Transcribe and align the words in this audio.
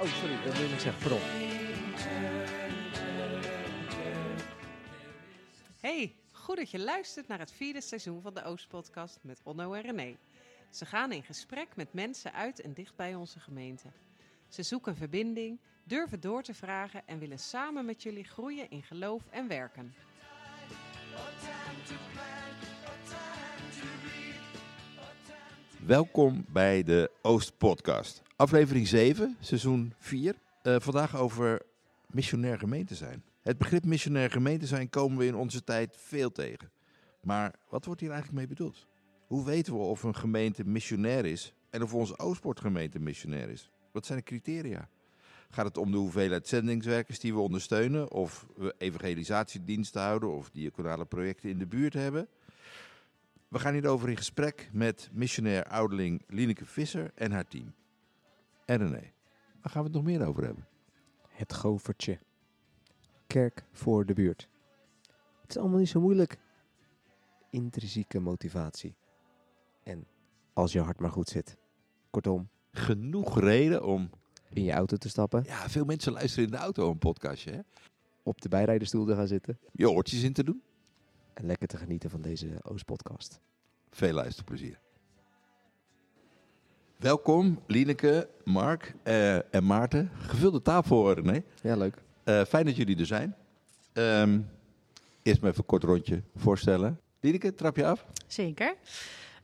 Oh, 0.00 0.10
sorry, 0.20 0.44
dat 0.44 0.58
wil 0.58 0.70
ik 0.70 0.78
zeggen. 0.78 1.18
Hey, 5.80 6.14
goed 6.32 6.56
dat 6.56 6.70
je 6.70 6.78
luistert 6.78 7.28
naar 7.28 7.38
het 7.38 7.52
vierde 7.52 7.80
seizoen 7.80 8.22
van 8.22 8.34
de 8.34 8.44
Oostpodcast 8.44 9.18
met 9.22 9.40
Onno 9.42 9.72
en 9.72 9.82
René. 9.82 10.16
Ze 10.70 10.86
gaan 10.86 11.12
in 11.12 11.22
gesprek 11.22 11.76
met 11.76 11.92
mensen 11.92 12.32
uit 12.32 12.60
en 12.60 12.72
dicht 12.72 12.96
bij 12.96 13.14
onze 13.14 13.40
gemeente. 13.40 13.88
Ze 14.48 14.62
zoeken 14.62 14.96
verbinding, 14.96 15.58
durven 15.84 16.20
door 16.20 16.42
te 16.42 16.54
vragen 16.54 17.06
en 17.06 17.18
willen 17.18 17.38
samen 17.38 17.84
met 17.84 18.02
jullie 18.02 18.24
groeien 18.24 18.70
in 18.70 18.82
geloof 18.82 19.22
en 19.30 19.48
werken. 19.48 19.94
Welkom 25.86 26.44
bij 26.48 26.82
de 26.82 27.10
Oost 27.22 27.58
Podcast. 27.58 28.22
Aflevering 28.36 28.88
7, 28.88 29.36
seizoen 29.40 29.92
4. 29.98 30.34
Eh, 30.62 30.76
vandaag 30.78 31.16
over 31.16 31.62
missionair 32.06 32.58
gemeente 32.58 32.94
zijn. 32.94 33.22
Het 33.42 33.58
begrip 33.58 33.84
missionair 33.84 34.30
gemeente 34.30 34.66
zijn 34.66 34.90
komen 34.90 35.18
we 35.18 35.26
in 35.26 35.34
onze 35.34 35.64
tijd 35.64 35.96
veel 35.98 36.32
tegen. 36.32 36.70
Maar 37.20 37.54
wat 37.68 37.84
wordt 37.84 38.00
hier 38.00 38.10
eigenlijk 38.10 38.38
mee 38.38 38.56
bedoeld? 38.56 38.86
Hoe 39.26 39.44
weten 39.44 39.72
we 39.72 39.78
of 39.78 40.02
een 40.02 40.16
gemeente 40.16 40.64
missionair 40.64 41.24
is 41.24 41.54
en 41.70 41.82
of 41.82 41.94
onze 41.94 42.18
Oostpoortgemeente 42.18 42.98
missionair 42.98 43.48
is? 43.48 43.70
Wat 43.92 44.06
zijn 44.06 44.18
de 44.18 44.24
criteria? 44.24 44.88
Gaat 45.50 45.66
het 45.66 45.76
om 45.76 45.90
de 45.90 45.96
hoeveelheid 45.96 46.48
zendingswerkers 46.48 47.20
die 47.20 47.34
we 47.34 47.40
ondersteunen, 47.40 48.10
of 48.10 48.46
we 48.56 48.74
evangelisatiediensten 48.78 50.02
houden 50.02 50.36
of 50.36 50.50
diaconale 50.50 51.04
projecten 51.04 51.50
in 51.50 51.58
de 51.58 51.66
buurt 51.66 51.94
hebben? 51.94 52.28
We 53.54 53.60
gaan 53.60 53.72
hierover 53.72 54.08
in 54.08 54.16
gesprek 54.16 54.70
met 54.72 55.08
missionair 55.12 55.64
ouderling 55.64 56.22
Lineke 56.26 56.64
Visser 56.64 57.10
en 57.14 57.32
haar 57.32 57.46
team. 57.46 57.74
En 58.64 58.78
René, 58.78 59.12
waar 59.60 59.72
gaan 59.72 59.82
we 59.82 59.88
het 59.88 59.92
nog 59.92 60.02
meer 60.04 60.26
over 60.26 60.44
hebben? 60.44 60.66
Het 61.28 61.54
govertje. 61.54 62.18
Kerk 63.26 63.64
voor 63.72 64.06
de 64.06 64.12
buurt. 64.12 64.48
Het 65.40 65.50
is 65.50 65.56
allemaal 65.56 65.78
niet 65.78 65.88
zo 65.88 66.00
moeilijk. 66.00 66.38
Intrinsieke 67.50 68.20
motivatie. 68.20 68.94
En 69.82 70.06
als 70.52 70.72
je 70.72 70.80
hart 70.80 71.00
maar 71.00 71.10
goed 71.10 71.28
zit. 71.28 71.56
Kortom, 72.10 72.48
Genoeg 72.72 73.40
reden 73.40 73.84
om... 73.84 74.10
in 74.52 74.64
je 74.64 74.72
auto 74.72 74.96
te 74.96 75.08
stappen, 75.08 75.44
Ja, 75.46 75.68
veel 75.68 75.84
mensen 75.84 76.12
luisteren 76.12 76.44
in 76.44 76.50
de 76.50 76.56
auto 76.56 76.90
een 76.90 76.98
podcastje, 76.98 77.50
hè? 77.50 77.60
op 78.22 78.40
de 78.40 78.48
bijrijderstoel 78.48 79.06
te 79.06 79.14
gaan 79.14 79.28
zitten 79.28 79.58
Je 79.72 79.90
oortjes 79.90 80.22
in 80.22 80.32
te 80.32 80.44
doen. 80.44 80.62
En 81.34 81.46
lekker 81.46 81.68
te 81.68 81.76
genieten 81.76 82.10
van 82.10 82.20
deze 82.20 82.48
Oostpodcast. 82.62 83.40
Veel 83.90 84.12
luisterplezier. 84.12 84.78
Welkom, 86.96 87.60
Lineke, 87.66 88.28
Mark 88.44 88.94
eh, 89.02 89.54
en 89.54 89.66
Maarten. 89.66 90.10
Gevulde 90.18 90.62
tafel, 90.62 91.12
René. 91.12 91.42
Ja, 91.62 91.76
leuk. 91.76 92.02
Eh, 92.24 92.44
fijn 92.44 92.64
dat 92.64 92.76
jullie 92.76 92.98
er 92.98 93.06
zijn. 93.06 93.36
Ehm, 93.92 94.40
eerst 95.22 95.40
maar 95.40 95.50
even 95.50 95.62
een 95.62 95.66
kort 95.66 95.82
rondje 95.82 96.22
voorstellen. 96.36 97.00
Lineke, 97.20 97.54
trap 97.54 97.76
je 97.76 97.86
af? 97.86 98.06
Zeker. 98.26 98.76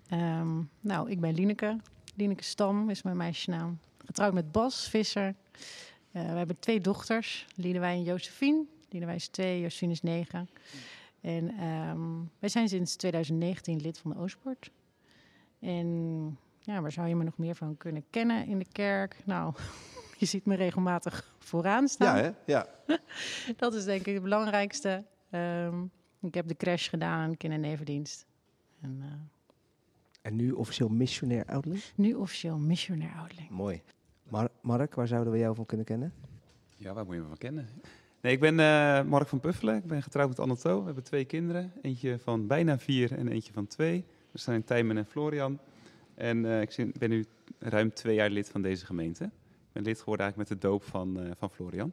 Ehm, 0.09 0.63
nou, 0.81 1.11
ik 1.11 1.21
ben 1.21 1.35
Lineke. 1.35 1.77
Lineke 2.15 2.45
Stam 2.45 2.91
is 2.91 3.03
mijn 3.03 3.17
meisjesnaam. 3.17 3.79
Getrouwd 4.05 4.33
met 4.33 4.53
Bas 4.53 4.89
Visser. 4.89 5.35
Eh, 6.13 6.23
we 6.23 6.37
hebben 6.37 6.59
twee 6.59 6.81
dochters, 6.81 7.47
Liedewij 7.55 7.93
en 7.93 8.03
Josephine. 8.03 8.65
Liedewij 8.89 9.15
is 9.15 9.29
twee, 9.29 9.61
Josephine 9.61 9.93
is 9.93 10.03
negen. 10.03 10.49
En 11.21 11.49
ehm, 11.59 12.01
wij 12.39 12.49
zijn 12.49 12.69
sinds 12.69 12.97
2019 12.97 13.81
lid 13.81 13.99
van 13.99 14.11
de 14.11 14.17
Oostpoort. 14.17 14.71
En 15.59 15.87
ja, 16.61 16.81
waar 16.81 16.93
zou 16.93 17.09
je 17.09 17.17
me 17.17 17.25
nog 17.25 17.39
meer 17.39 17.55
van 17.55 17.77
kunnen 17.77 18.05
kennen 18.11 18.47
in 18.47 18.59
de 18.59 18.67
kerk? 18.73 19.17
Nou, 19.25 19.55
je 20.19 20.27
ziet 20.27 20.45
me 20.47 20.55
regelmatig 20.55 21.35
vooraan 21.39 21.89
staan. 21.89 22.17
Ja, 22.17 22.23
hè? 22.23 22.31
Ja. 22.53 22.67
Dat 23.57 23.75
is 23.75 23.85
denk 23.85 24.07
ik 24.07 24.15
het 24.15 24.23
belangrijkste. 24.23 25.05
Ehm, 25.31 25.83
ik 26.21 26.35
heb 26.35 26.49
de 26.49 26.57
crash 26.57 26.89
gedaan, 26.89 27.37
kindernevendienst. 27.37 28.27
En 28.81 28.99
eh, 29.01 29.07
En 30.23 30.37
nu 30.37 30.51
officieel 30.53 30.89
missionair 30.89 31.45
ouderling. 31.45 31.83
nu 31.95 32.15
officieel 32.15 32.59
missionair 32.59 33.13
ouderling. 33.17 33.51
Mooi. 33.51 33.83
Mar 34.29 34.49
Mark, 34.61 34.95
waar 34.95 35.07
zouden 35.07 35.33
we 35.33 35.39
jou 35.39 35.55
van 35.55 35.67
kunnen 35.67 35.87
kennen? 35.87 36.13
Ja, 36.77 36.93
waar 36.95 37.05
moet 37.05 37.15
je 37.15 37.21
me 37.21 37.27
van 37.29 37.39
kennen? 37.39 37.69
Nee, 38.21 38.33
ik 38.33 38.41
ben 38.41 38.61
eh, 38.61 39.03
Mark 39.03 39.29
van 39.29 39.41
Puffelen. 39.41 39.77
Ik 39.77 39.87
ben 39.87 40.03
getrouwd 40.03 40.29
met 40.29 40.39
Anne 40.39 40.57
To. 40.57 40.79
We 40.79 40.85
hebben 40.85 41.05
twee 41.05 41.25
kinderen. 41.25 41.73
Eentje 41.83 42.19
van 42.19 42.47
bijna 42.47 42.79
vier 42.79 43.13
en 43.13 43.29
eentje 43.29 43.53
van 43.53 43.67
twee. 43.67 44.05
Dat 44.33 44.41
zijn 44.41 44.65
Tijmen 44.65 44.97
en 44.97 45.07
Florian. 45.07 45.59
En 46.15 46.45
eh, 46.45 46.61
ik 46.61 46.99
ben 46.99 47.11
nu 47.11 47.27
ruim 47.59 47.95
twee 47.95 48.15
jaar 48.15 48.31
lid 48.31 48.49
van 48.49 48.63
deze 48.63 48.87
gemeente. 48.87 49.25
Ik 49.25 49.73
ben 49.73 49.83
lid 49.83 49.99
geworden 49.99 50.25
eigenlijk 50.27 50.51
met 50.51 50.61
de 50.61 50.69
doop 50.69 50.83
van, 50.83 51.21
eh, 51.21 51.31
van 51.39 51.51
Florian. 51.51 51.93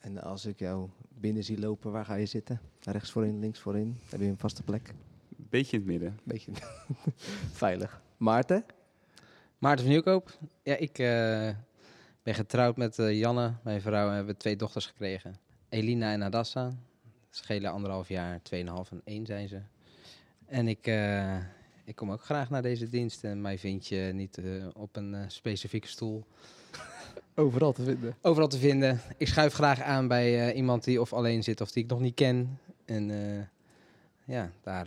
En 0.00 0.22
als 0.22 0.46
ik 0.46 0.58
jou 0.58 0.88
binnen 1.08 1.44
zie 1.44 1.58
lopen, 1.58 1.92
waar 1.92 2.04
ga 2.04 2.14
je 2.14 2.26
zitten? 2.26 2.60
Rechts 2.80 3.10
voorin, 3.10 3.38
links 3.38 3.60
voorin? 3.60 3.96
Heb 4.08 4.20
je 4.20 4.26
een 4.26 4.38
vaste 4.38 4.62
plek? 4.62 4.94
Beetje 5.28 5.76
in 5.76 5.82
het 5.82 5.90
midden. 5.90 6.18
Beetje 6.22 6.52
veilig. 7.62 8.02
Maarten? 8.16 8.64
Maarten 9.58 9.84
van 9.84 9.92
Nieuwkoop. 9.92 10.38
Ja, 10.62 10.76
ik 10.76 10.98
eh, 10.98 11.50
ben 12.22 12.34
getrouwd 12.34 12.76
met 12.76 12.98
eh, 12.98 13.18
Janne, 13.18 13.54
mijn 13.62 13.80
vrouw, 13.80 14.08
en 14.08 14.14
hebben 14.14 14.36
twee 14.36 14.56
dochters 14.56 14.86
gekregen. 14.86 15.45
Elina 15.68 16.12
en 16.12 16.22
Adassa. 16.22 16.72
Schelen 17.30 17.70
anderhalf 17.72 18.08
jaar, 18.08 18.42
tweeënhalf 18.42 18.90
en 18.90 19.00
één 19.04 19.26
zijn 19.26 19.48
ze. 19.48 19.60
En 20.46 20.68
ik, 20.68 20.86
eh, 20.86 21.36
ik 21.84 21.96
kom 21.96 22.12
ook 22.12 22.22
graag 22.24 22.50
naar 22.50 22.62
deze 22.62 22.88
dienst. 22.88 23.24
En 23.24 23.40
mij 23.40 23.58
vind 23.58 23.86
je 23.86 24.10
niet 24.14 24.38
eh, 24.38 24.66
op 24.74 24.96
een 24.96 25.14
eh, 25.14 25.20
specifieke 25.26 25.88
stoel 25.88 26.24
Overal 27.34 27.72
te 27.72 27.82
vinden. 27.82 28.16
overal 28.22 28.48
te 28.48 28.58
vinden. 28.58 29.00
Ik 29.16 29.28
schuif 29.28 29.54
graag 29.54 29.80
aan 29.80 30.08
bij 30.08 30.54
iemand 30.54 30.84
die 30.84 31.00
of 31.00 31.12
alleen 31.12 31.42
zit 31.42 31.60
of 31.60 31.70
die 31.72 31.84
ik 31.84 31.90
nog 31.90 32.00
niet 32.00 32.14
ken. 32.14 32.58
En 32.84 33.10
ja, 34.24 34.50
daar 34.62 34.86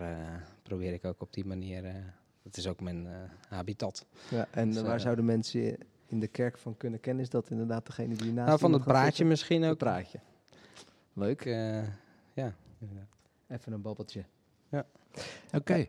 probeer 0.63 0.93
ik 0.93 1.05
ook 1.05 1.21
op 1.21 1.33
die 1.33 1.45
manier... 1.45 1.83
dat 2.43 2.57
is 2.57 2.67
ook 2.67 2.79
mijn 2.81 3.07
habitat. 3.49 4.05
Ja, 4.29 4.47
en 4.51 4.71
Dus, 4.71 4.81
waar 4.81 4.99
zouden 4.99 5.25
mensen 5.25 5.77
in 6.07 6.19
de 6.19 6.27
kerk 6.27 6.57
van 6.57 6.77
kunnen 6.77 6.99
kennen? 6.99 7.23
Is 7.23 7.29
dat 7.29 7.49
inderdaad 7.49 7.85
degene 7.85 8.15
die 8.15 8.31
naast 8.31 8.47
Nou, 8.47 8.59
van 8.59 8.73
het 8.73 8.83
praatje 8.83 9.25
misschien 9.25 9.61
Het 9.61 9.71
ook. 9.71 9.77
praatje. 9.77 10.19
Leuk. 11.19 11.45
Eh, 11.45 11.83
ja, 12.33 12.55
inderdaad. 12.79 13.17
Even 13.47 13.73
een 13.73 13.81
babbeltje. 13.81 14.25
Oké. 15.53 15.87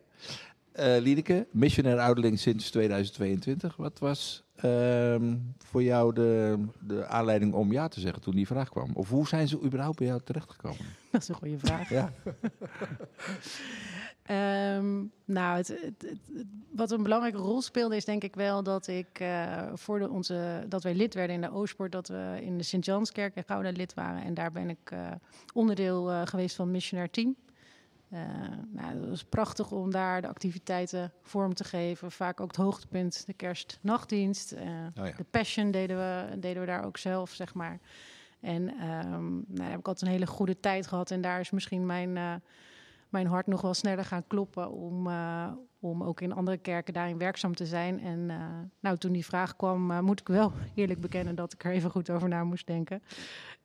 Eh 0.72 1.00
Liedeke, 1.00 1.46
missionair 1.50 1.98
ouderling 1.98 2.38
sinds 2.38 2.70
2022. 2.70 3.76
Wat 3.76 3.98
was 3.98 4.44
ehm, 4.56 5.36
voor 5.58 5.82
jou 5.82 6.14
de, 6.14 6.64
de 6.80 7.06
aanleiding 7.06 7.52
om 7.54 7.72
ja 7.72 7.88
te 7.88 8.00
zeggen 8.00 8.22
toen 8.22 8.34
die 8.34 8.46
vraag 8.46 8.68
kwam? 8.68 8.90
Of 8.94 9.08
hoe 9.08 9.28
zijn 9.28 9.48
ze 9.48 9.62
überhaupt 9.62 9.98
bij 9.98 10.06
jou 10.06 10.20
terechtgekomen? 10.24 10.86
Dat 11.10 11.22
is 11.22 11.28
een 11.28 11.34
goede 11.34 11.58
vraag. 11.58 11.88
Ja. 11.88 12.12
Ehm, 14.30 15.04
nou, 15.24 15.56
het, 15.56 15.68
het, 15.68 15.80
het- 15.82 16.20
het- 16.36 16.46
wat 16.70 16.90
een 16.90 17.02
belangrijke 17.02 17.38
rol 17.38 17.62
speelde 17.62 17.96
is 17.96 18.04
denk 18.04 18.22
ik 18.24 18.34
wel 18.34 18.62
dat 18.62 18.86
ik 18.86 19.20
eh, 19.20 19.66
voor 19.74 19.98
de, 19.98 20.08
onze, 20.08 20.64
dat 20.68 20.82
wij 20.82 20.94
lid 20.94 21.14
werden 21.14 21.34
in 21.34 21.40
de 21.40 21.52
Oostpoort, 21.52 21.92
dat 21.92 22.08
we 22.08 22.38
in 22.42 22.58
de 22.58 22.64
Sint-Janskerk 22.64 23.36
in 23.36 23.44
Gouda 23.46 23.70
lid 23.70 23.94
waren. 23.94 24.22
En 24.22 24.34
daar 24.34 24.52
ben 24.52 24.68
ik 24.70 24.90
eh, 24.90 25.10
onderdeel 25.54 26.10
eh, 26.10 26.22
geweest 26.24 26.56
van 26.56 26.64
het 26.64 26.74
missionair 26.74 27.10
team. 27.10 27.36
Nou, 28.70 28.98
het 29.00 29.08
was 29.08 29.24
prachtig 29.24 29.70
om 29.72 29.90
daar 29.90 30.20
de 30.22 30.28
activiteiten 30.28 31.12
vorm 31.22 31.54
te 31.54 31.64
geven. 31.64 32.10
Vaak 32.10 32.40
ook 32.40 32.46
het 32.48 32.56
hoogtepunt, 32.56 33.26
de 33.26 33.32
kerstnachtdienst. 33.34 34.52
Oh 34.52 34.58
ja. 35.06 35.12
De 35.16 35.24
Passion 35.30 35.70
deden 35.70 35.96
we, 35.96 36.38
deden 36.38 36.60
we 36.60 36.66
daar 36.66 36.84
ook 36.84 36.96
zelf, 36.96 37.30
zeg 37.30 37.54
maar. 37.54 37.78
En 38.40 38.68
ehm, 38.78 39.30
nou, 39.32 39.44
daar 39.46 39.70
heb 39.70 39.78
ik 39.78 39.86
altijd 39.86 40.02
een 40.10 40.16
hele 40.16 40.26
goede 40.26 40.60
tijd 40.60 40.86
gehad. 40.86 41.10
En 41.10 41.20
daar 41.20 41.40
is 41.40 41.50
misschien 41.50 41.86
mijn, 41.86 42.42
mijn 43.10 43.26
hart 43.26 43.46
nog 43.46 43.60
wel 43.60 43.74
sneller 43.74 44.04
gaan 44.04 44.26
kloppen... 44.26 44.70
om, 44.70 45.06
eh, 45.06 45.52
om 45.80 46.02
ook 46.02 46.20
in 46.20 46.32
andere 46.32 46.56
kerken 46.56 46.94
daarin 46.94 47.18
werkzaam 47.18 47.54
te 47.54 47.66
zijn. 47.66 48.00
En 48.00 48.30
eh, 48.30 48.58
nou, 48.80 48.96
toen 48.96 49.12
die 49.12 49.24
vraag 49.24 49.56
kwam, 49.56 49.90
eh, 49.90 50.00
moet 50.00 50.20
ik 50.20 50.28
wel 50.28 50.52
eerlijk 50.74 51.00
bekennen... 51.00 51.34
dat 51.34 51.52
ik 51.52 51.64
er 51.64 51.72
even 51.72 51.90
goed 51.90 52.10
over 52.10 52.28
na 52.28 52.44
moest 52.44 52.66
denken. 52.66 53.02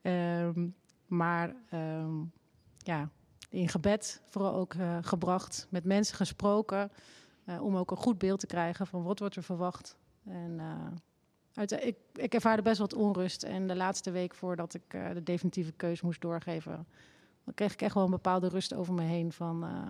Ehm, 0.01 0.67
maar 1.07 1.55
ehm, 1.69 2.13
ja, 2.77 3.09
in 3.49 3.69
gebed 3.69 4.21
vooral 4.29 4.53
ook 4.53 4.75
gebracht, 5.01 5.67
met 5.69 5.83
mensen 5.83 6.15
gesproken... 6.15 6.91
om 7.59 7.77
ook 7.77 7.91
een 7.91 7.97
goed 7.97 8.17
beeld 8.17 8.39
te 8.39 8.47
krijgen 8.47 8.87
van 8.87 9.03
wat 9.03 9.19
wordt 9.19 9.35
er 9.35 9.43
verwacht. 9.43 9.97
En 10.23 10.59
ik, 11.79 11.97
ik 12.13 12.33
ervaarde 12.33 12.61
best 12.61 12.79
wat 12.79 12.93
onrust. 12.93 13.43
En 13.43 13.67
de 13.67 13.75
laatste 13.75 14.11
week 14.11 14.35
voordat 14.35 14.73
ik 14.73 14.89
de 15.13 15.23
definitieve 15.23 15.71
keus 15.71 16.01
moest 16.01 16.21
doorgeven, 16.21 16.87
dan 17.45 17.53
kreeg 17.53 17.73
ik 17.73 17.81
echt 17.81 17.93
wel 17.93 18.03
een 18.03 18.09
bepaalde 18.11 18.47
rust 18.47 18.73
over 18.73 18.93
me 18.93 19.01
heen 19.01 19.31
van 19.31 19.63
eh, 19.63 19.89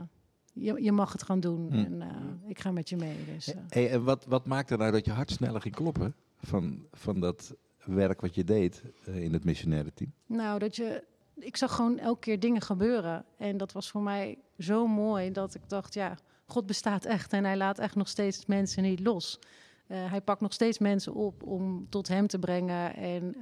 je, 0.54 0.84
je 0.84 0.92
mag 0.92 1.12
het 1.12 1.24
gaan 1.24 1.40
doen 1.40 1.68
Hm. 1.72 1.78
en 1.78 2.02
eh, 2.02 2.08
ik 2.48 2.60
ga 2.60 2.72
met 2.72 2.90
je 2.90 2.96
mee. 2.96 3.18
Dus, 3.34 3.54
eh, 3.54 3.60
Hey, 3.70 3.92
en 3.92 4.04
wat, 4.04 4.26
wat 4.26 4.46
maakte 4.46 4.78
nou 4.78 4.92
dat 4.92 5.06
je 5.06 5.12
hart 5.12 5.32
sneller 5.32 5.62
ging 5.62 5.76
kloppen 5.76 6.16
van, 6.38 6.86
van 6.92 7.20
dat 7.20 7.56
werk 7.86 8.22
wat 8.22 8.36
je 8.36 8.44
deed 8.44 8.84
in 9.06 9.34
het 9.34 9.44
missionaire 9.44 9.94
team? 9.94 10.12
Nou, 10.26 10.60
dat 10.60 10.76
je. 10.76 11.04
Ik 11.36 11.58
zag 11.58 11.76
gewoon 11.76 12.00
elke 12.00 12.20
keer 12.20 12.40
dingen 12.40 12.62
gebeuren. 12.62 13.26
En 13.38 13.58
dat 13.58 13.72
was 13.72 13.90
voor 13.90 14.02
mij 14.02 14.38
zo 14.58 14.88
mooi 14.88 15.32
dat 15.32 15.56
ik 15.56 15.62
dacht: 15.68 15.94
ja, 15.94 16.18
God 16.46 16.66
bestaat 16.66 17.06
echt. 17.06 17.34
En 17.34 17.44
hij 17.44 17.58
laat 17.58 17.80
echt 17.80 17.96
nog 17.96 18.08
steeds 18.08 18.46
mensen 18.46 18.84
niet 18.84 19.00
los. 19.00 19.40
hij 19.88 20.22
pakt 20.22 20.42
nog 20.42 20.54
steeds 20.54 20.80
mensen 20.80 21.14
op 21.14 21.44
om 21.44 21.90
tot 21.90 22.08
hem 22.08 22.28
te 22.28 22.40
brengen. 22.40 22.96
En 22.96 23.36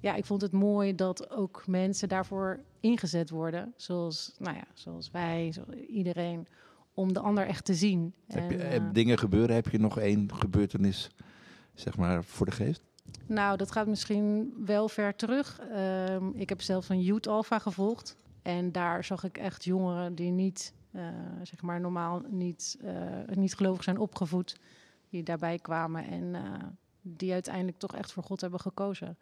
ja, 0.00 0.14
ik 0.14 0.24
vond 0.24 0.42
het 0.42 0.52
mooi 0.52 0.94
dat 0.94 1.30
ook 1.30 1.66
mensen 1.66 2.08
daarvoor 2.08 2.60
ingezet 2.80 3.30
worden. 3.30 3.72
Zoals, 3.76 4.34
nou 4.38 4.56
ja, 4.56 4.64
zoals 4.74 5.10
wij, 5.10 5.54
iedereen. 5.88 6.46
Om 6.94 7.12
de 7.12 7.20
ander 7.20 7.46
echt 7.46 7.64
te 7.64 7.74
zien. 7.74 8.14
Heb 8.26 8.50
je, 8.50 8.56
En, 8.56 8.70
heb 8.70 8.82
eh, 8.82 8.92
dingen 8.92 9.18
gebeuren? 9.18 9.54
Heb 9.54 9.68
je 9.68 9.78
nog 9.78 9.98
één 9.98 10.34
gebeurtenis, 10.34 11.10
zeg 11.74 11.96
maar, 11.96 12.24
voor 12.24 12.46
de 12.46 12.52
geest? 12.52 12.82
Nou, 13.26 13.56
dat 13.56 13.72
gaat 13.72 13.86
misschien 13.86 14.54
wel 14.64 14.88
ver 14.88 15.16
terug. 15.16 15.60
Ehm, 15.60 16.28
ik 16.34 16.48
heb 16.48 16.60
zelf 16.60 16.88
een 16.88 17.02
Youth 17.02 17.26
Alpha 17.26 17.58
gevolgd. 17.58 18.16
En 18.42 18.72
daar 18.72 19.04
zag 19.04 19.24
ik 19.24 19.38
echt 19.38 19.64
jongeren 19.64 20.14
die 20.14 20.30
niet, 20.30 20.74
eh, 20.90 21.02
zeg 21.42 21.62
maar, 21.62 21.80
normaal 21.80 22.22
niet, 22.28 22.78
eh, 22.80 23.36
niet 23.36 23.54
gelovig 23.54 23.82
zijn 23.82 23.98
opgevoed. 23.98 24.56
Die 25.08 25.22
daarbij 25.22 25.58
kwamen 25.58 26.06
en 26.06 26.36
die 27.02 27.32
uiteindelijk 27.32 27.78
toch 27.78 27.96
echt 27.96 28.12
voor 28.12 28.22
God 28.22 28.40
hebben 28.40 28.60
gekozen. 28.60 29.18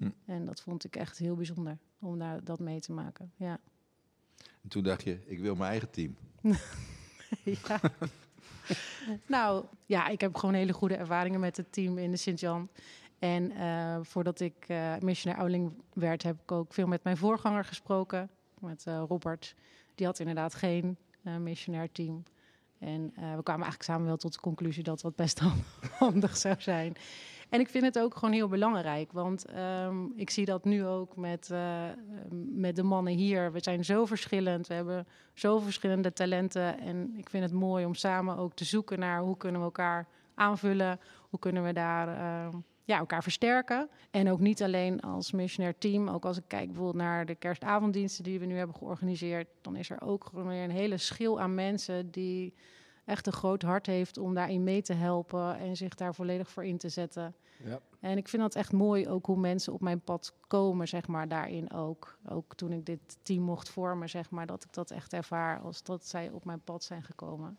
Hm. 0.00 0.10
En 0.26 0.46
dat 0.46 0.60
vond 0.60 0.84
ik 0.84 0.96
echt 0.96 1.18
heel 1.18 1.36
bijzonder 1.36 1.78
om 1.98 2.18
daar 2.18 2.44
dat 2.44 2.58
mee 2.58 2.80
te 2.80 2.92
maken. 2.92 3.32
Ja. 3.36 3.60
En 4.62 4.68
toen 4.68 4.82
dacht 4.82 5.02
je, 5.02 5.18
ik 5.26 5.38
wil 5.40 5.54
mijn 5.54 5.70
eigen 5.70 5.90
team. 5.90 6.16
ja. 7.68 7.80
nou, 9.26 9.64
ja, 9.86 10.08
ik 10.08 10.20
heb 10.20 10.36
gewoon 10.36 10.54
hele 10.54 10.72
goede 10.72 10.96
ervaringen 10.96 11.40
met 11.40 11.56
het 11.56 11.72
team 11.72 11.98
in 11.98 12.10
de 12.10 12.16
Sint-Jan. 12.16 12.68
En 13.18 13.50
eh, 13.50 13.98
voordat 14.02 14.40
ik 14.40 14.64
eh 14.66 14.98
missionair 14.98 15.40
ouderling 15.40 15.72
werd, 15.92 16.22
heb 16.22 16.40
ik 16.42 16.52
ook 16.52 16.72
veel 16.72 16.86
met 16.86 17.04
mijn 17.04 17.16
voorganger 17.16 17.64
gesproken, 17.64 18.30
met 18.58 18.86
eh, 18.86 19.02
Robert. 19.08 19.54
Die 19.94 20.06
had 20.06 20.18
inderdaad 20.18 20.54
geen 20.54 20.96
missionair 21.38 21.92
team. 21.92 22.22
En 22.78 23.02
we 23.14 23.42
kwamen 23.42 23.62
eigenlijk 23.62 23.82
samen 23.82 24.06
wel 24.06 24.16
tot 24.16 24.32
de 24.32 24.40
conclusie 24.40 24.82
dat 24.82 25.00
dat 25.00 25.16
best 25.16 25.40
handig 25.98 26.36
zou 26.36 26.54
zijn. 26.58 26.96
En 27.50 27.60
ik 27.60 27.68
vind 27.68 27.84
het 27.84 27.98
ook 27.98 28.14
gewoon 28.16 28.34
heel 28.34 28.48
belangrijk, 28.48 29.12
want 29.12 29.44
ehm, 29.44 30.04
ik 30.16 30.30
zie 30.30 30.44
dat 30.44 30.64
nu 30.64 30.84
ook 30.84 31.16
met, 31.16 31.50
eh, 31.50 31.84
met 32.50 32.76
de 32.76 32.82
mannen 32.82 33.12
hier. 33.12 33.52
We 33.52 33.60
zijn 33.62 33.84
zo 33.84 34.04
verschillend, 34.04 34.66
we 34.66 34.74
hebben 34.74 35.06
zo 35.34 35.58
verschillende 35.58 36.12
talenten. 36.12 36.80
En 36.80 37.14
ik 37.16 37.30
vind 37.30 37.42
het 37.42 37.52
mooi 37.52 37.84
om 37.84 37.94
samen 37.94 38.36
ook 38.36 38.54
te 38.54 38.64
zoeken 38.64 38.98
naar 38.98 39.20
hoe 39.20 39.36
kunnen 39.36 39.60
we 39.60 39.66
elkaar 39.66 40.08
aanvullen, 40.34 41.00
hoe 41.30 41.38
kunnen 41.38 41.62
we 41.62 41.72
daar 41.72 42.08
ehm, 42.08 42.56
ja, 42.84 42.98
elkaar 42.98 43.22
versterken. 43.22 43.88
En 44.10 44.30
ook 44.30 44.40
niet 44.40 44.62
alleen 44.62 45.00
als 45.00 45.32
missionair 45.32 45.78
team, 45.78 46.08
ook 46.08 46.24
als 46.24 46.36
ik 46.36 46.44
kijk 46.46 46.66
bijvoorbeeld 46.66 47.04
naar 47.04 47.26
de 47.26 47.34
kerstavonddiensten 47.34 48.24
die 48.24 48.38
we 48.38 48.46
nu 48.46 48.56
hebben 48.56 48.76
georganiseerd, 48.76 49.48
dan 49.60 49.76
is 49.76 49.90
er 49.90 50.02
ook 50.02 50.24
gewoon 50.24 50.48
weer 50.48 50.64
een 50.64 50.70
hele 50.70 50.96
schil 50.96 51.40
aan 51.40 51.54
mensen 51.54 52.10
die 52.10 52.54
echt 53.04 53.26
een 53.26 53.32
groot 53.32 53.62
hart 53.62 53.86
heeft 53.86 54.18
om 54.18 54.34
daarin 54.34 54.64
mee 54.64 54.82
te 54.82 54.92
helpen 54.92 55.58
en 55.58 55.76
zich 55.76 55.94
daar 55.94 56.14
volledig 56.14 56.50
voor 56.50 56.64
in 56.64 56.78
te 56.78 56.88
zetten. 56.88 57.34
Ja. 57.64 57.80
En 58.00 58.16
ik 58.16 58.28
vind 58.28 58.42
dat 58.42 58.54
echt 58.54 58.72
mooi, 58.72 59.08
ook 59.08 59.26
hoe 59.26 59.36
mensen 59.36 59.72
op 59.72 59.80
mijn 59.80 60.00
pad 60.00 60.32
komen, 60.46 60.88
zeg 60.88 61.06
maar, 61.06 61.28
daarin 61.28 61.72
ook. 61.72 62.18
Ook 62.28 62.54
toen 62.54 62.72
ik 62.72 62.86
dit 62.86 63.18
team 63.22 63.42
mocht 63.42 63.68
vormen, 63.68 64.08
zeg 64.08 64.30
maar, 64.30 64.46
dat 64.46 64.64
ik 64.64 64.72
dat 64.72 64.90
echt 64.90 65.12
ervaar 65.12 65.60
als 65.60 65.82
dat 65.82 66.06
zij 66.06 66.30
op 66.30 66.44
mijn 66.44 66.60
pad 66.60 66.84
zijn 66.84 67.02
gekomen. 67.02 67.58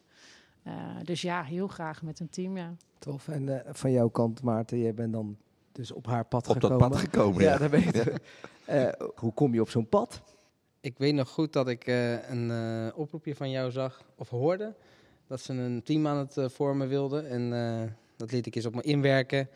Eh, 0.63 0.73
dus 1.03 1.21
ja, 1.21 1.44
heel 1.44 1.67
graag 1.67 2.01
met 2.01 2.19
een 2.19 2.29
team, 2.29 2.57
ja. 2.57 2.73
Tof. 2.99 3.27
En 3.27 3.65
eh, 3.65 3.73
van 3.73 3.91
jouw 3.91 4.09
kant, 4.09 4.44
Maarten, 4.44 4.79
jij 4.79 4.94
bent 4.94 5.13
dan 5.13 5.37
dus 5.71 5.91
op 5.91 6.05
haar 6.05 6.25
pad 6.25 6.47
Op 6.47 6.61
dat 6.61 6.71
gekomen. 6.71 6.89
pad 6.89 6.99
gekomen, 6.99 7.41
Ja, 7.44 7.51
ja. 7.51 7.57
dat 7.57 7.69
weten 7.69 8.05
we. 8.05 8.19
Eh, 8.65 9.07
hoe 9.15 9.33
kom 9.33 9.53
je 9.53 9.61
op 9.61 9.69
zo'n 9.69 9.89
pad? 9.89 10.21
Ik 10.81 10.97
weet 10.97 11.13
nog 11.13 11.29
goed 11.29 11.53
dat 11.53 11.67
ik 11.67 11.85
eh, 11.87 12.29
een 12.29 12.51
eh, 12.51 12.97
oproepje 12.99 13.35
van 13.35 13.49
jou 13.49 13.71
zag 13.71 14.03
of 14.15 14.29
hoorde. 14.29 14.75
Dat 15.31 15.42
ze 15.42 15.54
een 15.54 15.83
team 15.83 16.07
aan 16.07 16.18
het 16.18 16.38
eh, 16.38 16.45
vormen 16.50 16.88
wilden. 16.88 17.30
En 17.30 17.54
eh, 17.54 17.89
dat 18.18 18.31
liet 18.31 18.45
ik 18.45 18.56
eens 18.56 18.66
op 18.66 18.75
me 18.75 18.81
inwerken. 18.81 19.50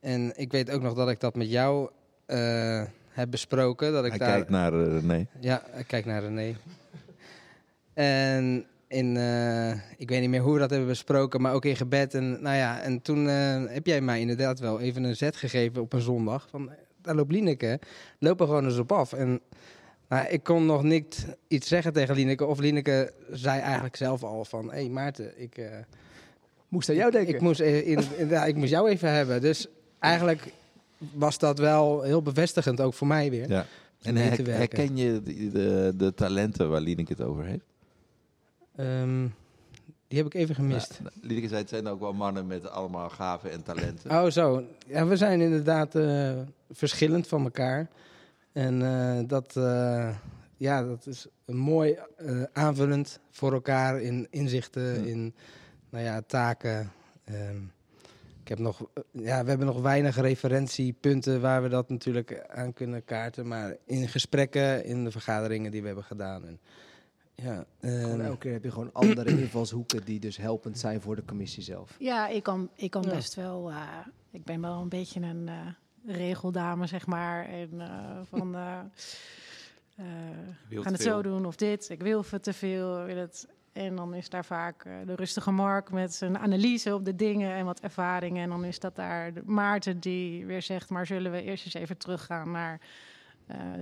En 0.00 0.32
ik 0.36 0.52
weet 0.52 0.70
ook 0.70 0.82
nog 0.82 0.94
dat 0.94 1.08
ik 1.08 1.20
dat 1.20 1.34
met 1.34 1.50
jou 1.50 1.90
eh, 2.26 2.82
heb 3.08 3.30
besproken. 3.30 3.92
Dat 3.92 4.04
ik 4.04 4.10
Hij 4.10 4.18
daar, 4.18 4.30
kijkt 4.30 4.50
naar 4.50 4.72
René. 4.72 5.26
Ja, 5.40 5.66
ik 5.76 5.86
kijk 5.86 6.04
naar 6.04 6.22
René. 6.22 6.54
En 7.92 8.66
in, 8.88 9.16
ik 9.98 10.08
weet 10.08 10.20
niet 10.20 10.30
meer 10.30 10.40
hoe 10.40 10.52
we 10.52 10.58
dat 10.58 10.70
hebben 10.70 10.88
besproken, 10.88 11.40
maar 11.40 11.54
ook 11.54 11.64
in 11.64 11.76
gebed. 11.76 12.14
En, 12.14 12.42
nou 12.42 12.56
ja, 12.56 12.80
en 12.80 13.02
toen 13.02 13.26
heb 13.26 13.86
jij 13.86 14.00
mij 14.00 14.20
inderdaad 14.20 14.58
wel 14.58 14.80
even 14.80 15.04
een 15.04 15.16
zet 15.16 15.36
gegeven 15.36 15.82
op 15.82 15.92
een 15.92 16.00
zondag. 16.00 16.46
Van, 16.50 16.70
daar 17.02 17.14
loopt 17.14 17.32
loop 18.18 18.40
er 18.40 18.46
gewoon 18.46 18.64
eens 18.64 18.78
op 18.78 18.92
af. 18.92 19.12
En 19.12 19.40
nou, 20.14 20.28
ik 20.28 20.42
kon 20.42 20.66
nog 20.66 20.82
niet 20.82 21.26
iets 21.48 21.68
zeggen 21.68 21.92
tegen 21.92 22.14
Lieneke. 22.14 22.44
Of 22.46 22.58
Lieneke 22.58 23.12
zei 23.30 23.60
eigenlijk 23.60 23.96
zelf 23.96 24.22
al 24.22 24.44
van, 24.44 24.64
hé 24.70 24.80
hey 24.80 24.88
Maarten, 24.88 25.42
ik... 25.42 25.58
eh, 25.58 25.66
Moest 26.68 26.88
aan 26.88 26.94
jou 26.94 27.10
denken. 27.10 27.34
ik 27.34 27.40
moest, 27.40 27.60
in, 27.60 27.84
in- 28.18 28.28
ja, 28.28 28.44
ik 28.44 28.54
moest 28.56 28.70
jou 28.70 28.88
even 28.88 29.10
hebben. 29.12 29.40
Dus 29.40 29.66
eigenlijk 29.98 30.52
was 31.12 31.38
dat 31.38 31.58
wel 31.58 32.02
heel 32.02 32.22
bevestigend, 32.22 32.80
ook 32.80 32.94
voor 32.94 33.06
mij 33.06 33.30
weer. 33.30 33.48
Ja. 33.48 33.66
En 34.02 34.16
her- 34.16 34.46
herken 34.56 34.96
je 34.96 35.22
de, 35.22 35.50
de, 35.50 35.92
de 35.96 36.14
talenten 36.14 36.70
waar 36.70 36.80
Lieneke 36.80 37.12
het 37.12 37.22
over 37.22 37.44
heeft? 37.44 37.64
Ehm, 38.76 39.26
die 40.08 40.18
heb 40.18 40.26
ik 40.26 40.34
even 40.34 40.54
gemist. 40.54 40.98
Nou, 41.02 41.14
Lieneke 41.20 41.48
zei, 41.48 41.60
het 41.60 41.68
zijn 41.68 41.86
ook 41.86 42.00
wel 42.00 42.12
mannen 42.12 42.46
met 42.46 42.68
allemaal 42.70 43.10
gaven 43.10 43.50
en 43.50 43.62
talenten. 43.62 44.10
Oh, 44.10 44.30
zo. 44.30 44.64
Ja, 44.86 45.06
we 45.06 45.16
zijn 45.16 45.40
inderdaad 45.40 45.94
eh, 45.94 46.32
verschillend 46.70 47.26
van 47.26 47.44
elkaar. 47.44 47.88
En 48.54 48.82
eh, 48.82 49.18
dat, 49.28 49.56
eh, 49.56 50.16
ja, 50.56 50.82
dat 50.82 51.06
is 51.06 51.26
een 51.44 51.56
mooi 51.56 51.98
eh, 52.16 52.42
aanvullend 52.52 53.20
voor 53.30 53.52
elkaar 53.52 54.00
in 54.00 54.26
inzichten, 54.30 54.82
Ja. 54.82 55.06
in 55.10 55.34
nou 55.90 56.04
ja, 56.04 56.20
taken. 56.26 56.92
Ehm, 57.24 57.56
ik 58.42 58.48
heb 58.48 58.58
nog, 58.58 58.86
ja, 59.10 59.42
we 59.42 59.48
hebben 59.48 59.66
nog 59.66 59.80
weinig 59.80 60.16
referentiepunten 60.20 61.40
waar 61.40 61.62
we 61.62 61.68
dat 61.68 61.88
natuurlijk 61.88 62.44
aan 62.48 62.72
kunnen 62.72 63.04
kaarten. 63.04 63.46
Maar 63.48 63.76
in 63.84 64.08
gesprekken, 64.08 64.84
in 64.84 65.04
de 65.04 65.10
vergaderingen 65.10 65.70
die 65.70 65.80
we 65.80 65.86
hebben 65.86 66.04
gedaan. 66.04 66.46
En, 66.46 66.60
ja, 67.34 67.64
ehm, 67.80 68.20
elke 68.20 68.38
keer 68.38 68.52
heb 68.52 68.64
je 68.64 68.70
gewoon 68.70 68.92
andere 68.92 69.30
invalshoeken 69.42 70.04
die 70.04 70.20
dus 70.20 70.36
helpend 70.36 70.78
zijn 70.78 71.00
voor 71.00 71.16
de 71.16 71.24
commissie 71.24 71.62
zelf. 71.62 71.96
Ja, 71.98 72.28
ik 72.28 72.42
kan, 72.42 72.70
ik 72.74 72.90
kan 72.90 73.02
Ja. 73.02 73.14
best 73.14 73.34
wel. 73.34 73.70
eh, 73.70 73.98
ik 74.30 74.44
ben 74.44 74.60
wel 74.60 74.80
een 74.80 74.88
beetje 74.88 75.20
een 75.20 75.48
eh, 75.48 75.66
regeldame, 76.06 76.86
zeg 76.86 77.06
maar. 77.06 77.48
En 77.48 77.80
eh, 77.80 78.20
van. 78.22 78.52
Wilt 80.68 80.84
gaan 80.84 80.92
het 80.92 81.02
zo 81.02 81.22
doen 81.22 81.46
of 81.46 81.56
dit. 81.56 81.88
Ik 81.90 82.02
wil 82.02 82.24
te 82.40 82.52
veel. 82.52 83.04
Wil 83.04 83.16
het. 83.16 83.48
En 83.72 83.96
dan 83.96 84.14
is 84.14 84.28
daar 84.28 84.44
vaak 84.44 84.84
de 85.06 85.14
rustige 85.14 85.50
Mark 85.50 85.90
met 85.90 86.14
zijn 86.14 86.38
analyse 86.38 86.94
op 86.94 87.04
de 87.04 87.14
dingen 87.16 87.54
en 87.54 87.64
wat 87.64 87.80
ervaringen. 87.80 88.42
En 88.42 88.48
dan 88.48 88.64
is 88.64 88.78
dat 88.78 88.96
daar 88.96 89.32
Maarten 89.44 90.00
die 90.00 90.46
weer 90.46 90.62
zegt: 90.62 90.90
maar 90.90 91.06
zullen 91.06 91.32
we 91.32 91.42
eerst 91.42 91.64
eens 91.64 91.74
even 91.74 91.96
teruggaan 91.96 92.50
naar 92.50 92.80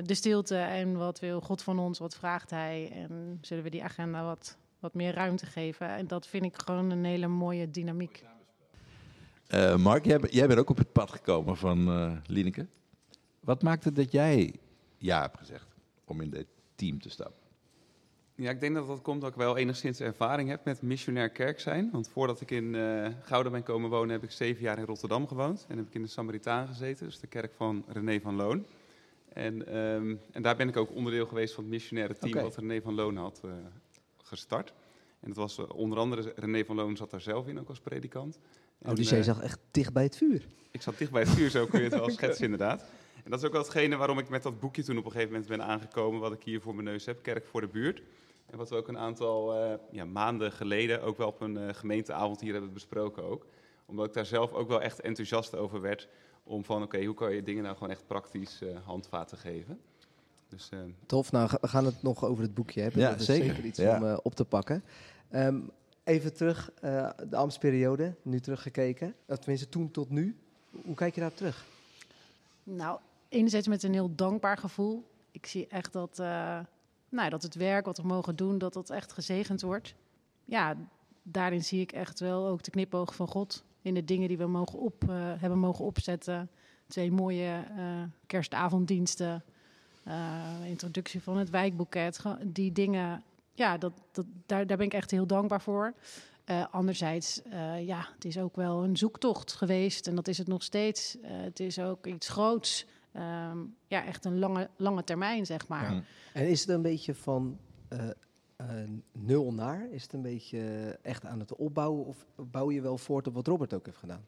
de 0.03 0.15
stilte 0.15 0.57
en 0.57 0.97
wat 0.97 1.21
wil 1.21 1.41
God 1.41 1.63
van 1.63 1.79
ons, 1.79 1.99
wat 1.99 2.15
vraagt 2.15 2.51
Hij? 2.51 2.91
En 2.93 3.39
zullen 3.41 3.65
we 3.65 3.71
die 3.71 3.85
agenda 3.85 4.25
wat, 4.25 4.57
wat 4.79 4.95
meer 4.95 5.15
ruimte 5.15 5.47
geven? 5.47 5.89
En 5.89 6.07
dat 6.07 6.27
vind 6.27 6.45
ik 6.45 6.63
gewoon 6.65 6.91
een 6.91 7.05
hele 7.05 7.29
mooie 7.29 7.71
dynamiek. 7.71 8.25
Eh, 9.53 9.77
Mark, 9.77 10.05
jij, 10.05 10.19
bent- 10.19 10.33
jij 10.33 10.47
bent 10.47 10.59
ook 10.59 10.71
op 10.71 10.77
het 10.79 10.93
pad 10.93 11.11
gekomen 11.11 11.57
van 11.57 11.89
eh 11.89 12.13
Lieneke. 12.27 12.67
Wat 13.41 13.63
maakte 13.63 13.93
dat 13.93 14.13
jij 14.13 14.55
ja 14.99 15.21
hebt 15.21 15.39
gezegd 15.39 15.67
om 16.05 16.21
in 16.21 16.31
dit 16.31 16.47
team 16.75 17.01
te 17.01 17.11
stappen? 17.11 17.41
Ja, 18.35 18.51
ik 18.51 18.61
denk 18.61 18.75
dat 18.75 18.87
dat 18.87 19.03
komt 19.03 19.21
dat 19.21 19.31
ik 19.31 19.37
wel 19.37 19.57
enigszins 19.57 20.01
ervaring 20.01 20.49
heb 20.49 20.65
met 20.65 20.83
missionair 20.83 21.31
kerk 21.31 21.61
zijn. 21.61 21.89
Want 21.93 22.09
voordat 22.09 22.41
ik 22.41 22.51
in 22.51 22.75
eh 22.75 23.07
Gouden 23.23 23.53
ben 23.53 23.63
komen 23.63 23.91
wonen, 23.91 24.11
heb 24.11 24.23
ik 24.23 24.31
zeven 24.31 24.63
jaar 24.63 24.79
in 24.79 24.85
Rotterdam 24.85 25.27
gewoond. 25.29 25.65
En 25.69 25.77
heb 25.77 25.87
ik 25.87 25.95
in 25.95 26.03
de 26.03 26.09
Samaritaan 26.09 26.67
gezeten, 26.67 27.07
dus 27.07 27.21
de 27.21 27.27
kerk 27.27 27.53
van 27.55 27.85
René 27.89 28.21
van 28.21 28.35
Loon. 28.35 28.65
En, 29.33 29.67
ehm, 29.67 30.15
en 30.33 30.43
daar 30.43 30.57
ben 30.57 30.69
ik 30.69 30.77
ook 30.77 30.91
onderdeel 30.95 31.27
geweest 31.27 31.55
van 31.55 31.63
het 31.65 31.73
missionaire 31.73 32.15
team 32.19 32.33
wat 32.43 32.57
René 32.57 32.81
van 32.81 32.95
Loon 32.95 33.17
had 33.17 33.41
gestart. 34.23 34.73
En 35.21 35.29
dat 35.29 35.37
was 35.37 35.59
onder 35.59 35.99
andere, 35.99 36.33
René 36.37 36.65
van 36.65 36.77
Loon 36.77 36.97
zat 36.97 37.11
daar 37.11 37.21
zelf 37.21 37.47
in, 37.47 37.61
ook 37.61 37.69
als 37.69 37.81
predikant. 37.81 38.39
Oh, 38.83 38.89
En, 38.89 38.95
die 38.95 39.05
zee 39.05 39.19
eh, 39.19 39.25
zag 39.25 39.43
echt 39.43 39.59
dicht 39.71 39.93
bij 39.93 40.03
het 40.03 40.17
vuur. 40.17 40.47
ik 40.71 40.83
zat 40.83 40.99
dicht 40.99 41.11
bij 41.11 41.23
het 41.23 41.31
vuur, 41.31 41.51
zo 41.51 41.67
kun 41.67 41.79
je 41.79 41.85
het 41.89 41.95
wel 41.99 42.11
schetsen 42.19 42.45
inderdaad. 42.45 42.85
En 43.25 43.31
dat 43.31 43.39
is 43.41 43.47
ook 43.47 43.53
wel 43.53 43.63
hetgene 43.63 43.97
waarom 43.97 44.19
ik 44.19 44.29
met 44.29 44.43
dat 44.43 44.61
boekje 44.61 44.83
toen 44.83 44.99
op 44.99 45.05
een 45.05 45.11
gegeven 45.11 45.33
moment 45.33 45.49
ben 45.51 45.63
aangekomen, 45.63 46.21
wat 46.21 46.33
ik 46.33 46.43
hier 46.43 46.61
voor 46.61 46.75
mijn 46.75 46.87
neus 46.87 47.07
heb, 47.07 47.23
Kerk 47.23 47.47
voor 47.47 47.61
de 47.61 47.67
Buurt. 47.67 48.03
En 48.47 48.59
wat 48.59 48.69
we 48.69 48.77
ook 48.77 48.89
een 48.89 48.99
aantal 48.99 49.55
eh, 49.55 49.75
ja, 49.91 50.05
maanden 50.05 50.53
geleden 50.53 51.03
ook 51.03 51.17
wel 51.17 51.29
op 51.29 51.41
een 51.41 51.57
eh, 51.57 51.75
gemeenteavond 51.75 52.41
hier 52.41 52.53
hebben 52.53 52.73
besproken 52.73 53.23
ook. 53.25 53.47
Omdat 53.87 54.07
ik 54.07 54.13
daar 54.13 54.27
zelf 54.27 54.53
ook 54.53 54.69
wel 54.69 54.83
echt 54.83 55.01
enthousiast 55.01 55.57
over 55.57 55.81
werd, 55.81 56.09
om 56.45 56.65
van 56.65 56.83
oké, 56.83 57.05
hoe 57.05 57.15
kan 57.15 57.35
je 57.35 57.43
dingen 57.43 57.63
nou 57.63 57.75
gewoon 57.75 57.91
echt 57.93 58.07
praktisch 58.07 58.63
eh, 58.63 58.69
handvaten 58.85 59.39
geven. 59.39 59.79
Dus 60.49 60.69
eh, 60.73 60.79
Tof, 61.07 61.33
nou 61.33 61.51
we 61.61 61.69
gaan 61.69 61.85
het 61.85 62.03
nog 62.03 62.25
over 62.25 62.43
het 62.43 62.55
boekje 62.55 62.81
hebben. 62.81 63.01
Ja, 63.01 63.11
dat 63.11 63.21
is 63.21 63.27
zeker. 63.27 63.47
zeker 63.47 63.65
iets 63.65 63.79
Ja. 63.79 63.97
om 63.97 64.07
eh, 64.07 64.17
op 64.23 64.35
te 64.35 64.45
pakken. 64.45 64.85
Ehm, 65.31 65.61
even 66.05 66.35
terug, 66.35 66.71
eh, 66.81 67.11
de 67.29 67.37
ambtsperiode, 67.37 68.15
nu 68.23 68.41
teruggekeken. 68.41 69.15
Tenminste, 69.27 69.69
toen 69.69 69.91
tot 69.91 70.11
nu. 70.11 70.37
Hoe 70.85 70.95
kijk 70.95 71.15
je 71.15 71.21
daar 71.21 71.35
terug? 71.35 71.67
Nou, 72.63 72.99
enerzijds 73.29 73.69
met 73.69 73.83
een 73.83 73.93
heel 73.93 74.15
dankbaar 74.15 74.59
gevoel. 74.59 75.11
Ik 75.31 75.47
zie 75.47 75.67
echt 75.67 75.93
dat, 75.93 76.19
eh, 76.19 76.59
nou, 77.09 77.31
dat 77.31 77.43
het 77.43 77.55
werk 77.55 77.85
wat 77.85 77.99
we 77.99 78.07
mogen 78.07 78.37
doen, 78.37 78.59
dat 78.59 78.73
dat 78.73 78.91
echt 78.91 79.13
gezegend 79.13 79.61
wordt. 79.61 79.95
Ja, 80.45 80.77
daarin 81.23 81.65
zie 81.65 81.81
ik 81.81 81.93
echt 81.93 82.21
wel 82.21 82.47
ook 82.47 82.63
de 82.63 82.71
knipoog 82.71 83.15
van 83.15 83.29
God. 83.29 83.65
in 83.85 83.95
de 83.95 84.05
dingen 84.05 84.29
die 84.29 84.39
we 84.39 84.47
mogen 84.47 84.79
op, 84.79 85.09
eh, 85.09 85.33
hebben 85.37 85.59
mogen 85.59 85.85
opzetten. 85.85 86.51
Twee 86.87 87.13
mooie 87.13 87.65
kerstavonddiensten. 88.27 89.45
introductie 90.65 91.23
van 91.23 91.37
het 91.37 91.51
wijkboeket. 91.51 92.23
Die 92.43 92.73
dingen, 92.73 93.23
ja, 93.55 93.79
dat, 93.79 93.93
dat, 94.13 94.27
daar, 94.47 94.67
daar 94.67 94.77
ben 94.77 94.87
ik 94.87 94.95
echt 94.95 95.11
heel 95.11 95.27
dankbaar 95.27 95.61
voor. 95.61 95.95
Eh, 96.45 96.65
anderzijds, 96.71 97.43
eh, 97.43 97.87
ja, 97.87 98.09
het 98.15 98.25
is 98.25 98.39
ook 98.39 98.57
wel 98.57 98.85
een 98.85 98.97
zoektocht 98.97 99.53
geweest. 99.53 100.07
En 100.07 100.15
dat 100.15 100.29
is 100.29 100.39
het 100.39 100.47
nog 100.47 100.63
steeds. 100.63 101.21
Eh, 101.21 101.31
het 101.31 101.61
is 101.61 101.79
ook 101.79 102.07
iets 102.07 102.29
groots. 102.29 102.87
Ehm, 103.13 103.59
ja, 103.87 104.05
echt 104.05 104.25
een 104.25 104.39
lange, 104.39 104.71
lange 104.77 105.05
termijn, 105.05 105.47
zeg 105.47 105.69
maar. 105.69 105.95
Ja. 105.95 106.03
En 106.33 106.49
is 106.49 106.61
het 106.61 106.69
een 106.69 106.83
beetje 106.83 107.15
van 107.15 107.59
nul 109.13 109.53
naar? 109.53 109.89
Is 109.91 110.03
het 110.03 110.13
een 110.13 110.23
beetje 110.23 110.59
echt 111.03 111.25
aan 111.25 111.39
het 111.39 111.57
opbouwen? 111.57 112.05
Of 112.07 112.27
bouw 112.37 112.71
je 112.71 112.81
wel 112.81 112.99
voort 112.99 113.27
op 113.27 113.35
wat 113.35 113.47
Robert 113.47 113.75
ook 113.75 113.87
heeft 113.87 113.99
gedaan? 113.99 114.27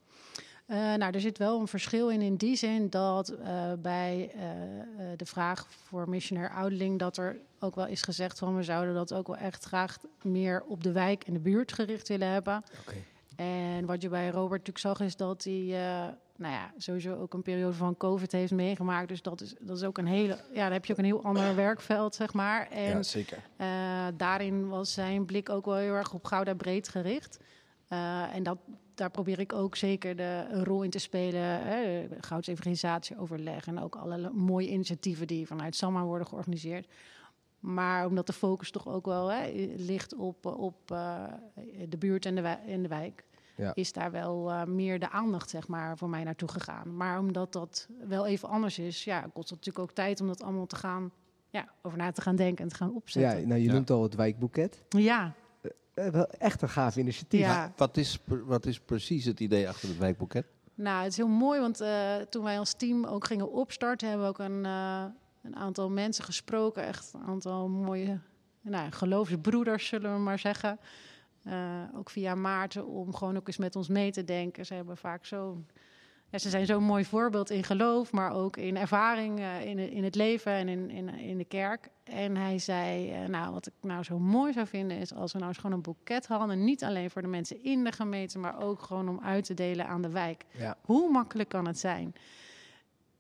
Eh, 0.67 0.77
nou, 0.77 1.13
er 1.13 1.21
zit 1.21 1.39
wel 1.39 1.61
een 1.61 1.69
verschil 1.69 2.11
in 2.11 2.21
in 2.21 2.37
die 2.37 2.57
zin 2.57 2.91
dat 2.91 3.29
eh, 3.29 3.73
bij 3.79 4.31
eh, 4.35 4.41
de 5.17 5.27
vraag 5.27 5.67
voor 5.71 6.09
missionair 6.09 6.51
ouderling 6.51 6.99
dat 6.99 7.17
er 7.17 7.37
ook 7.59 7.75
wel 7.75 7.87
is 7.87 8.03
gezegd 8.03 8.39
van 8.39 8.57
we 8.57 8.63
zouden 8.63 8.95
dat 8.95 9.15
ook 9.15 9.27
wel 9.27 9.37
echt 9.37 9.65
graag 9.65 9.99
meer 10.23 10.63
op 10.67 10.83
de 10.83 10.93
wijk 10.93 11.25
en 11.25 11.33
de 11.33 11.41
buurt 11.41 11.73
gericht 11.73 12.09
willen 12.09 12.29
hebben. 12.29 12.63
En 13.37 13.87
wat 13.87 14.03
je 14.03 14.09
bij 14.09 14.27
Robert 14.29 14.67
natuurlijk 14.67 14.79
zag 14.79 15.01
is 15.01 15.17
dat 15.17 15.45
hij, 15.45 15.65
nou 16.37 16.53
ja, 16.53 16.73
sowieso 16.77 17.15
ook 17.15 17.35
een 17.35 17.43
periode 17.43 17.73
van 17.77 17.97
COVID 17.97 18.33
heeft 18.33 18.53
meegemaakt. 18.53 19.09
Dus 19.09 19.23
dat 19.23 19.41
is, 19.41 19.55
dat 19.61 19.77
is 19.77 19.83
ook 19.83 19.99
een 19.99 20.07
hele, 20.07 20.39
ja, 20.53 20.63
dan 20.63 20.73
heb 20.73 20.85
je 20.85 20.93
ook 20.93 20.99
een 20.99 21.05
heel 21.05 21.25
ander 21.25 21.55
werkveld, 21.57 22.15
zeg 22.15 22.33
maar. 22.33 22.69
En 22.71 23.05
zeker. 23.05 23.39
eh, 23.57 23.67
daarin 24.17 24.69
was 24.69 24.93
zijn 24.93 25.25
blik 25.25 25.49
ook 25.49 25.65
wel 25.65 25.77
heel 25.77 25.95
erg 25.95 26.13
op 26.13 26.25
Gouda 26.25 26.55
breed 26.55 26.89
gericht. 26.89 27.39
En 28.33 28.43
dat, 28.43 28.59
daar 28.95 29.11
probeer 29.11 29.39
ik 29.39 29.53
ook 29.53 29.77
zeker 29.77 30.17
de, 30.17 30.47
een 30.51 30.65
rol 30.65 30.83
in 30.83 30.91
te 30.91 30.99
spelen. 30.99 31.43
Hè, 31.43 32.07
Gouds 32.21 32.49
evangelisatieoverleg 32.49 33.67
en 33.67 33.79
ook 33.81 33.97
alle 33.97 34.31
mooie 34.33 34.69
initiatieven 34.71 35.27
die 35.27 35.47
vanuit 35.47 35.77
SAMA 35.77 36.05
worden 36.05 36.27
georganiseerd. 36.27 36.89
Maar 37.61 38.07
omdat 38.07 38.27
de 38.27 38.33
focus 38.33 38.71
toch 38.71 38.89
ook 38.89 39.07
wel 39.07 39.33
hè, 39.33 39.51
ligt 39.77 40.15
op, 40.15 40.47
op 40.47 40.91
eh, 40.91 41.25
de 41.89 41.97
buurt 41.99 42.27
en 42.27 42.35
de, 42.35 42.41
wij- 42.41 42.61
en 42.67 42.83
de 42.83 42.89
wijk, 42.89 43.25
Ja. 43.57 43.75
is 43.75 43.93
daar 43.93 44.11
wel 44.11 44.51
eh, 44.51 44.65
meer 44.65 44.99
de 44.99 45.11
aandacht 45.11 45.51
zeg 45.51 45.69
maar, 45.69 45.97
voor 45.99 46.09
mij 46.09 46.25
naartoe 46.25 46.49
gegaan. 46.49 46.97
Maar 46.97 47.19
omdat 47.19 47.53
dat 47.53 47.89
wel 48.09 48.27
even 48.27 48.49
anders 48.49 48.79
is, 48.79 49.05
ja, 49.05 49.21
kost 49.21 49.51
het 49.51 49.59
natuurlijk 49.59 49.79
ook 49.79 49.95
tijd 49.95 50.21
om 50.21 50.27
dat 50.27 50.43
allemaal 50.43 50.67
te 50.67 50.77
gaan, 50.77 51.13
ja, 51.51 51.69
over 51.83 51.99
na 51.99 52.11
te 52.13 52.21
gaan 52.21 52.37
denken 52.37 52.65
en 52.65 52.71
te 52.71 52.77
gaan 52.77 52.89
Ja, 52.89 52.95
opzetten. 52.95 53.49
nou, 53.49 53.61
je 53.61 53.67
Ja. 53.67 53.73
noemt 53.73 53.91
al 53.91 54.03
het 54.03 54.15
wijkboeket. 54.15 54.83
Ja, 54.89 55.33
wel 55.95 56.29
echt 56.29 56.63
een 56.63 56.69
gaaf 56.69 56.97
initiatief. 56.97 57.41
ja. 57.41 57.73
Wat 57.77 57.97
is, 57.97 58.19
wat 58.27 58.67
is 58.67 58.81
precies 58.81 59.25
het 59.25 59.41
idee 59.41 59.69
achter 59.69 59.89
het 59.89 59.99
wijkboeket? 59.99 60.47
Nou, 60.75 61.03
het 61.03 61.11
is 61.11 61.17
heel 61.17 61.29
mooi, 61.29 61.61
want 61.61 61.81
eh, 61.81 62.17
toen 62.17 62.45
wij 62.45 62.59
als 62.59 62.75
team 62.75 63.05
ook 63.05 63.27
gingen 63.27 63.53
opstarten, 63.53 64.09
hebben 64.09 64.27
we 64.27 64.33
ook 64.33 64.49
een, 64.49 64.65
eh, 64.65 65.05
een 65.43 65.57
aantal 65.57 65.91
mensen 65.91 66.25
gesproken. 66.25 66.87
Echt 66.87 67.13
een 67.15 67.23
aantal 67.27 67.69
mooie 67.69 68.19
nou, 68.61 68.91
geloofsbroeders, 68.91 69.87
zullen 69.87 70.13
we 70.13 70.19
maar 70.19 70.39
zeggen. 70.39 70.79
Eh, 71.43 71.83
ook 71.95 72.11
via 72.11 72.35
Maarten, 72.35 72.87
om 72.87 73.15
gewoon 73.15 73.37
ook 73.37 73.47
eens 73.47 73.57
met 73.57 73.77
ons 73.77 73.89
mee 73.89 74.13
te 74.13 74.25
denken. 74.25 74.67
Ze 74.67 74.75
hebben 74.75 74.97
vaak 74.97 75.25
zo. 75.25 75.65
Ja, 76.35 76.41
ze 76.41 76.51
zijn 76.51 76.67
zo'n 76.67 76.83
mooi 76.83 77.05
voorbeeld 77.05 77.51
in 77.51 77.65
geloof, 77.65 78.13
maar 78.13 78.33
ook 78.33 78.57
in 78.57 78.77
ervaring 78.77 79.41
eh, 79.41 79.65
in, 79.65 79.79
in 79.79 80.05
het 80.05 80.15
leven 80.15 80.53
en 80.53 80.69
in, 80.69 80.91
in, 80.91 81.09
in 81.09 81.39
de 81.39 81.45
kerk. 81.45 81.89
En 82.05 82.37
hij 82.37 82.59
zei, 82.59 83.11
eh, 83.11 83.29
nou, 83.29 83.53
wat 83.53 83.67
ik 83.67 83.73
nou 83.81 84.03
zo 84.03 84.19
mooi 84.19 84.53
zou 84.53 84.67
vinden 84.67 84.99
is 84.99 85.15
als 85.15 85.33
we 85.33 85.39
nou 85.39 85.51
eens 85.51 85.61
gewoon 85.61 85.77
een 85.77 85.83
boeket 85.83 86.27
hadden. 86.27 86.65
Niet 86.65 86.85
alleen 86.85 87.11
voor 87.11 87.23
de 87.23 87.29
mensen 87.29 87.65
in 87.65 87.85
de 87.85 87.93
gemeente, 87.93 88.39
maar 88.39 88.63
ook 88.63 88.83
gewoon 88.83 89.09
om 89.09 89.21
uit 89.21 89.45
te 89.45 89.55
delen 89.55 89.87
aan 89.87 90.03
de 90.03 90.11
wijk. 90.11 90.45
Ja. 90.51 90.77
Hoe 90.81 91.11
makkelijk 91.11 91.49
kan 91.49 91.67
het 91.67 91.79
zijn? 91.79 92.15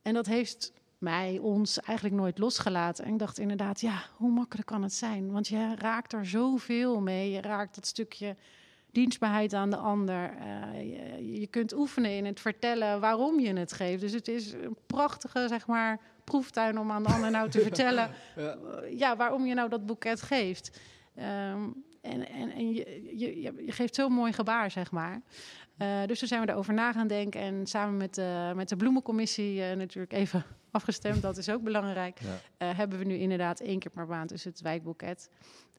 En 0.03 0.15
dat 0.15 0.27
heeft 0.27 0.73
mij, 0.99 1.39
ons 1.39 1.81
eigenlijk 1.81 2.17
nooit 2.17 2.39
losgelaten. 2.39 3.05
En 3.05 3.13
ik 3.13 3.19
dacht 3.19 3.39
inderdaad, 3.39 3.81
ja, 3.81 4.03
hoe 4.17 4.31
makkelijk 4.31 4.67
kan 4.67 4.83
het 4.83 4.95
zijn? 4.95 5.33
Want 5.33 5.49
je 5.49 5.75
raakt 5.75 6.13
er 6.13 6.27
zoveel 6.27 7.01
mee. 7.01 7.31
Je 7.31 7.41
raakt 7.41 7.75
dat 7.75 7.87
stukje 7.87 8.37
dienstbaarheid 8.95 9.53
aan 9.53 9.71
de 9.71 9.77
ander. 9.77 10.35
Eh, 10.39 10.81
je, 10.81 11.41
je 11.41 11.47
kunt 11.47 11.75
oefenen 11.75 12.11
in 12.11 12.25
het 12.25 12.41
vertellen 12.41 13.01
waarom 13.01 13.41
je 13.41 13.53
het 13.53 13.73
geeft. 13.73 14.01
Dus 14.01 14.13
het 14.13 14.29
is 14.29 14.53
een 14.53 14.77
prachtige, 14.87 15.49
zeg 15.49 15.67
maar, 15.67 16.01
proeftuin 16.25 16.79
om 16.79 16.91
aan 16.91 17.03
de 17.03 17.09
ander 17.09 17.31
nou 17.31 17.51
te 17.51 17.61
vertellen... 17.69 18.11
Ja. 18.37 18.43
eh, 18.43 18.99
ja, 18.99 19.17
waarom 19.17 19.47
je 19.47 19.55
nou 19.55 19.69
dat 19.69 19.87
boeket 19.87 20.23
geeft. 20.23 20.81
Ehm, 21.15 21.63
en 22.01 22.29
en, 22.29 22.53
en 22.53 22.73
je, 22.73 23.11
je, 23.17 23.41
je 23.41 23.73
geeft 23.73 23.95
zo'n 23.95 24.13
mooi 24.13 24.33
gebaar, 24.33 24.71
zeg 24.71 24.91
maar. 24.91 25.23
Eh, 25.77 26.05
dus 26.07 26.19
toen 26.19 26.29
zijn 26.29 26.41
we 26.41 26.49
erover 26.49 26.75
na 26.75 26.93
gaan 26.93 27.07
denken. 27.07 27.41
En 27.41 27.67
samen 27.67 27.97
met 27.97 28.15
de, 28.15 28.53
met 28.55 28.69
de 28.69 28.77
bloemencommissie 28.77 29.75
natuurlijk 29.75 30.13
even 30.13 30.45
afgestemd. 30.71 31.23
Dat 31.23 31.37
is 31.37 31.49
ook 31.49 31.63
belangrijk. 31.63 32.21
Ja. 32.59 32.67
Hebben 32.67 32.99
we 32.99 33.05
nu 33.05 33.15
inderdaad 33.15 33.61
één 33.61 33.79
keer 33.79 33.91
per 33.91 34.07
maand 34.07 34.29
dus 34.29 34.45
het 34.45 34.61
wijkboeket. 34.61 35.29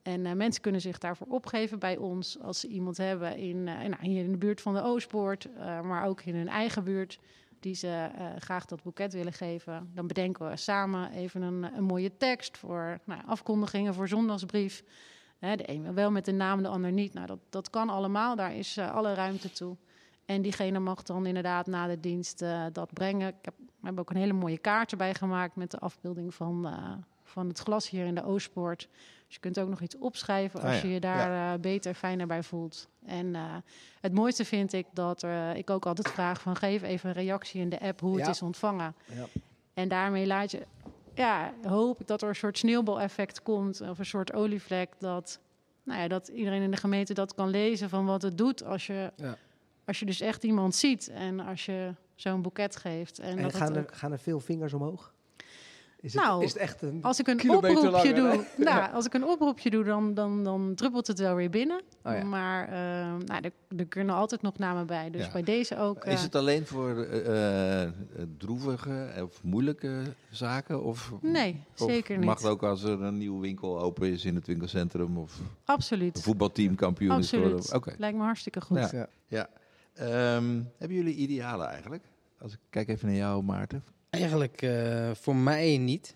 En 0.06 0.26
eh, 0.26 0.32
mensen 0.32 0.62
kunnen 0.62 0.80
zich 0.80 0.98
daarvoor 0.98 1.26
opgeven 1.26 1.78
bij 1.78 1.96
ons 1.96 2.40
als 2.40 2.60
ze 2.60 2.68
iemand 2.68 2.96
hebben 2.96 3.36
in, 3.36 3.68
eh, 3.68 3.88
nou, 3.88 3.96
hier 4.00 4.24
in 4.24 4.30
de 4.30 4.36
buurt 4.36 4.60
van 4.60 4.74
de 4.74 4.82
Oostpoort, 4.82 5.44
eh, 5.44 5.80
maar 5.80 6.06
ook 6.06 6.22
in 6.22 6.34
hun 6.34 6.48
eigen 6.48 6.84
buurt, 6.84 7.18
die 7.60 7.74
ze 7.74 8.10
graag 8.38 8.64
dat 8.64 8.82
boeket 8.82 9.12
willen 9.12 9.32
geven. 9.32 9.90
Dan 9.94 10.06
bedenken 10.06 10.50
we 10.50 10.56
samen 10.56 11.10
even 11.10 11.42
een, 11.42 11.76
een 11.76 11.84
mooie 11.84 12.16
tekst 12.16 12.58
voor 12.58 12.98
nou, 13.04 13.20
afkondigingen 13.26 13.94
voor 13.94 14.08
zondagsbrief. 14.08 14.84
De 15.38 15.70
een 15.70 15.94
wel 15.94 16.10
met 16.10 16.24
de 16.24 16.32
naam, 16.32 16.62
de 16.62 16.68
ander 16.68 16.92
niet. 16.92 17.14
Nou, 17.14 17.26
dat, 17.26 17.38
dat 17.50 17.70
kan 17.70 17.88
allemaal, 17.88 18.36
daar 18.36 18.54
is 18.54 18.78
alle 18.78 19.14
ruimte 19.14 19.50
toe. 19.52 19.76
En 20.24 20.42
diegene 20.42 20.78
mag 20.78 21.02
dan 21.02 21.26
inderdaad 21.26 21.66
na 21.66 21.86
de 21.86 22.00
dienst 22.00 22.44
dat 22.72 22.92
brengen. 22.92 23.28
Ik 23.28 23.52
heb, 23.80 23.98
ook 23.98 24.10
een 24.10 24.16
hele 24.16 24.32
mooie 24.32 24.58
kaart 24.58 24.90
erbij 24.90 25.14
gemaakt 25.14 25.56
met 25.56 25.70
de 25.70 25.78
afbeelding 25.78 26.34
van, 26.34 26.74
van 27.22 27.48
het 27.48 27.58
glas 27.58 27.90
hier 27.90 28.06
in 28.06 28.14
de 28.14 28.24
Oostpoort. 28.24 28.88
Dus 29.26 29.34
je 29.34 29.40
kunt 29.40 29.58
ook 29.58 29.68
nog 29.68 29.80
iets 29.80 29.98
opschrijven 29.98 30.60
Ah 30.60 30.66
als 30.66 30.80
ja, 30.80 30.86
je 30.86 30.92
je 30.94 31.00
daar 31.00 31.54
eh, 31.54 31.60
beter, 31.60 31.94
fijner 31.94 32.26
bij 32.26 32.42
voelt. 32.42 32.88
En 33.06 33.34
eh, 33.34 33.42
het 34.00 34.12
mooiste 34.12 34.44
vind 34.44 34.72
ik 34.72 34.86
dat 34.92 35.22
er, 35.22 35.56
ik 35.56 35.70
ook 35.70 35.86
altijd 35.86 36.08
vraag 36.08 36.40
van 36.40 36.56
geef 36.56 36.82
even 36.82 37.08
een 37.08 37.14
reactie 37.14 37.60
in 37.60 37.68
de 37.68 37.80
app 37.80 38.00
hoe 38.00 38.18
het 38.20 38.28
is 38.28 38.42
ontvangen. 38.42 38.94
Ja. 39.14 39.24
En 39.74 39.88
daarmee 39.88 40.26
laat 40.26 40.50
je, 40.50 40.66
ja, 41.14 41.52
hoop 41.62 42.00
ik 42.00 42.06
dat 42.06 42.22
er 42.22 42.28
een 42.28 42.34
soort 42.34 42.58
sneeuwbaleffect 42.58 43.42
komt 43.42 43.80
of 43.80 43.98
een 43.98 44.06
soort 44.06 44.32
olievlek 44.32 44.92
dat, 44.98 45.40
nou 45.82 46.00
ja, 46.00 46.08
dat 46.08 46.28
iedereen 46.28 46.62
in 46.62 46.70
de 46.70 46.76
gemeente 46.76 47.14
dat 47.14 47.34
kan 47.34 47.48
lezen 47.48 47.88
van 47.88 48.06
wat 48.06 48.22
het 48.22 48.38
doet 48.38 48.64
als 48.64 48.86
je, 48.86 49.12
Ja. 49.16 49.36
als 49.84 49.98
je 49.98 50.06
dus 50.06 50.20
echt 50.20 50.44
iemand 50.44 50.74
ziet 50.74 51.08
en 51.08 51.40
als 51.40 51.64
je 51.66 51.94
zo'n 52.14 52.42
boeket 52.42 52.76
geeft. 52.76 53.18
En, 53.18 53.28
En 53.36 53.42
dat 53.42 53.52
het 53.52 53.56
gaan, 53.62 53.76
er, 53.76 53.86
gaan 53.92 54.12
er 54.12 54.18
veel 54.18 54.40
vingers 54.40 54.72
omhoog? 54.72 55.14
Is 56.00 56.14
Nou, 56.14 56.34
het, 56.34 56.46
is 56.46 56.52
het 56.52 56.62
echt 56.62 56.82
een 56.82 57.02
als 57.02 57.18
ik 57.20 57.26
een 57.26 57.50
oproepje 57.50 57.90
langer, 57.90 58.14
doe, 58.14 58.44
nou, 58.64 58.92
als 58.92 59.06
ik 59.06 59.14
een 59.14 59.24
oproepje 59.24 59.70
doe, 59.70 59.84
dan, 59.84 60.14
dan, 60.14 60.44
dan 60.44 60.74
druppelt 60.74 61.06
het 61.06 61.18
wel 61.18 61.34
weer 61.34 61.50
binnen. 61.50 61.82
Oh 62.04 62.12
ja. 62.12 62.24
Maar 62.24 62.68
eh, 62.68 62.74
nou, 63.26 63.40
er, 63.42 63.52
er 63.76 63.86
kunnen 63.86 64.14
altijd 64.14 64.42
nog 64.42 64.58
namen 64.58 64.86
bij. 64.86 65.10
Dus 65.10 65.24
Ja. 65.24 65.32
bij 65.32 65.42
deze 65.42 65.78
ook. 65.78 66.04
Is 66.04 66.14
eh, 66.14 66.20
het 66.22 66.34
alleen 66.34 66.66
voor 66.66 67.02
eh, 67.02 67.88
droevige 68.38 69.22
of 69.22 69.42
moeilijke 69.42 70.02
zaken? 70.30 70.82
Of, 70.82 71.12
Nee, 71.20 71.62
of 71.78 71.88
zeker 71.90 72.18
mag 72.18 72.28
niet. 72.34 72.38
het 72.44 72.52
ook 72.52 72.62
als 72.62 72.82
er 72.82 73.02
een 73.02 73.16
nieuwe 73.18 73.40
winkel 73.40 73.80
open 73.80 74.08
is 74.12 74.24
in 74.24 74.34
het 74.34 74.46
winkelcentrum 74.46 75.18
of 75.18 75.38
een 75.38 75.46
Absoluut. 75.64 76.22
voetbalteam 76.22 76.74
kampioen 76.74 77.18
is 77.18 77.30
geworden? 77.30 77.56
Absoluut. 77.58 77.86
Oké. 77.86 77.94
Lijkt 77.98 78.16
me 78.16 78.22
hartstikke 78.24 78.60
goed. 78.60 78.90
Ja. 78.90 79.08
Ja. 79.26 79.48
Ehm, 79.94 80.62
hebben 80.78 80.96
jullie 80.96 81.14
idealen 81.14 81.68
eigenlijk? 81.68 82.04
Als 82.40 82.52
ik 82.52 82.58
kijk 82.70 82.88
even 82.88 83.06
naar 83.06 83.16
jou, 83.16 83.42
Maarten. 83.42 83.84
Eigenlijk 84.10 84.62
eh, 84.62 85.10
voor 85.14 85.36
mij 85.36 85.78
niet 85.78 86.14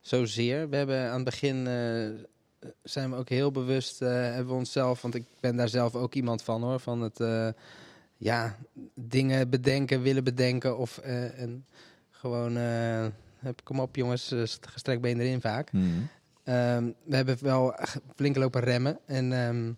zozeer. 0.00 0.68
We 0.68 0.76
hebben 0.76 1.08
aan 1.08 1.14
het 1.14 1.24
begin 1.24 1.66
eh, 1.66 2.68
zijn 2.82 3.10
we 3.10 3.16
ook 3.16 3.28
heel 3.28 3.50
bewust, 3.50 4.02
eh, 4.02 4.08
hebben 4.08 4.46
we 4.46 4.52
onszelf, 4.58 5.02
want 5.02 5.14
ik 5.14 5.24
ben 5.40 5.56
daar 5.56 5.68
zelf 5.68 5.94
ook 5.94 6.14
iemand 6.14 6.42
van 6.42 6.62
hoor, 6.62 6.80
van 6.80 7.00
het 7.00 7.18
ja, 8.16 8.56
dingen 8.94 9.50
bedenken, 9.50 10.02
willen 10.02 10.24
bedenken 10.24 10.78
of 10.78 10.98
en 10.98 11.66
gewoon, 12.10 12.56
heb, 13.38 13.60
kom 13.64 13.80
op 13.80 13.96
jongens, 13.96 14.34
gestrekt 14.60 15.00
been 15.00 15.20
erin 15.20 15.40
vaak. 15.40 15.70
Ehm, 16.44 16.90
we 17.04 17.16
hebben 17.16 17.36
wel 17.40 17.74
flink 18.16 18.36
lopen 18.36 18.60
remmen. 18.60 18.98
En 19.06 19.32
ehm, 19.32 19.72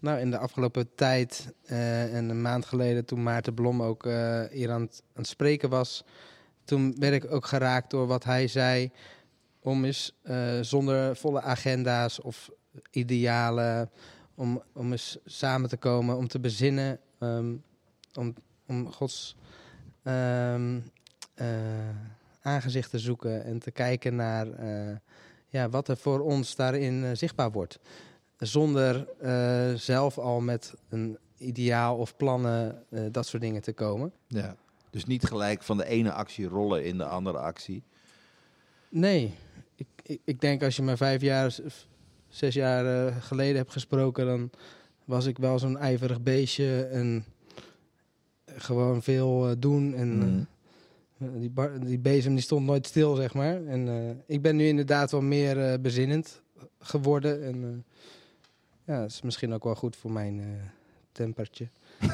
nou, 0.00 0.18
in 0.20 0.30
de 0.30 0.38
afgelopen 0.38 0.94
tijd 0.94 1.52
en 1.66 2.28
een 2.28 2.42
maand 2.42 2.64
geleden, 2.66 3.04
toen 3.04 3.22
Maarten 3.22 3.54
Blom 3.54 3.82
ook 3.82 4.04
hier 4.50 4.70
aan 4.70 4.80
het, 4.80 5.02
aan 5.06 5.22
het 5.22 5.26
spreken 5.26 5.68
was, 5.68 6.04
toen 6.70 6.94
werd 6.98 7.14
ik 7.24 7.32
ook 7.32 7.46
geraakt 7.46 7.90
door 7.90 8.06
wat 8.06 8.24
hij 8.24 8.48
zei. 8.48 8.90
Om 9.60 9.84
eens 9.84 10.18
eh, 10.22 10.60
zonder 10.60 11.16
volle 11.16 11.40
agenda's 11.40 12.22
of 12.22 12.50
idealen, 12.90 13.90
om, 14.34 14.62
om 14.72 14.92
eens 14.92 15.18
samen 15.24 15.68
te 15.68 15.76
komen, 15.76 16.16
om 16.16 16.28
te 16.28 16.40
bezinnen, 16.40 16.98
ehm, 17.18 17.54
om, 18.14 18.34
om 18.66 18.92
Gods 18.92 19.36
ehm, 20.02 20.80
eh, 21.34 21.46
aangezicht 22.42 22.90
te 22.90 22.98
zoeken 22.98 23.44
en 23.44 23.58
te 23.58 23.70
kijken 23.70 24.16
naar 24.16 24.52
eh, 24.52 24.96
ja, 25.48 25.68
wat 25.68 25.88
er 25.88 25.96
voor 25.96 26.20
ons 26.20 26.56
daarin 26.56 27.16
zichtbaar 27.16 27.50
wordt. 27.50 27.78
zonder 28.38 29.06
zelf 29.78 30.18
al 30.18 30.40
met 30.40 30.74
een 30.88 31.18
ideaal 31.38 31.96
of 31.96 32.16
plannen, 32.16 32.84
dat 33.10 33.26
soort 33.26 33.42
dingen 33.42 33.62
te 33.62 33.72
komen. 33.72 34.12
Ja. 34.26 34.56
Dus 34.90 35.04
niet 35.04 35.24
gelijk 35.24 35.62
van 35.62 35.76
de 35.76 35.86
ene 35.86 36.12
actie 36.12 36.46
rollen 36.46 36.84
in 36.84 36.98
de 36.98 37.04
andere 37.04 37.38
actie. 37.38 37.82
Nee, 38.88 39.34
ik, 39.74 39.86
ik, 40.02 40.20
ik 40.24 40.40
denk 40.40 40.62
als 40.62 40.76
je 40.76 40.82
me 40.82 40.96
vijf 40.96 41.20
jaar, 41.20 41.56
zes 42.28 42.54
jaar 42.54 43.06
eh, 43.06 43.16
geleden 43.20 43.56
hebt 43.56 43.72
gesproken, 43.72 44.26
dan 44.26 44.50
was 45.04 45.26
ik 45.26 45.38
wel 45.38 45.58
zo'n 45.58 45.78
ijverig 45.78 46.20
beestje 46.22 46.82
en 46.84 47.24
gewoon 48.46 49.02
veel 49.02 49.48
eh, 49.48 49.54
doen. 49.58 49.94
En 49.94 50.48
eh, 51.18 51.28
die, 51.34 51.50
bar- 51.50 51.80
die 51.80 51.98
bezem 51.98 52.34
die 52.34 52.42
stond 52.42 52.66
nooit 52.66 52.86
stil, 52.86 53.14
zeg 53.14 53.34
maar. 53.34 53.64
En 53.66 53.88
eh, 53.88 54.10
ik 54.34 54.42
ben 54.42 54.56
nu 54.56 54.66
inderdaad 54.66 55.10
wel 55.10 55.20
meer 55.22 55.70
eh, 55.72 55.78
bezinnend 55.80 56.42
geworden. 56.78 57.44
En 57.44 57.64
eh, 57.64 57.94
ja, 58.94 59.00
dat 59.00 59.10
is 59.10 59.22
misschien 59.22 59.52
ook 59.52 59.64
wel 59.64 59.74
goed 59.74 59.96
voor 59.96 60.12
mijn 60.12 60.40
eh, 60.40 60.46
tempertje. 61.12 61.68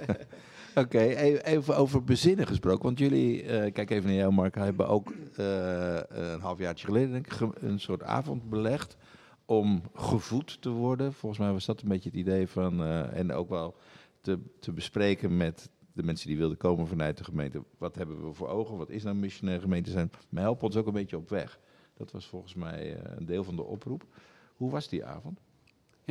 Oké, 0.74 0.98
e- 0.98 1.36
even 1.36 1.76
over 1.76 2.04
bezinnen 2.04 2.46
gesproken. 2.46 2.82
Want 2.82 2.98
jullie, 2.98 3.42
eh, 3.42 3.72
kijk 3.72 3.90
even 3.90 4.06
naar 4.06 4.18
jou 4.18 4.32
Mark, 4.32 4.54
hebben 4.54 4.88
ook 4.88 5.12
eh, 5.36 6.00
een 6.08 6.40
halfjaartje 6.40 6.86
geleden 6.86 7.12
denk 7.12 7.26
ik, 7.26 7.40
een 7.62 7.80
soort 7.80 8.02
avond 8.02 8.50
belegd 8.50 8.96
om 9.44 9.82
gevoed 9.94 10.62
te 10.62 10.70
worden. 10.70 11.12
Volgens 11.12 11.40
mij 11.40 11.52
was 11.52 11.66
dat 11.66 11.82
een 11.82 11.88
beetje 11.88 12.08
het 12.08 12.18
idee 12.18 12.46
van, 12.46 12.82
eh, 12.82 13.16
en 13.16 13.32
ook 13.32 13.48
wel 13.48 13.76
te, 14.20 14.38
te 14.60 14.72
bespreken 14.72 15.36
met 15.36 15.70
de 15.92 16.02
mensen 16.02 16.28
die 16.28 16.38
wilden 16.38 16.56
komen 16.56 16.86
vanuit 16.86 17.18
de 17.18 17.24
gemeente. 17.24 17.62
Wat 17.78 17.94
hebben 17.94 18.26
we 18.26 18.32
voor 18.32 18.48
ogen? 18.48 18.76
Wat 18.76 18.90
is 18.90 19.02
nou 19.02 19.16
missionair 19.16 19.60
gemeente 19.60 19.90
zijn? 19.90 20.10
Maar 20.28 20.42
help 20.42 20.62
ons 20.62 20.76
ook 20.76 20.86
een 20.86 20.92
beetje 20.92 21.16
op 21.16 21.28
weg. 21.28 21.60
Dat 21.94 22.10
was 22.10 22.26
volgens 22.26 22.54
mij 22.54 23.00
een 23.16 23.26
deel 23.26 23.44
van 23.44 23.56
de 23.56 23.62
oproep. 23.62 24.04
Hoe 24.56 24.70
was 24.70 24.88
die 24.88 25.04
avond? 25.04 25.40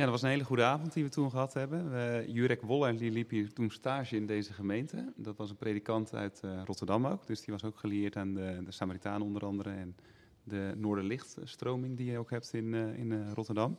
Ja, 0.00 0.06
dat 0.06 0.14
was 0.14 0.22
een 0.24 0.28
hele 0.30 0.44
goede 0.44 0.62
avond 0.64 0.92
die 0.92 1.04
we 1.04 1.10
toen 1.10 1.30
gehad 1.30 1.52
hebben. 1.54 1.94
Eh, 1.94 2.26
Jurek 2.28 2.62
Woller 2.62 2.96
die 2.96 3.10
liep 3.10 3.30
hier 3.30 3.52
toen 3.52 3.70
stage 3.70 4.16
in 4.16 4.26
deze 4.26 4.52
gemeente. 4.52 5.12
Dat 5.16 5.36
was 5.36 5.50
een 5.50 5.56
predikant 5.56 6.14
uit 6.14 6.40
eh, 6.44 6.62
Rotterdam 6.64 7.06
ook. 7.06 7.26
Dus 7.26 7.40
die 7.44 7.52
was 7.54 7.64
ook 7.64 7.78
gelieerd 7.78 8.16
aan 8.16 8.34
de, 8.34 8.60
de 8.64 8.70
Samaritaan 8.72 9.22
onder 9.22 9.44
andere. 9.44 9.70
En 9.70 9.96
de 10.44 10.72
Noorderlichtstroming 10.76 11.96
die 11.96 12.10
je 12.10 12.18
ook 12.18 12.30
hebt 12.30 12.52
in, 12.52 12.74
eh, 12.74 12.98
in 12.98 13.12
eh, 13.12 13.32
Rotterdam. 13.34 13.76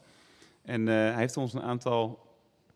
En 0.62 0.86
hij 0.88 1.16
heeft 1.16 1.38
ons 1.38 1.54
een 1.54 1.62
aantal 1.62 2.20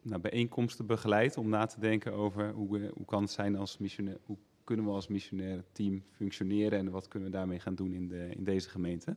nou, 0.01 0.21
bijeenkomsten 0.21 0.85
begeleid 0.85 1.37
om 1.37 1.49
na 1.49 1.65
te 1.65 1.79
denken 1.79 2.13
over 2.13 2.51
hoe, 2.51 2.71
we- 2.79 2.91
hoe 2.95 3.05
kan 3.05 3.21
het 3.21 3.31
zijn 3.31 3.55
als 3.57 3.77
missionair, 3.77 4.17
hoe 4.25 4.37
kunnen 4.63 4.85
we 4.85 4.91
als 4.91 5.07
missionair 5.07 5.63
team 5.71 6.03
functioneren 6.11 6.79
en 6.79 6.89
wat 6.91 7.07
kunnen 7.07 7.29
we 7.29 7.35
daarmee 7.37 7.59
gaan 7.59 7.75
doen 7.75 7.93
in, 7.93 8.07
de, 8.07 8.29
in 8.37 8.43
deze 8.43 8.69
gemeente. 8.69 9.15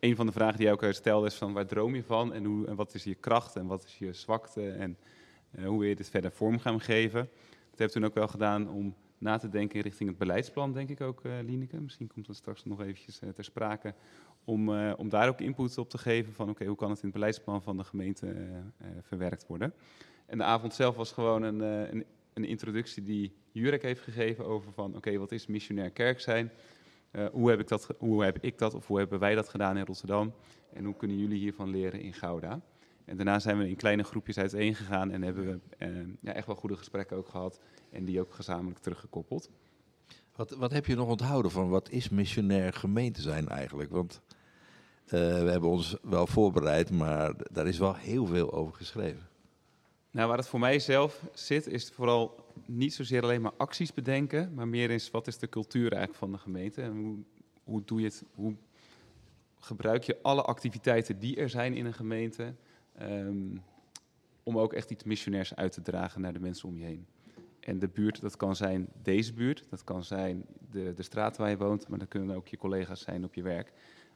Een 0.00 0.16
van 0.16 0.26
de 0.26 0.32
vragen 0.32 0.56
die 0.56 0.66
hij 0.66 0.74
ook 0.74 0.94
stelde 0.94 1.26
is 1.26 1.34
van 1.34 1.52
waar 1.52 1.66
droom 1.66 1.94
je 1.94 2.04
van 2.04 2.32
en, 2.32 2.44
hoe, 2.44 2.66
en 2.66 2.76
wat 2.76 2.94
is 2.94 3.04
je 3.04 3.14
kracht 3.14 3.56
en 3.56 3.66
wat 3.66 3.84
is 3.84 3.98
je 3.98 4.12
zwakte 4.12 4.70
en 4.70 4.96
eh, 5.50 5.66
hoe 5.66 5.78
wil 5.78 5.88
je 5.88 5.94
dit 5.94 6.10
verder 6.10 6.32
vorm 6.32 6.58
gaan 6.58 6.80
geven. 6.80 7.28
Dat 7.70 7.80
ik 7.80 7.90
toen 7.90 8.04
ook 8.04 8.14
wel 8.14 8.28
gedaan 8.28 8.70
om 8.70 8.94
na 9.18 9.38
te 9.38 9.48
denken 9.48 9.80
richting 9.80 10.08
het 10.08 10.18
beleidsplan, 10.18 10.72
denk 10.72 10.88
ik 10.88 11.00
ook, 11.00 11.24
eh 11.24 11.32
Lieneke. 11.42 11.80
Misschien 11.80 12.06
komt 12.06 12.26
dat 12.26 12.36
straks 12.36 12.64
nog 12.64 12.80
eventjes 12.80 13.20
eh, 13.20 13.28
ter 13.28 13.44
sprake. 13.44 13.94
Om, 14.44 14.74
eh, 14.74 14.92
om 14.96 15.08
daar 15.08 15.28
ook 15.28 15.40
input 15.40 15.78
op 15.78 15.90
te 15.90 15.98
geven 15.98 16.32
van 16.32 16.48
oké, 16.50 16.64
hoe 16.64 16.76
kan 16.76 16.90
het 16.90 16.98
in 16.98 17.04
het 17.04 17.14
beleidsplan 17.14 17.62
van 17.62 17.76
de 17.76 17.84
gemeente 17.84 18.26
eh, 18.26 18.56
eh, 18.56 18.86
verwerkt 19.02 19.46
worden. 19.46 19.74
En 20.28 20.38
de 20.38 20.44
avond 20.44 20.74
zelf 20.74 20.96
was 20.96 21.12
gewoon 21.12 21.42
een, 21.42 21.62
eh, 21.62 21.92
een, 21.92 22.04
een 22.34 22.44
introductie 22.44 23.02
die 23.02 23.32
Jurek 23.52 23.82
heeft 23.82 24.00
gegeven 24.00 24.46
over 24.46 24.72
van 24.72 24.96
oké, 24.96 25.18
wat 25.18 25.32
is 25.32 25.46
missionair 25.46 25.90
kerk 25.90 26.20
zijn? 26.20 26.50
Eh, 27.10 27.26
hoe, 27.32 27.50
heb 27.50 27.60
ik 27.60 27.68
dat, 27.68 27.88
hoe 27.98 28.24
heb 28.24 28.38
ik 28.40 28.58
dat 28.58 28.74
of 28.74 28.86
hoe 28.86 28.98
hebben 28.98 29.18
wij 29.18 29.34
dat 29.34 29.48
gedaan 29.48 29.76
in 29.76 29.84
Rotterdam? 29.84 30.32
En 30.72 30.84
hoe 30.84 30.96
kunnen 30.96 31.18
jullie 31.18 31.38
hiervan 31.38 31.68
leren 31.68 32.00
in 32.00 32.12
Gouda? 32.12 32.60
En 33.04 33.16
daarna 33.16 33.38
zijn 33.38 33.58
we 33.58 33.68
in 33.68 33.76
kleine 33.76 34.02
groepjes 34.02 34.38
uiteen 34.38 34.74
gegaan 34.74 35.10
en 35.10 35.22
hebben 35.22 35.46
we 35.46 35.58
eh, 35.78 35.88
ja, 36.20 36.32
echt 36.32 36.46
wel 36.46 36.56
goede 36.56 36.76
gesprekken 36.76 37.16
ook 37.16 37.28
gehad. 37.28 37.60
En 37.90 38.04
die 38.04 38.20
ook 38.20 38.32
gezamenlijk 38.32 38.80
teruggekoppeld. 38.80 39.50
Wat, 40.36 40.50
wat 40.50 40.72
heb 40.72 40.86
je 40.86 40.94
nog 40.94 41.08
onthouden 41.08 41.50
van 41.50 41.68
wat 41.68 41.90
is 41.90 42.08
missionair 42.08 42.72
gemeente 42.72 43.20
zijn 43.20 43.48
eigenlijk? 43.48 43.90
Want 43.90 44.20
eh, 45.04 45.20
we 45.20 45.50
hebben 45.50 45.70
ons 45.70 45.96
wel 46.02 46.26
voorbereid, 46.26 46.90
maar 46.90 47.34
daar 47.52 47.66
is 47.66 47.78
wel 47.78 47.94
heel 47.94 48.26
veel 48.26 48.52
over 48.52 48.74
geschreven. 48.74 49.28
Nou, 50.10 50.28
waar 50.28 50.38
het 50.38 50.48
voor 50.48 50.60
mij 50.60 50.78
zelf 50.78 51.22
zit, 51.32 51.66
is 51.66 51.90
vooral 51.90 52.47
niet 52.68 52.94
zozeer 52.94 53.22
alleen 53.22 53.42
maar 53.42 53.52
acties 53.56 53.92
bedenken, 53.92 54.54
maar 54.54 54.68
meer 54.68 54.90
is 54.90 55.10
wat 55.10 55.26
is 55.26 55.38
de 55.38 55.48
cultuur 55.48 55.90
eigenlijk 55.92 56.18
van 56.18 56.32
de 56.32 56.38
gemeente 56.38 56.82
en 56.82 56.92
hoe, 56.96 57.16
hoe 57.64 57.82
doe 57.84 58.00
je 58.00 58.06
het, 58.06 58.24
hoe 58.34 58.54
gebruik 59.58 60.02
je 60.02 60.18
alle 60.22 60.42
activiteiten 60.42 61.18
die 61.18 61.36
er 61.36 61.48
zijn 61.48 61.74
in 61.74 61.86
een 61.86 61.94
gemeente 61.94 62.54
ehm, 62.94 63.56
om 64.42 64.58
ook 64.58 64.72
echt 64.72 64.90
iets 64.90 65.04
missionairs 65.04 65.54
uit 65.54 65.72
te 65.72 65.82
dragen 65.82 66.20
naar 66.20 66.32
de 66.32 66.40
mensen 66.40 66.68
om 66.68 66.78
je 66.78 66.84
heen. 66.84 67.06
En 67.60 67.78
de 67.78 67.88
buurt, 67.88 68.20
dat 68.20 68.36
kan 68.36 68.56
zijn 68.56 68.88
deze 69.02 69.32
buurt, 69.32 69.64
dat 69.70 69.84
kan 69.84 70.04
zijn 70.04 70.44
de, 70.70 70.92
de 70.94 71.02
straat 71.02 71.36
waar 71.36 71.50
je 71.50 71.56
woont, 71.56 71.88
maar 71.88 71.98
dat 71.98 72.08
kunnen 72.08 72.36
ook 72.36 72.48
je 72.48 72.56
collega's 72.56 73.00
zijn 73.00 73.24
op 73.24 73.34
je 73.34 73.42
werk. 73.42 73.72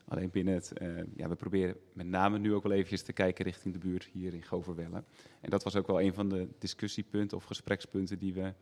Alleen 0.09 0.31
binnen 0.31 0.55
het, 0.55 0.73
eh, 0.73 0.89
ja, 1.17 1.29
we 1.29 1.35
proberen 1.35 1.77
met 1.93 2.07
name 2.07 2.39
nu 2.39 2.55
ook 2.55 2.63
wel 2.63 2.73
eventjes 2.73 3.03
te 3.03 3.13
kijken 3.13 3.45
richting 3.45 3.75
de 3.75 3.81
buurt 3.81 4.05
hier 4.13 4.35
in 4.35 4.45
Goverwelle. 4.45 5.05
En 5.41 5.51
dat 5.51 5.63
was 5.63 5.77
ook 5.77 5.87
wel 5.87 6.01
een 6.01 6.15
van 6.15 6.29
de 6.29 6.49
discussiepunten 6.59 7.37
of 7.37 7.45
gesprekspunten 7.45 8.19
die 8.19 8.35
we 8.35 8.55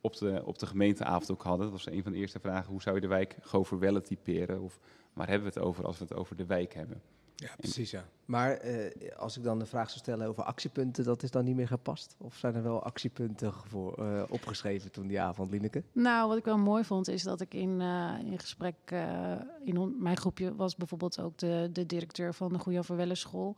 op 0.00 0.16
de, 0.16 0.42
op 0.44 0.58
de 0.58 0.66
gemeenteavond 0.66 1.30
ook 1.30 1.42
hadden. 1.42 1.70
Dat 1.70 1.84
was 1.84 1.94
een 1.94 2.02
van 2.02 2.12
de 2.12 2.18
eerste 2.18 2.40
vragen, 2.40 2.70
hoe 2.70 2.82
zou 2.82 2.94
je 2.94 3.00
de 3.00 3.06
wijk 3.06 3.36
Goverwelle 3.40 4.00
typeren? 4.00 4.60
Of 4.60 4.80
waar 5.12 5.28
hebben 5.28 5.48
we 5.48 5.58
het 5.58 5.68
over 5.68 5.84
als 5.84 5.98
we 5.98 6.04
het 6.04 6.14
over 6.14 6.36
de 6.36 6.46
wijk 6.46 6.74
hebben? 6.74 7.02
Ja, 7.36 7.48
precies 7.56 7.90
ja. 7.90 8.04
Maar 8.24 8.52
eh, 8.52 9.16
als 9.16 9.36
ik 9.36 9.42
dan 9.42 9.58
de 9.58 9.66
vraag 9.66 9.88
zou 9.88 9.98
stellen 9.98 10.28
over 10.28 10.42
actiepunten, 10.42 11.04
dat 11.04 11.22
is 11.22 11.30
dan 11.30 11.44
niet 11.44 11.56
meer 11.56 11.66
gepast? 11.66 12.14
Of 12.18 12.36
zijn 12.36 12.54
er 12.54 12.62
wel 12.62 12.82
actiepunten 12.82 13.52
voor, 13.52 13.94
eh, 13.98 14.22
opgeschreven 14.28 14.90
toen 14.92 15.06
die 15.06 15.20
avond, 15.20 15.50
Lineke? 15.50 15.82
Nou, 15.92 16.28
wat 16.28 16.38
ik 16.38 16.44
wel 16.44 16.58
mooi 16.58 16.84
vond, 16.84 17.08
is 17.08 17.22
dat 17.22 17.40
ik 17.40 17.54
in, 17.54 17.80
eh, 17.80 18.14
in 18.24 18.38
gesprek... 18.38 18.74
eh, 18.84 19.32
in 19.64 19.94
mijn 19.98 20.16
groepje 20.16 20.54
was 20.54 20.76
bijvoorbeeld 20.76 21.20
ook 21.20 21.38
de, 21.38 21.68
de 21.72 21.86
directeur 21.86 22.34
van 22.34 22.52
de 22.52 22.58
Goeie 22.58 22.82
Verwelle 22.82 23.14
School. 23.14 23.56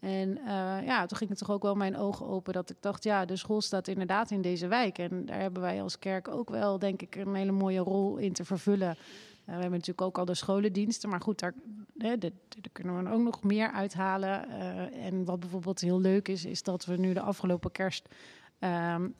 En 0.00 0.38
eh, 0.38 0.86
ja, 0.86 1.06
toen 1.06 1.16
ging 1.18 1.30
het 1.30 1.38
toch 1.38 1.50
ook 1.50 1.62
wel 1.62 1.74
mijn 1.74 1.96
ogen 1.96 2.26
open 2.26 2.52
dat 2.52 2.70
ik 2.70 2.76
dacht... 2.80 3.04
ja, 3.04 3.24
de 3.24 3.36
school 3.36 3.60
staat 3.60 3.88
inderdaad 3.88 4.30
in 4.30 4.42
deze 4.42 4.66
wijk. 4.66 4.98
En 4.98 5.26
daar 5.26 5.40
hebben 5.40 5.62
wij 5.62 5.82
als 5.82 5.98
kerk 5.98 6.28
ook 6.28 6.50
wel, 6.50 6.78
denk 6.78 7.02
ik, 7.02 7.14
een 7.14 7.34
hele 7.34 7.52
mooie 7.52 7.80
rol 7.80 8.16
in 8.16 8.32
te 8.32 8.44
vervullen. 8.44 8.96
Eh, 9.46 9.54
we 9.54 9.60
hebben 9.60 9.70
natuurlijk 9.70 10.00
ook 10.00 10.18
al 10.18 10.24
de 10.24 10.34
scholendiensten, 10.34 11.08
maar 11.08 11.20
goed, 11.20 11.38
daar, 11.38 11.54
hè, 11.98 12.14
kunnen 12.72 13.04
we 13.04 13.10
ook 13.10 13.22
nog 13.22 13.42
meer 13.42 13.70
uithalen. 13.70 14.48
Eh, 14.48 15.06
en 15.06 15.24
wat 15.24 15.40
bijvoorbeeld 15.40 15.80
heel 15.80 16.00
leuk 16.00 16.28
is, 16.28 16.44
is 16.44 16.62
dat 16.62 16.84
we 16.84 16.96
nu 16.96 17.12
de 17.12 17.20
afgelopen 17.20 17.72
kerst 17.72 18.08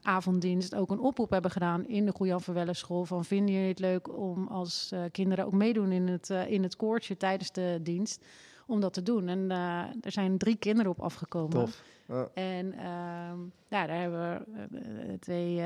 avonddienst 0.02 0.74
ook 0.74 0.90
een 0.90 1.00
oproep 1.00 1.30
hebben 1.30 1.50
gedaan 1.50 1.86
in 1.86 2.06
de 2.06 2.12
Goejan 2.12 2.40
Verwelle 2.40 2.74
school. 2.74 3.04
Van 3.04 3.24
vinden 3.24 3.54
jullie 3.54 3.68
het 3.68 3.78
leuk 3.78 4.18
om 4.18 4.46
als 4.46 4.90
eh, 4.92 5.00
kinderen 5.12 5.46
ook 5.46 5.52
meedoen 5.52 5.92
in 5.92 6.08
het, 6.08 6.30
eh, 6.30 6.50
in 6.50 6.62
het 6.62 6.76
koortje 6.76 7.16
tijdens 7.16 7.52
de 7.52 7.80
dienst? 7.82 8.24
Om 8.66 8.80
dat 8.80 8.92
te 8.92 9.02
doen. 9.02 9.28
En 9.28 9.50
eh, 9.50 9.82
er 10.00 10.12
zijn 10.12 10.38
drie 10.38 10.56
kinderen 10.56 10.90
op 10.90 11.00
afgekomen. 11.00 11.50
Tof. 11.50 11.82
Ja. 12.08 12.28
En 12.34 12.72
ehm, 12.72 13.38
ja, 13.68 13.86
daar 13.86 14.00
hebben 14.00 14.20
we 14.20 14.44
eh, 14.76 15.12
eh, 15.12 15.20
twee, 15.20 15.62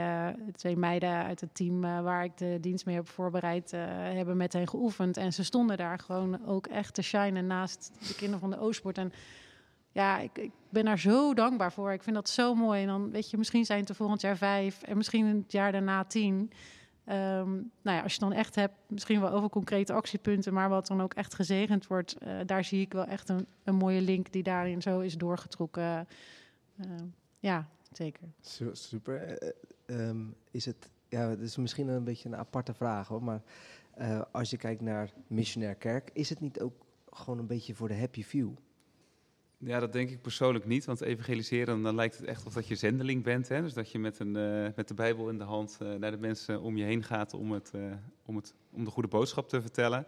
twee 0.53 0.77
meiden 0.77 1.11
uit 1.11 1.41
het 1.41 1.55
team 1.55 1.81
waar 1.81 2.25
ik 2.25 2.39
de 2.39 2.59
dienst 2.61 2.87
mee 2.87 2.95
heb 2.95 3.09
voorbereid, 3.09 3.71
hebben 3.71 4.37
met 4.37 4.53
hen 4.53 4.69
geoefend. 4.69 5.17
En 5.17 5.33
ze 5.33 5.45
stonden 5.45 5.77
daar 5.77 5.99
gewoon 5.99 6.47
ook 6.47 6.67
echt 6.67 6.95
te 6.95 7.03
shinen 7.03 7.47
naast 7.47 7.93
de 8.09 8.15
kinderen 8.15 8.41
van 8.41 8.51
de 8.51 8.59
Oostpoort. 8.59 8.99
En 8.99 9.13
ja, 9.93 10.19
ik, 10.19 10.39
ik 10.39 10.51
ben 10.69 10.85
daar 10.85 10.99
zo 10.99 11.35
dankbaar 11.35 11.73
voor. 11.73 11.93
Ik 11.93 12.03
vind 12.03 12.17
dat 12.17 12.29
zo 12.29 12.55
mooi. 12.55 12.81
En 12.81 12.87
dan 12.87 13.11
weet 13.11 13.31
je, 13.31 13.37
misschien 13.37 13.65
zijn 13.65 13.81
het 13.81 13.89
er 13.89 13.95
volgend 13.95 14.21
jaar 14.21 14.37
vijf 14.37 14.83
en 14.83 14.97
misschien 14.97 15.27
het 15.27 15.53
jaar 15.53 15.73
daarna 15.73 16.05
tien. 16.05 16.53
Ehm, 17.11 17.51
nou 17.83 17.97
ja, 17.97 18.01
als 18.03 18.15
je 18.15 18.21
dan 18.21 18.33
echt 18.33 18.55
hebt, 18.55 18.75
misschien 18.87 19.21
wel 19.21 19.31
over 19.31 19.49
concrete 19.49 19.93
actiepunten, 19.93 20.53
maar 20.53 20.69
wat 20.69 20.87
dan 20.87 21.01
ook 21.03 21.15
echt 21.15 21.35
gezegend 21.35 21.87
wordt, 21.87 22.17
eh, 22.19 22.39
daar 22.47 22.65
zie 22.65 22.81
ik 22.81 22.93
wel 22.93 23.05
echt 23.05 23.29
een, 23.29 23.47
een 23.65 23.75
mooie 23.75 24.01
link 24.01 24.33
die 24.33 24.43
daarin 24.43 24.83
zo 24.83 25.01
is 25.01 25.17
doorgetrokken. 25.17 26.09
Ehm, 26.81 27.07
ja, 27.39 27.69
zeker. 27.93 28.29
Su- 28.41 28.71
Super. 28.75 29.39
Ehm, 29.87 30.21
is 30.51 30.65
het, 30.65 30.91
ja, 31.09 31.29
het 31.29 31.41
is 31.41 31.57
misschien 31.57 31.89
een 31.89 32.05
beetje 32.05 32.29
een 32.29 32.37
aparte 32.37 32.75
vraag 32.75 33.09
hoor, 33.09 33.23
maar 33.23 33.43
als 34.33 34.51
je 34.51 34.57
kijkt 34.57 34.81
naar 34.81 35.11
missionair 35.27 35.75
kerk, 35.75 36.11
is 36.13 36.29
het 36.29 36.41
niet 36.41 36.61
ook 36.61 36.73
gewoon 37.11 37.39
een 37.39 37.47
beetje 37.47 37.75
voor 37.75 37.89
de 37.89 37.99
happy 37.99 38.23
few? 38.25 38.51
Ja, 39.65 39.81
dat 39.81 39.93
denk 39.93 40.11
ik 40.11 40.23
persoonlijk 40.23 40.67
niet. 40.67 40.85
Want 40.85 41.01
evangeliseren, 41.01 41.83
dan 41.83 41.95
lijkt 41.95 42.17
het 42.17 42.27
echt 42.27 42.47
of 42.47 42.53
dat 42.53 42.67
je 42.67 42.75
zendeling 42.75 43.23
bent. 43.23 43.49
Hè? 43.49 43.63
Dus 43.63 43.73
dat 43.75 43.91
je 43.91 43.99
met, 43.99 44.19
een, 44.19 44.37
eh, 44.37 44.69
met 44.77 44.89
de 44.89 44.95
Bijbel 44.95 45.29
in 45.29 45.39
de 45.39 45.45
hand 45.45 45.79
eh, 45.81 45.95
naar 45.95 46.11
de 46.11 46.17
mensen 46.17 46.61
om 46.61 46.77
je 46.77 46.85
heen 46.85 47.03
gaat 47.03 47.35
om, 47.35 47.53
het, 47.53 47.71
eh, 47.75 47.83
om, 48.25 48.37
het, 48.37 48.55
om 48.73 48.85
de 48.85 48.91
goede 48.91 49.09
boodschap 49.09 49.49
te 49.49 49.61
vertellen. 49.61 50.07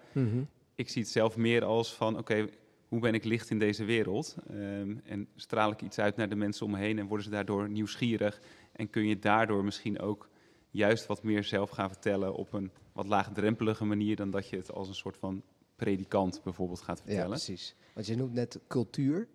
Ik 0.75 0.89
zie 0.89 1.03
het 1.03 1.11
zelf 1.11 1.37
meer 1.37 1.65
als 1.65 1.95
van, 1.95 2.19
oké, 2.19 2.49
hoe 2.89 3.01
ben 3.01 3.15
ik 3.15 3.25
licht 3.25 3.51
in 3.51 3.59
deze 3.59 3.85
wereld? 3.85 4.37
Ehm, 4.51 4.97
en 5.05 5.29
straal 5.37 5.71
ik 5.71 5.83
iets 5.83 5.99
uit 5.99 6.17
naar 6.17 6.29
de 6.29 6.35
mensen 6.35 6.67
om 6.67 6.73
me 6.73 6.79
heen 6.79 6.99
en 6.99 7.07
worden 7.07 7.25
ze 7.25 7.31
daardoor 7.33 7.69
nieuwsgierig? 7.69 8.41
En 8.73 8.91
kun 8.91 9.07
je 9.07 9.19
daardoor 9.19 9.65
misschien 9.65 10.01
ook 10.01 10.29
juist 10.71 11.07
wat 11.07 11.23
meer 11.23 11.45
zelf 11.45 11.71
gaan 11.71 11.89
vertellen 11.89 12.35
op 12.35 12.53
een 12.53 12.71
wat 12.93 13.07
laagdrempelige 13.07 13.85
manier 13.85 14.17
dan 14.17 14.31
dat 14.31 14.49
je 14.49 14.57
het 14.57 14.73
als 14.73 14.89
een 14.89 14.95
soort 14.95 15.17
van 15.17 15.43
predikant 15.77 16.41
bijvoorbeeld 16.45 16.81
gaat 16.81 16.99
Ja, 16.99 17.05
vertellen? 17.05 17.29
precies. 17.31 17.75
Want 17.95 18.07
je 18.07 18.17
noemt 18.17 18.33
net 18.33 18.61
cultuur. 18.69 19.29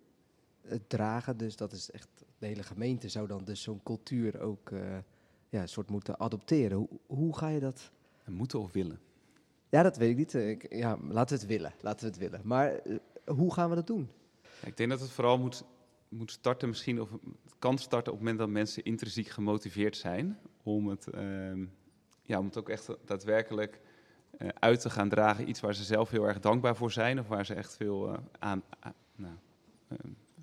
Het 0.68 0.88
dragen, 0.88 1.36
dus 1.36 1.56
dat 1.56 1.72
is 1.72 1.90
echt, 1.90 2.08
de 2.38 2.46
hele 2.46 2.62
gemeente 2.62 3.08
zou 3.08 3.26
dan 3.26 3.44
dus 3.44 3.62
zo'n 3.62 3.82
cultuur 3.82 4.40
ook 4.40 4.70
eh, 4.70 4.98
ja, 5.48 5.66
soort 5.66 5.90
moeten 5.90 6.20
adopteren. 6.20 6.76
Hoe, 6.76 6.88
hoe 7.06 7.36
ga 7.36 7.48
je 7.48 7.60
dat? 7.60 7.90
Moeten 8.24 8.60
of 8.60 8.72
willen? 8.72 9.00
Ja, 9.68 9.82
dat 9.82 9.96
weet 9.96 10.10
ik 10.10 10.16
niet. 10.16 10.34
Eh, 10.34 10.50
Ik, 10.50 10.74
ja, 10.74 10.98
laten 11.08 11.36
we 11.36 11.42
het 11.42 11.50
willen. 11.52 11.72
Laten 11.80 12.00
we 12.00 12.06
het 12.06 12.18
willen. 12.18 12.40
Maar 12.44 12.72
eh, 12.74 12.96
hoe 13.26 13.52
gaan 13.52 13.68
we 13.68 13.74
dat 13.74 13.86
doen? 13.86 14.08
Ja, 14.60 14.66
ik 14.66 14.76
denk 14.76 14.90
dat 14.90 15.00
het 15.00 15.10
vooral 15.10 15.38
moet, 15.38 15.64
moet 16.08 16.30
starten 16.30 16.68
misschien, 16.68 17.00
of 17.00 17.10
kan 17.58 17.78
starten 17.78 18.12
op 18.12 18.18
het 18.18 18.26
moment 18.26 18.38
dat 18.38 18.48
mensen 18.48 18.84
intrinsiek 18.84 19.28
gemotiveerd 19.28 19.96
zijn 19.96 20.38
om 20.62 20.88
het, 20.88 21.06
ehm, 21.06 21.64
ja, 22.22 22.38
om 22.38 22.44
het 22.44 22.58
ook 22.58 22.68
echt 22.68 22.88
daadwerkelijk 23.04 23.80
eh, 24.38 24.48
uit 24.58 24.80
te 24.80 24.90
gaan 24.90 25.08
dragen. 25.08 25.48
Iets 25.48 25.60
waar 25.60 25.74
ze 25.74 25.84
zelf 25.84 26.10
heel 26.10 26.24
erg 26.28 26.40
dankbaar 26.40 26.76
voor 26.76 26.92
zijn 26.92 27.18
of 27.18 27.28
waar 27.28 27.46
ze 27.46 27.54
echt 27.54 27.76
veel, 27.76 28.08
eh, 28.12 28.18
aan, 28.38 28.62
nou, 29.16 29.34
eh, 29.88 29.96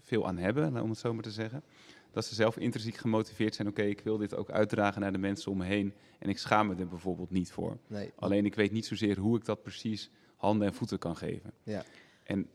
veel 0.05 0.27
aan 0.27 0.37
hebben, 0.37 0.81
om 0.81 0.89
het 0.89 0.99
zo 0.99 1.13
maar 1.13 1.23
te 1.23 1.31
zeggen. 1.31 1.63
Dat 2.11 2.25
ze 2.25 2.35
zelf 2.35 2.57
intrinsiek 2.57 2.95
gemotiveerd 2.95 3.55
zijn, 3.55 3.67
oké, 3.67 3.81
ik 3.81 4.01
wil 4.01 4.17
dit 4.17 4.35
ook 4.35 4.49
uitdragen 4.49 5.01
naar 5.01 5.11
de 5.11 5.17
mensen 5.17 5.51
om 5.51 5.57
me 5.57 5.65
heen 5.65 5.93
en 6.19 6.29
ik 6.29 6.37
schaam 6.37 6.67
me 6.67 6.75
er 6.75 6.87
bijvoorbeeld 6.87 7.31
niet 7.31 7.51
voor. 7.51 7.77
Nee. 7.87 8.11
Alleen 8.15 8.45
ik 8.45 8.55
weet 8.55 8.71
niet 8.71 8.85
zozeer 8.85 9.17
hoe 9.17 9.37
ik 9.37 9.45
dat 9.45 9.61
precies 9.61 10.09
handen 10.35 10.67
en 10.67 10.73
voeten 10.73 10.99
kan 10.99 11.15
geven. 11.15 11.51
Ja. 11.63 11.83
En 12.23 12.47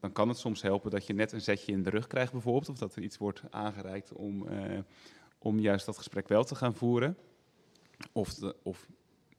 dan 0.00 0.12
kan 0.12 0.28
het 0.28 0.38
soms 0.38 0.62
helpen 0.62 0.90
dat 0.90 1.06
je 1.06 1.14
net 1.14 1.32
een 1.32 1.40
zetje 1.40 1.72
in 1.72 1.82
de 1.82 1.90
rug 1.90 2.06
krijgt 2.06 2.32
bijvoorbeeld. 2.32 2.68
Of 2.68 2.78
dat 2.78 2.96
er 2.96 3.02
iets 3.02 3.18
wordt 3.18 3.42
aangereikt 3.50 4.12
om, 4.12 4.48
eh, 4.48 4.78
om 5.38 5.58
juist 5.58 5.86
dat 5.86 5.96
gesprek 5.96 6.28
wel 6.28 6.44
te 6.44 6.54
gaan 6.54 6.74
voeren. 6.74 7.16
Of, 8.12 8.34
de, 8.34 8.56
of 8.62 8.88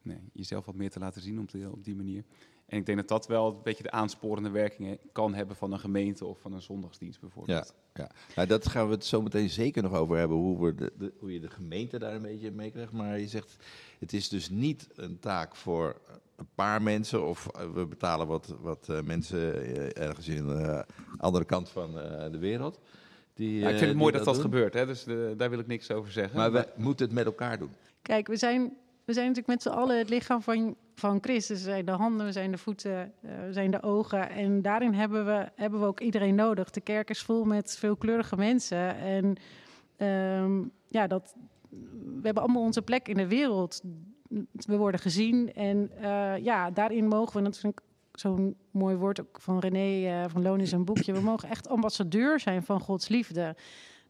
nee, 0.02 0.20
jezelf 0.32 0.64
wat 0.64 0.74
meer 0.74 0.90
te 0.90 0.98
laten 0.98 1.22
zien 1.22 1.40
op 1.40 1.50
op 1.72 1.84
die 1.84 1.96
manier. 1.96 2.24
En 2.68 2.78
ik 2.78 2.86
denk 2.86 2.98
dat 2.98 3.08
dat 3.08 3.26
wel 3.26 3.48
een 3.48 3.62
beetje 3.62 3.82
de 3.82 3.90
aansporende 3.90 4.50
werking 4.50 4.98
kan 5.12 5.34
hebben 5.34 5.56
van 5.56 5.72
een 5.72 5.78
gemeente 5.78 6.24
of 6.26 6.38
van 6.40 6.52
een 6.52 6.62
zondagsdienst 6.62 7.20
bijvoorbeeld. 7.20 7.74
Nou, 8.36 8.48
dat 8.48 8.68
gaan 8.68 8.86
we 8.86 8.94
het 8.94 9.04
zo 9.04 9.22
meteen 9.22 9.50
zeker 9.50 9.82
nog 9.82 9.92
over 9.94 10.16
hebben, 10.16 10.36
hoe, 10.36 10.64
we 10.64 10.74
de, 10.74 10.92
de- 10.98 11.12
hoe 11.18 11.32
je 11.32 11.40
de 11.40 11.50
gemeente 11.50 11.98
daar 11.98 12.14
een 12.14 12.22
beetje 12.22 12.50
mee 12.50 12.70
krijgt. 12.70 12.92
Maar 12.92 13.18
je 13.18 13.28
zegt, 13.28 13.56
het 13.98 14.12
is 14.12 14.28
dus 14.28 14.50
niet 14.50 14.88
een 14.94 15.18
taak 15.18 15.56
voor 15.56 16.00
een 16.36 16.48
paar 16.54 16.82
mensen 16.82 17.26
of 17.26 17.46
eh, 17.46 17.70
we 17.72 17.86
betalen 17.86 18.26
wat, 18.26 18.54
wat 18.60 18.88
eh, 18.88 19.00
mensen 19.02 19.54
eh, 19.62 20.02
ergens 20.06 20.28
in 20.28 20.46
de 20.46 20.84
andere 21.18 21.44
kant 21.44 21.68
van 21.68 21.98
eh, 22.00 22.30
de 22.30 22.38
wereld. 22.38 22.80
Die, 23.34 23.58
Ja, 23.60 23.68
ik 23.68 23.76
vind 23.76 23.88
het 23.88 23.98
mooi 23.98 24.12
dat 24.12 24.24
dat 24.24 24.38
gebeurt, 24.38 24.74
hè? 24.74 24.86
dus 24.86 25.04
daar 25.36 25.50
wil 25.50 25.58
ik 25.58 25.66
niks 25.66 25.90
over 25.90 26.12
zeggen. 26.12 26.36
Maar 26.38 26.52
we 26.52 26.68
moeten 26.76 27.06
het 27.06 27.14
met 27.14 27.24
elkaar 27.24 27.58
doen. 27.58 27.70
Kijk, 28.02 28.26
we 28.26 28.36
zijn, 28.36 28.76
we 29.08 29.14
zijn 29.14 29.26
natuurlijk 29.26 29.54
met 29.54 29.62
z'n 29.62 29.78
allen 29.78 29.98
het 29.98 30.08
lichaam 30.08 30.42
van, 30.42 30.76
van 30.94 31.18
Christus. 31.20 31.58
We 31.58 31.70
zijn 31.70 31.84
de 31.84 31.92
handen, 31.92 32.26
we 32.26 32.32
zijn 32.32 32.50
de 32.50 32.58
voeten, 32.58 33.12
eh, 33.22 33.30
we 33.46 33.52
zijn 33.52 33.70
de 33.70 33.82
ogen. 33.82 34.30
En 34.30 34.62
daarin 34.62 34.94
hebben 34.94 35.26
we, 35.26 35.48
hebben 35.54 35.80
we 35.80 35.86
ook 35.86 36.00
iedereen 36.00 36.34
nodig. 36.34 36.70
De 36.70 36.80
kerk 36.80 37.10
is 37.10 37.22
vol 37.22 37.44
met 37.44 37.76
veelkleurige 37.78 38.36
mensen. 38.36 38.96
En 38.96 39.36
ehm, 39.96 40.62
ja, 40.88 41.06
dat, 41.06 41.36
we 41.70 42.20
hebben 42.22 42.42
allemaal 42.42 42.62
onze 42.62 42.82
plek 42.82 43.08
in 43.08 43.16
de 43.16 43.26
wereld. 43.26 43.82
We 44.52 44.76
worden 44.76 45.00
gezien. 45.00 45.52
En 45.54 45.90
eh, 46.00 46.36
ja, 46.44 46.70
daarin 46.70 47.06
mogen 47.06 47.42
we, 47.42 47.68
ik 47.68 47.80
zo'n 48.12 48.56
mooi 48.70 48.96
woord 48.96 49.20
ook 49.20 49.40
van 49.40 49.58
René 49.58 50.08
eh, 50.08 50.30
van 50.30 50.42
Loon 50.42 50.60
in 50.60 50.66
zijn 50.66 50.84
boekje. 50.84 51.12
We 51.12 51.20
mogen 51.20 51.48
echt 51.48 51.68
ambassadeur 51.68 52.40
zijn 52.40 52.62
van 52.62 52.80
Gods 52.80 53.08
liefde. 53.08 53.56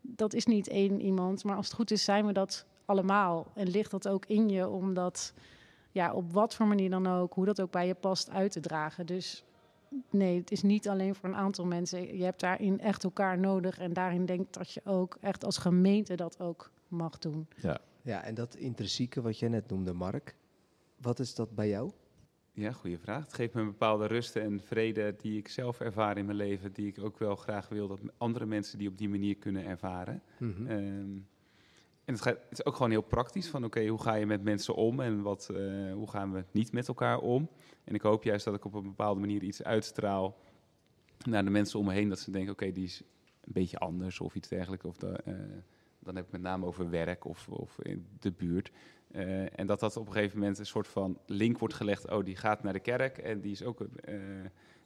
Dat 0.01 0.35
is 0.35 0.47
niet 0.47 0.69
één 0.69 1.01
iemand, 1.01 1.45
maar 1.45 1.57
als 1.57 1.67
het 1.67 1.75
goed 1.75 1.91
is, 1.91 2.05
zijn 2.05 2.27
we 2.27 2.33
dat 2.33 2.67
allemaal. 2.89 3.47
En 3.55 3.69
ligt 3.69 3.91
dat 3.91 4.09
ook 4.09 4.27
in 4.27 4.49
je 4.49 4.69
om 4.69 4.95
dat, 4.95 5.35
ja, 5.91 6.13
op 6.13 6.33
wat 6.33 6.55
voor 6.55 6.67
manier 6.67 6.91
dan 6.91 7.07
ook, 7.07 7.33
hoe 7.33 7.45
dat 7.45 7.61
ook 7.61 7.71
bij 7.71 7.87
je 7.87 7.95
past, 7.95 8.31
uit 8.31 8.53
te 8.53 8.61
dragen. 8.61 9.07
Dus 9.07 9.45
nee, 10.11 10.39
het 10.39 10.51
is 10.51 10.63
niet 10.63 10.89
alleen 10.89 11.15
voor 11.15 11.29
een 11.29 11.37
aantal 11.37 11.65
mensen. 11.65 12.17
Je 12.17 12.25
hebt 12.25 12.41
daarin 12.41 12.81
echt 12.81 13.05
elkaar 13.05 13.39
nodig. 13.39 13.79
En 13.79 13.93
daarin 13.93 14.27
denk 14.27 14.41
ik 14.41 14.53
dat 14.53 14.73
je 14.73 14.81
ook 14.85 15.17
echt 15.21 15.45
als 15.45 15.59
gemeente 15.59 16.15
dat 16.15 16.41
ook 16.41 16.71
mag 16.89 17.19
doen. 17.19 17.49
Ja, 18.03 18.23
en 18.23 18.35
dat 18.35 18.55
intrinsieke 18.55 19.21
wat 19.21 19.39
jij 19.39 19.49
net 19.49 19.69
noemde, 19.69 19.93
Mark. 19.93 20.35
Wat 21.01 21.19
is 21.19 21.35
dat 21.35 21.55
bij 21.55 21.69
jou? 21.69 21.91
Ja, 22.53 22.73
goede 22.73 22.99
vraag. 22.99 23.25
Het 23.25 23.35
geeft 23.35 23.55
me 23.55 23.61
een 23.61 23.67
bepaalde 23.67 24.07
rust 24.07 24.37
en 24.37 24.61
vrede 24.61 25.15
die 25.21 25.39
ik 25.39 25.49
zelf 25.49 25.81
ervaar 25.81 26.19
in 26.19 26.25
mijn 26.25 26.37
leven, 26.37 26.73
die 26.73 26.87
ik 26.87 26.99
ook 27.03 27.19
wel 27.19 27.37
graag 27.37 27.69
wil 27.69 27.89
dat 27.89 28.01
andere 28.17 28.47
mensen 28.47 28.79
die 28.79 28.89
op 28.89 28.99
die 28.99 29.09
manier 29.09 29.37
kunnen 29.37 29.65
ervaren. 29.65 30.23
Mhm. 30.39 30.67
Ehm, 30.67 31.19
en 32.09 32.15
het, 32.15 32.23
gaat, 32.23 32.39
het 32.49 32.59
is 32.59 32.65
ook 32.65 32.77
gewoon 32.77 32.91
heel 32.91 33.03
praktisch 33.03 33.49
van 33.49 33.65
oké, 33.65 33.87
hoe 33.87 34.03
ga 34.03 34.15
je 34.15 34.27
met 34.27 34.43
mensen 34.43 34.75
om 34.75 35.01
en 35.01 35.23
wat, 35.23 35.49
eh, 35.49 35.93
hoe 35.93 36.11
gaan 36.11 36.33
we 36.33 36.45
niet 36.51 36.73
met 36.73 36.89
elkaar 36.89 37.19
om? 37.19 37.51
En 37.85 37.95
ik 37.95 38.01
hoop 38.01 38.23
juist 38.23 38.45
dat 38.45 38.55
ik 38.55 38.65
op 38.65 38.75
een 38.75 38.83
bepaalde 38.83 39.21
manier 39.21 39.43
iets 39.43 39.63
uitstraal 39.63 40.37
naar 41.25 41.45
de 41.45 41.51
mensen 41.51 41.79
om 41.79 41.85
me 41.85 41.93
heen, 41.93 42.09
dat 42.09 42.19
ze 42.19 42.31
denken 42.31 42.53
oké, 42.53 42.73
die 42.73 42.85
is 42.85 43.03
een 43.41 43.53
beetje 43.53 43.79
anders 43.79 44.21
of 44.21 44.35
iets 44.35 44.49
dergelijks. 44.49 44.85
Of 44.85 44.97
de, 44.97 45.21
eh, 45.25 45.35
dan 45.99 46.17
heb 46.17 46.25
ik 46.25 46.33
met 46.33 46.41
name 46.41 46.67
over 46.67 46.91
werk 46.91 47.25
of, 47.25 47.49
of 47.49 47.79
in 47.83 48.07
de 48.19 48.33
buurt. 48.33 48.71
Eh, 49.11 49.59
en 49.59 49.67
dat 49.67 49.81
dat 49.81 49.97
op 49.97 50.07
een 50.07 50.13
gegeven 50.13 50.39
moment 50.39 50.59
een 50.59 50.67
soort 50.67 50.89
van 50.89 51.19
link 51.27 51.59
wordt 51.59 51.75
gelegd. 51.75 52.11
Oh, 52.11 52.25
die 52.25 52.37
gaat 52.37 52.63
naar 52.63 52.73
de 52.73 52.81
kerk 52.81 53.19
en 53.19 53.41
die 53.41 53.53
is 53.53 53.63
ook, 53.63 53.79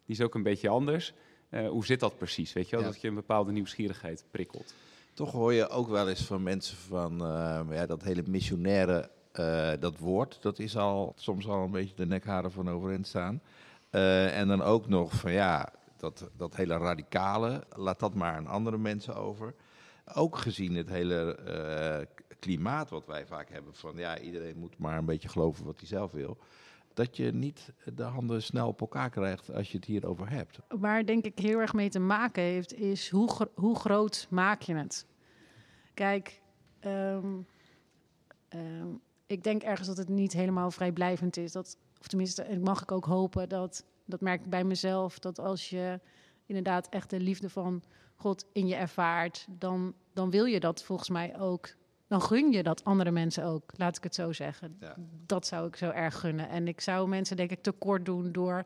die 0.04 0.14
is 0.16 0.20
ook 0.20 0.34
een 0.34 0.42
beetje 0.42 0.68
anders. 0.68 1.14
Hoe 1.50 1.84
zit 1.84 2.00
dat 2.00 2.18
precies? 2.18 2.52
Weet 2.52 2.68
je 2.68 2.76
wel? 2.76 2.84
Ja. 2.84 2.90
Dat 2.90 3.00
je 3.00 3.08
een 3.08 3.14
bepaalde 3.14 3.52
nieuwsgierigheid 3.52 4.24
prikkelt. 4.30 4.74
Toch 5.14 5.32
hoor 5.32 5.52
je 5.52 5.68
ook 5.68 5.88
wel 5.88 6.08
eens 6.08 6.24
van 6.24 6.42
mensen 6.42 6.76
van 6.76 7.12
eh, 7.24 7.60
ja, 7.70 7.86
dat 7.86 8.02
hele 8.02 8.22
missionaire, 8.26 9.10
eh, 9.32 9.70
dat 9.80 9.98
woord, 9.98 10.38
dat 10.42 10.58
is 10.58 10.76
al 10.76 11.12
soms 11.16 11.46
al 11.46 11.64
een 11.64 11.70
beetje 11.70 11.94
de 11.94 12.06
nekharen 12.06 12.52
van 12.52 12.70
overeind 12.70 13.06
staan. 13.06 13.42
Eh, 13.90 14.38
en 14.38 14.48
dan 14.48 14.62
ook 14.62 14.88
nog 14.88 15.12
van 15.12 15.32
ja, 15.32 15.72
dat, 15.96 16.30
dat 16.36 16.56
hele 16.56 16.76
radicale, 16.76 17.64
laat 17.76 18.00
dat 18.00 18.14
maar 18.14 18.34
aan 18.34 18.46
andere 18.46 18.78
mensen 18.78 19.16
over. 19.16 19.54
Ook 20.14 20.36
gezien 20.36 20.74
het 20.74 20.88
hele 20.88 21.38
klimaat 22.38 22.90
wat 22.90 23.06
wij 23.06 23.26
vaak 23.26 23.48
hebben 23.50 23.74
van 23.74 23.96
ja, 23.96 24.18
iedereen 24.18 24.58
moet 24.58 24.78
maar 24.78 24.98
een 24.98 25.04
beetje 25.04 25.28
geloven 25.28 25.64
wat 25.64 25.78
hij 25.78 25.88
zelf 25.88 26.12
wil. 26.12 26.38
Dat 26.94 27.16
je 27.16 27.32
niet 27.32 27.72
de 27.94 28.02
handen 28.02 28.42
snel 28.42 28.68
op 28.68 28.80
elkaar 28.80 29.10
krijgt 29.10 29.52
als 29.52 29.70
je 29.70 29.76
het 29.76 29.86
hierover 29.86 30.30
hebt. 30.30 30.58
Waar 30.68 31.06
denk 31.06 31.24
ik 31.24 31.38
heel 31.38 31.58
erg 31.58 31.72
mee 31.72 31.88
te 31.88 31.98
maken 31.98 32.42
heeft, 32.42 32.74
is 32.74 33.10
hoe, 33.10 33.48
hoe 33.54 33.76
groot 33.76 34.26
maak 34.30 34.62
je 34.62 34.74
het? 34.74 35.06
Kijk, 35.94 36.40
ehm, 36.80 37.40
ehm, 38.48 38.88
ik 39.26 39.42
denk 39.42 39.62
ergens 39.62 39.88
dat 39.88 39.96
het 39.96 40.08
niet 40.08 40.32
helemaal 40.32 40.70
vrijblijvend 40.70 41.36
is. 41.36 41.52
Dat, 41.52 41.78
of 42.00 42.06
tenminste, 42.06 42.42
en 42.42 42.62
mag 42.62 42.82
ik 42.82 42.92
ook 42.92 43.04
hopen 43.04 43.48
dat, 43.48 43.84
dat 44.04 44.20
merk 44.20 44.40
ik 44.40 44.50
bij 44.50 44.64
mezelf, 44.64 45.18
dat 45.18 45.38
als 45.38 45.70
je 45.70 46.00
inderdaad 46.46 46.88
echt 46.88 47.10
de 47.10 47.20
liefde 47.20 47.50
van 47.50 47.82
God 48.16 48.46
in 48.52 48.66
je 48.66 48.74
ervaart, 48.74 49.46
dan, 49.50 49.94
dan 50.12 50.30
wil 50.30 50.44
je 50.44 50.60
dat 50.60 50.82
volgens 50.82 51.08
mij 51.08 51.40
ook. 51.40 51.74
Dan 52.12 52.22
gun 52.22 52.52
je 52.52 52.62
dat 52.62 52.84
andere 52.84 53.10
mensen 53.10 53.44
ook, 53.44 53.72
laat 53.76 53.96
ik 53.96 54.02
het 54.02 54.14
zo 54.14 54.32
zeggen. 54.32 54.76
Ja. 54.80 54.96
Dat 55.26 55.46
zou 55.46 55.66
ik 55.66 55.76
zo 55.76 55.90
erg 55.90 56.20
gunnen. 56.20 56.48
En 56.48 56.68
ik 56.68 56.80
zou 56.80 57.08
mensen 57.08 57.36
denk 57.36 57.50
ik 57.50 57.62
tekort 57.62 58.04
doen 58.04 58.32
door 58.32 58.64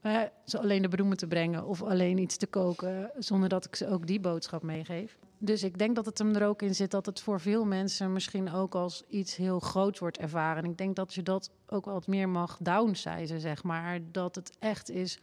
eh, 0.00 0.20
ze 0.44 0.58
alleen 0.58 0.82
de 0.82 0.88
bloemen 0.88 1.16
te 1.16 1.26
brengen 1.26 1.66
of 1.66 1.82
alleen 1.82 2.18
iets 2.18 2.36
te 2.36 2.46
koken, 2.46 3.10
zonder 3.18 3.48
dat 3.48 3.64
ik 3.64 3.76
ze 3.76 3.88
ook 3.88 4.06
die 4.06 4.20
boodschap 4.20 4.62
meegeef. 4.62 5.18
Dus 5.38 5.62
ik 5.62 5.78
denk 5.78 5.96
dat 5.96 6.06
het 6.06 6.18
hem 6.18 6.34
er 6.34 6.46
ook 6.46 6.62
in 6.62 6.74
zit 6.74 6.90
dat 6.90 7.06
het 7.06 7.20
voor 7.20 7.40
veel 7.40 7.64
mensen 7.64 8.12
misschien 8.12 8.52
ook 8.52 8.74
als 8.74 9.04
iets 9.08 9.36
heel 9.36 9.60
groots 9.60 9.98
wordt 9.98 10.18
ervaren. 10.18 10.64
En 10.64 10.70
ik 10.70 10.78
denk 10.78 10.96
dat 10.96 11.14
je 11.14 11.22
dat 11.22 11.50
ook 11.66 11.84
wat 11.84 12.06
meer 12.06 12.28
mag 12.28 12.58
downsizen, 12.60 13.40
zeg 13.40 13.62
maar. 13.62 14.00
Dat 14.12 14.34
het 14.34 14.56
echt 14.58 14.90
is, 14.90 15.20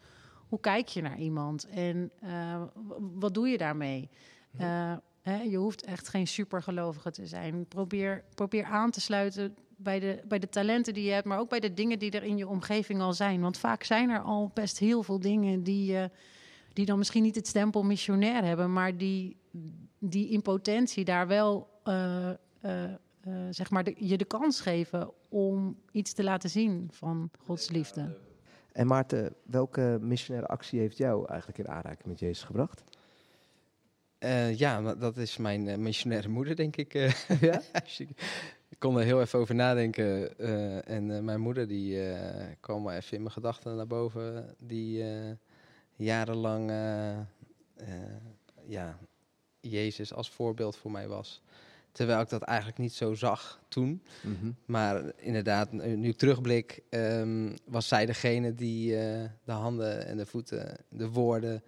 hoe 0.48 0.60
kijk 0.60 0.88
je 0.88 1.02
naar 1.02 1.18
iemand 1.18 1.68
en 1.68 2.12
eh, 2.22 2.62
wat 3.00 3.34
doe 3.34 3.48
je 3.48 3.58
daarmee? 3.58 4.10
Eh, 4.58 4.68
hè, 4.68 4.96
je 5.32 5.58
hoeft 5.58 5.86
echt 5.86 6.08
geen 6.08 6.28
supergelovige 6.28 7.12
te 7.12 7.28
zijn. 7.28 7.66
Probeer, 7.68 8.24
probeer 8.36 8.64
aan 8.64 8.92
te 8.92 9.02
sluiten 9.02 9.56
bij 9.78 10.00
de, 10.00 10.22
bij 10.28 10.40
de 10.40 10.50
talenten 10.50 10.94
die 10.94 11.04
je 11.04 11.12
hebt, 11.12 11.26
maar 11.26 11.40
ook 11.40 11.50
bij 11.50 11.60
de 11.60 11.74
dingen 11.74 12.00
die 12.00 12.12
er 12.12 12.24
in 12.24 12.38
je 12.38 12.48
omgeving 12.48 13.02
al 13.02 13.14
zijn. 13.14 13.42
Want 13.42 13.58
vaak 13.58 13.84
zijn 13.84 14.10
er 14.10 14.20
al 14.20 14.52
best 14.54 14.80
heel 14.80 15.04
veel 15.04 15.20
dingen 15.20 15.64
die, 15.64 15.98
eh, 15.98 16.06
die 16.74 16.86
dan 16.86 16.98
misschien 16.98 17.24
niet 17.24 17.36
het 17.36 17.48
stempel 17.48 17.84
missionair 17.84 18.44
hebben, 18.44 18.74
maar 18.74 18.98
die, 18.98 19.38
die 20.00 20.30
in 20.30 20.42
potentie 20.42 21.06
daar 21.06 21.28
wel 21.28 21.70
eh, 21.84 22.30
eh, 23.26 23.32
zeg 23.50 23.70
maar 23.70 23.86
je 23.96 24.18
de 24.18 24.26
kans 24.26 24.62
geven 24.62 25.12
om 25.30 25.78
iets 25.92 26.14
te 26.14 26.24
laten 26.24 26.50
zien 26.50 26.88
van 26.92 27.30
Gods 27.40 27.70
liefde. 27.70 28.18
En 28.72 28.88
Maarten, 28.88 29.36
welke 29.46 29.98
missionaire 30.02 30.48
actie 30.48 30.80
heeft 30.80 30.98
jou 30.98 31.28
eigenlijk 31.28 31.60
in 31.60 31.68
aanraking 31.68 32.06
met 32.06 32.20
Jezus 32.20 32.44
gebracht? 32.44 32.84
Eh, 34.18 34.58
ja, 34.58 34.96
dat 34.96 35.18
is 35.18 35.38
mijn 35.38 35.68
eh, 35.68 35.78
missionaire 35.78 36.30
moeder, 36.30 36.56
denk 36.56 36.76
ik. 36.76 36.94
eh. 36.94 37.12
Ja? 37.42 37.62
Ik 38.70 38.80
kon 38.80 38.98
er 38.98 39.04
heel 39.04 39.22
even 39.22 39.40
over 39.40 39.56
nadenken. 39.56 40.38
en 40.86 41.26
mijn 41.26 41.40
moeder 41.40 41.68
die 41.68 42.00
kwam 42.60 42.84
wel 42.84 42.94
even 42.94 43.14
in 43.16 43.22
mijn 43.22 43.34
gedachten 43.34 43.76
naar 43.76 43.88
boven. 43.88 44.56
Die 44.60 45.04
jarenlang 45.96 46.70
ja, 48.68 48.98
Jezus 49.60 50.14
als 50.14 50.30
voorbeeld 50.30 50.78
voor 50.78 50.92
mij 50.92 51.08
was. 51.08 51.42
Terwijl 51.92 52.22
ik 52.22 52.30
dat 52.30 52.42
eigenlijk 52.42 52.78
niet 52.78 52.94
zo 52.94 53.14
zag 53.14 53.62
toen. 53.68 54.04
Mhm. 54.24 54.52
Maar 54.66 55.12
inderdaad, 55.16 55.72
nu 55.72 56.08
ik 56.10 56.18
terugblik, 56.18 56.82
ehm, 56.90 57.56
was 57.66 57.88
zij 57.88 58.06
degene 58.06 58.54
die 58.54 58.92
de 59.44 59.52
handen 59.52 60.06
en 60.06 60.18
de 60.18 60.26
voeten, 60.26 60.78
de 60.90 61.10
woorden 61.10 61.64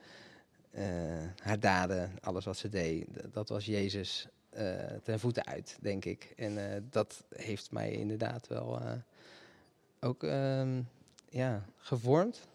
haar 1.42 1.60
daden, 1.60 2.12
alles 2.22 2.46
wat 2.46 2.58
ze 2.58 2.70
deed, 2.70 3.06
dat 3.34 3.50
was 3.50 3.66
Jezus 3.66 4.28
eh, 4.50 4.76
ten 5.04 5.20
voeten 5.20 5.46
uit, 5.46 5.78
denk 5.82 6.06
ik. 6.06 6.34
En 6.36 6.72
eh, 6.72 6.82
dat 6.90 7.24
heeft 7.36 7.72
mij 7.72 7.92
inderdaad 7.92 8.48
wel 8.48 8.80
eh, 8.82 8.92
ook 10.00 10.24
ehm, 10.24 10.82
ja, 11.30 11.66
gevormd, 11.78 12.48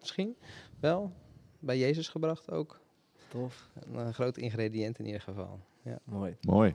misschien 0.00 0.36
wel. 0.80 1.12
Bij 1.58 1.78
Jezus 1.78 2.08
gebracht 2.08 2.50
ook. 2.50 2.80
Tof. 3.28 3.68
Een 3.80 3.98
eh, 3.98 4.12
groot 4.12 4.36
ingrediënt 4.36 4.98
in 4.98 5.06
ieder 5.06 5.20
geval. 5.20 5.60
Mooi. 6.04 6.36
Mooi. 6.40 6.74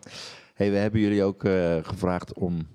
Hey, 0.54 0.72
we 0.72 0.78
hebben 0.78 1.00
jullie 1.00 1.24
ook 1.24 1.44
eh, 1.44 1.78
gevraagd 1.82 2.34
om 2.34 2.68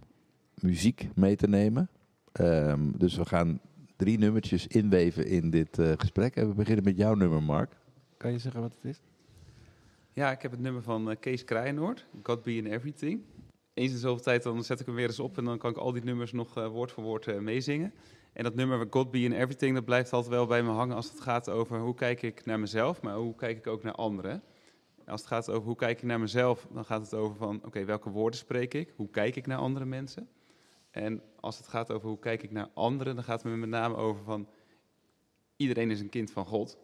muziek 0.55 1.09
mee 1.15 1.37
te 1.37 1.49
nemen. 1.49 1.89
Ehm, 2.33 2.91
dus 2.97 3.17
we 3.17 3.25
gaan 3.25 3.61
drie 3.97 4.19
nummertjes 4.19 4.67
inweven 4.67 5.27
in 5.27 5.51
dit 5.51 5.79
eh, 5.79 5.93
gesprek. 5.97 6.37
En 6.37 6.49
we 6.49 6.55
beginnen 6.55 6.85
met 6.85 6.97
jouw 6.97 7.15
nummer, 7.15 7.43
Mark. 7.43 7.77
Kan 8.19 8.33
je 8.33 8.39
zeggen 8.39 8.61
wat 8.61 8.73
het 8.73 8.85
is? 8.85 9.01
Ja, 10.13 10.31
ik 10.31 10.43
heb 10.43 10.51
het 10.51 10.61
nummer 10.61 10.83
van 10.83 11.11
eh, 11.11 11.17
Kees 11.21 11.45
Kraaienoord, 11.45 12.07
God 12.23 12.43
Be 12.43 12.55
in 12.55 12.67
Everything. 12.67 13.23
Eens 13.75 13.93
in 13.93 13.99
zoveel 13.99 14.25
tijd 14.25 14.43
dan 14.43 14.65
zet 14.65 14.81
ik 14.81 14.87
hem 14.87 14.95
weer 14.95 15.07
eens 15.07 15.21
op 15.21 15.39
en 15.39 15.45
dan 15.45 15.59
kan 15.59 15.71
ik 15.71 15.77
al 15.77 15.93
die 15.93 16.05
nummers 16.05 16.33
nog 16.33 16.57
eh, 16.57 16.69
woord 16.69 16.93
voor 16.93 17.05
woord 17.05 17.27
eh, 17.27 17.39
meezingen. 17.39 17.95
En 18.33 18.45
dat 18.45 18.55
nummer 18.55 18.87
God 18.91 19.11
Be 19.11 19.19
in 19.19 19.33
Everything, 19.33 19.75
dat 19.75 19.85
blijft 19.85 20.13
altijd 20.13 20.33
wel 20.33 20.47
bij 20.47 20.63
me 20.63 20.71
hangen 20.71 20.97
als 20.97 21.11
het 21.11 21.21
gaat 21.21 21.51
over 21.51 21.79
hoe 21.79 21.95
kijk 21.95 22.23
ik 22.23 22.45
naar 22.45 22.61
mezelf, 22.61 23.03
maar 23.03 23.15
hoe 23.15 23.35
kijk 23.35 23.57
ik 23.59 23.67
ook 23.67 23.83
naar 23.83 23.95
anderen. 23.95 24.43
Als 25.07 25.21
het 25.21 25.31
gaat 25.31 25.51
over 25.51 25.67
hoe 25.67 25.77
kijk 25.77 25.99
ik 25.99 26.05
naar 26.05 26.21
mezelf, 26.21 26.67
dan 26.73 26.85
gaat 26.85 27.01
het 27.01 27.15
over 27.15 27.37
van, 27.37 27.65
oké, 27.65 27.85
welke 27.85 28.11
woorden 28.11 28.39
spreek 28.39 28.75
ik? 28.75 28.93
Hoe 28.97 29.11
kijk 29.11 29.37
ik 29.37 29.47
naar 29.47 29.59
andere 29.59 29.85
mensen? 29.85 30.29
En 30.91 31.23
als 31.41 31.59
het 31.59 31.69
gaat 31.69 31.93
over 31.93 32.09
hoe 32.09 32.19
kijk 32.19 32.43
ik 32.43 32.51
naar 32.51 32.69
anderen, 32.75 33.15
dan 33.15 33.25
gaat 33.25 33.43
het 33.43 33.53
me 33.53 33.59
met 33.59 33.69
name 33.69 33.97
over 33.97 34.25
van, 34.25 34.49
iedereen 35.57 35.91
is 35.91 36.01
een 36.01 36.09
kind 36.09 36.31
van 36.31 36.47
God. 36.47 36.79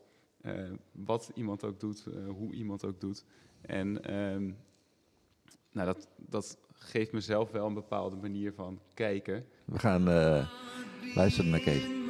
Eh, 0.45 0.53
wat 0.93 1.31
iemand 1.35 1.65
ook 1.65 1.81
doet, 1.81 2.07
eh, 2.07 2.29
hoe 2.29 2.53
iemand 2.53 2.85
ook 2.85 3.01
doet. 3.01 3.25
En 3.61 4.05
ehm, 4.05 4.51
nou, 5.73 5.87
dat, 5.87 6.09
dat 6.17 6.59
geeft 6.73 7.13
mezelf 7.13 7.51
wel 7.51 7.67
een 7.67 7.75
bepaalde 7.75 8.17
manier 8.17 8.53
van 8.53 8.81
kijken. 8.95 9.47
We 9.65 9.79
gaan 9.79 10.09
eh, 10.09 10.49
luisteren 11.15 11.51
naar 11.51 11.61
Kees. 11.61 12.04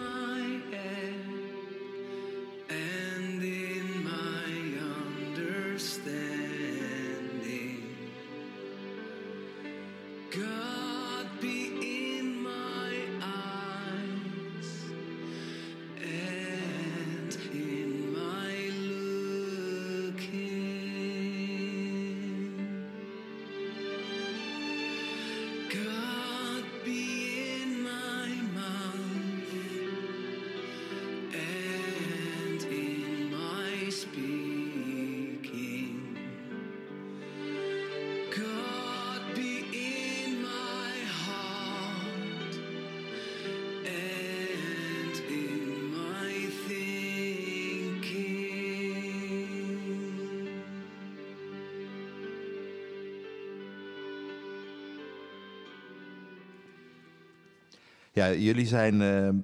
Jullie 58.33 58.67
zijn 58.67 59.01
eh, 59.01 59.29
eh, 59.29 59.35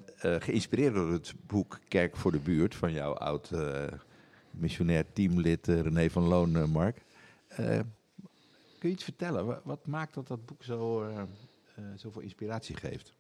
geïnspireerd 0.43 0.95
door 0.95 1.13
het 1.13 1.35
boek 1.47 1.79
Kerk 1.89 2.17
voor 2.17 2.33
de 2.33 2.39
Buurt 2.39 2.75
van 2.75 2.93
jouw 2.93 3.13
oud 3.15 3.51
eh, 3.51 3.85
missionair 4.51 5.05
teamlid 5.13 5.67
René 5.67 6.11
van 6.11 6.23
Loon, 6.23 6.71
Mark. 6.71 7.03
Kun 8.79 8.89
je 8.89 8.95
iets 8.95 9.05
vertellen? 9.05 9.47
Wa- 9.47 9.61
Wat, 9.65 9.87
maakt 9.87 10.15
dat 10.15 10.27
dat 10.29 10.47
boek 10.47 10.63
zo, 10.63 11.13
zoveel 11.97 12.23
inspiratie 12.23 12.77
geeft? 12.77 13.13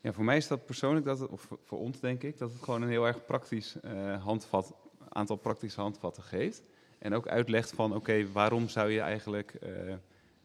Ja, 0.00 0.12
voor 0.12 0.24
mij 0.24 0.36
is 0.36 0.46
dat 0.46 0.66
persoonlijk, 0.66 1.06
dat 1.06 1.28
of 1.28 1.48
voor- 1.64 1.78
ons 1.78 2.00
denk 2.00 2.22
ik, 2.22 2.38
dat 2.38 2.52
het 2.52 2.62
gewoon 2.62 2.82
een 2.82 2.88
heel 2.88 3.06
erg 3.06 3.24
praktisch 3.24 3.76
handvat, 4.20 4.74
aantal 5.08 5.36
praktische 5.36 5.80
handvatten 5.80 6.22
geeft. 6.22 6.62
En 6.98 7.14
ook 7.14 7.28
uitlegt 7.28 7.72
van, 7.72 7.94
oké, 7.94 8.26
waarom 8.32 8.68
zou 8.68 8.90
je 8.90 9.00
eigenlijk 9.00 9.58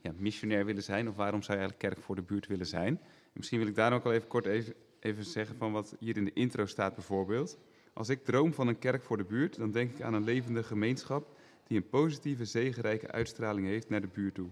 ja, 0.01 0.11
missionair 0.17 0.65
willen 0.65 0.83
zijn? 0.83 1.09
Of 1.09 1.15
waarom 1.15 1.41
zou 1.41 1.57
je 1.57 1.63
eigenlijk 1.63 1.93
kerk 1.93 2.05
voor 2.05 2.15
de 2.15 2.21
buurt 2.21 2.47
willen 2.47 2.67
zijn? 2.67 2.99
En 3.31 3.37
misschien 3.37 3.59
wil 3.59 3.67
ik 3.67 3.75
daar 3.75 3.93
ook 3.93 4.05
al 4.05 4.13
even 4.13 4.27
kort 4.27 4.45
even, 4.45 4.73
even 4.99 5.23
zeggen 5.23 5.55
van 5.55 5.71
wat 5.71 5.95
hier 5.99 6.17
in 6.17 6.25
de 6.25 6.33
intro 6.33 6.65
staat 6.65 6.95
bijvoorbeeld. 6.95 7.57
Als 7.93 8.09
ik 8.09 8.23
droom 8.23 8.53
van 8.53 8.67
een 8.67 8.79
kerk 8.79 9.03
voor 9.03 9.17
de 9.17 9.23
buurt, 9.23 9.57
dan 9.57 9.71
denk 9.71 9.91
ik 9.91 10.01
aan 10.01 10.13
een 10.13 10.23
levende 10.23 10.63
gemeenschap 10.63 11.37
die 11.67 11.77
een 11.77 11.89
positieve, 11.89 12.45
zegenrijke 12.45 13.11
uitstraling 13.11 13.67
heeft 13.67 13.89
naar 13.89 14.01
de 14.01 14.07
buurt 14.07 14.35
toe. 14.35 14.49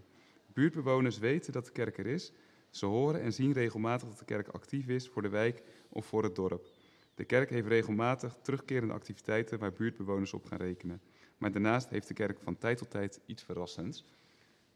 Buurtbewoners 0.53 1.17
weten 1.17 1.53
dat 1.53 1.65
de 1.65 1.71
kerk 1.71 1.97
er 1.97 2.05
is. 2.05 2.31
Ze 2.69 2.85
horen 2.85 3.21
en 3.21 3.33
zien 3.33 3.51
regelmatig 3.51 4.07
dat 4.07 4.19
de 4.19 4.25
kerk 4.25 4.47
actief 4.47 4.87
is 4.87 5.07
voor 5.07 5.21
de 5.21 5.29
wijk 5.29 5.61
of 5.89 6.05
voor 6.05 6.23
het 6.23 6.35
dorp. 6.35 6.67
De 7.15 7.25
kerk 7.25 7.49
heeft 7.49 7.67
regelmatig 7.67 8.37
terugkerende 8.41 8.93
activiteiten 8.93 9.59
waar 9.59 9.73
buurtbewoners 9.73 10.33
op 10.33 10.45
gaan 10.45 10.57
rekenen. 10.57 11.01
Maar 11.37 11.51
daarnaast 11.51 11.89
heeft 11.89 12.07
de 12.07 12.13
kerk 12.13 12.39
van 12.39 12.57
tijd 12.57 12.77
tot 12.77 12.89
tijd 12.89 13.19
iets 13.25 13.43
verrassends. 13.43 14.05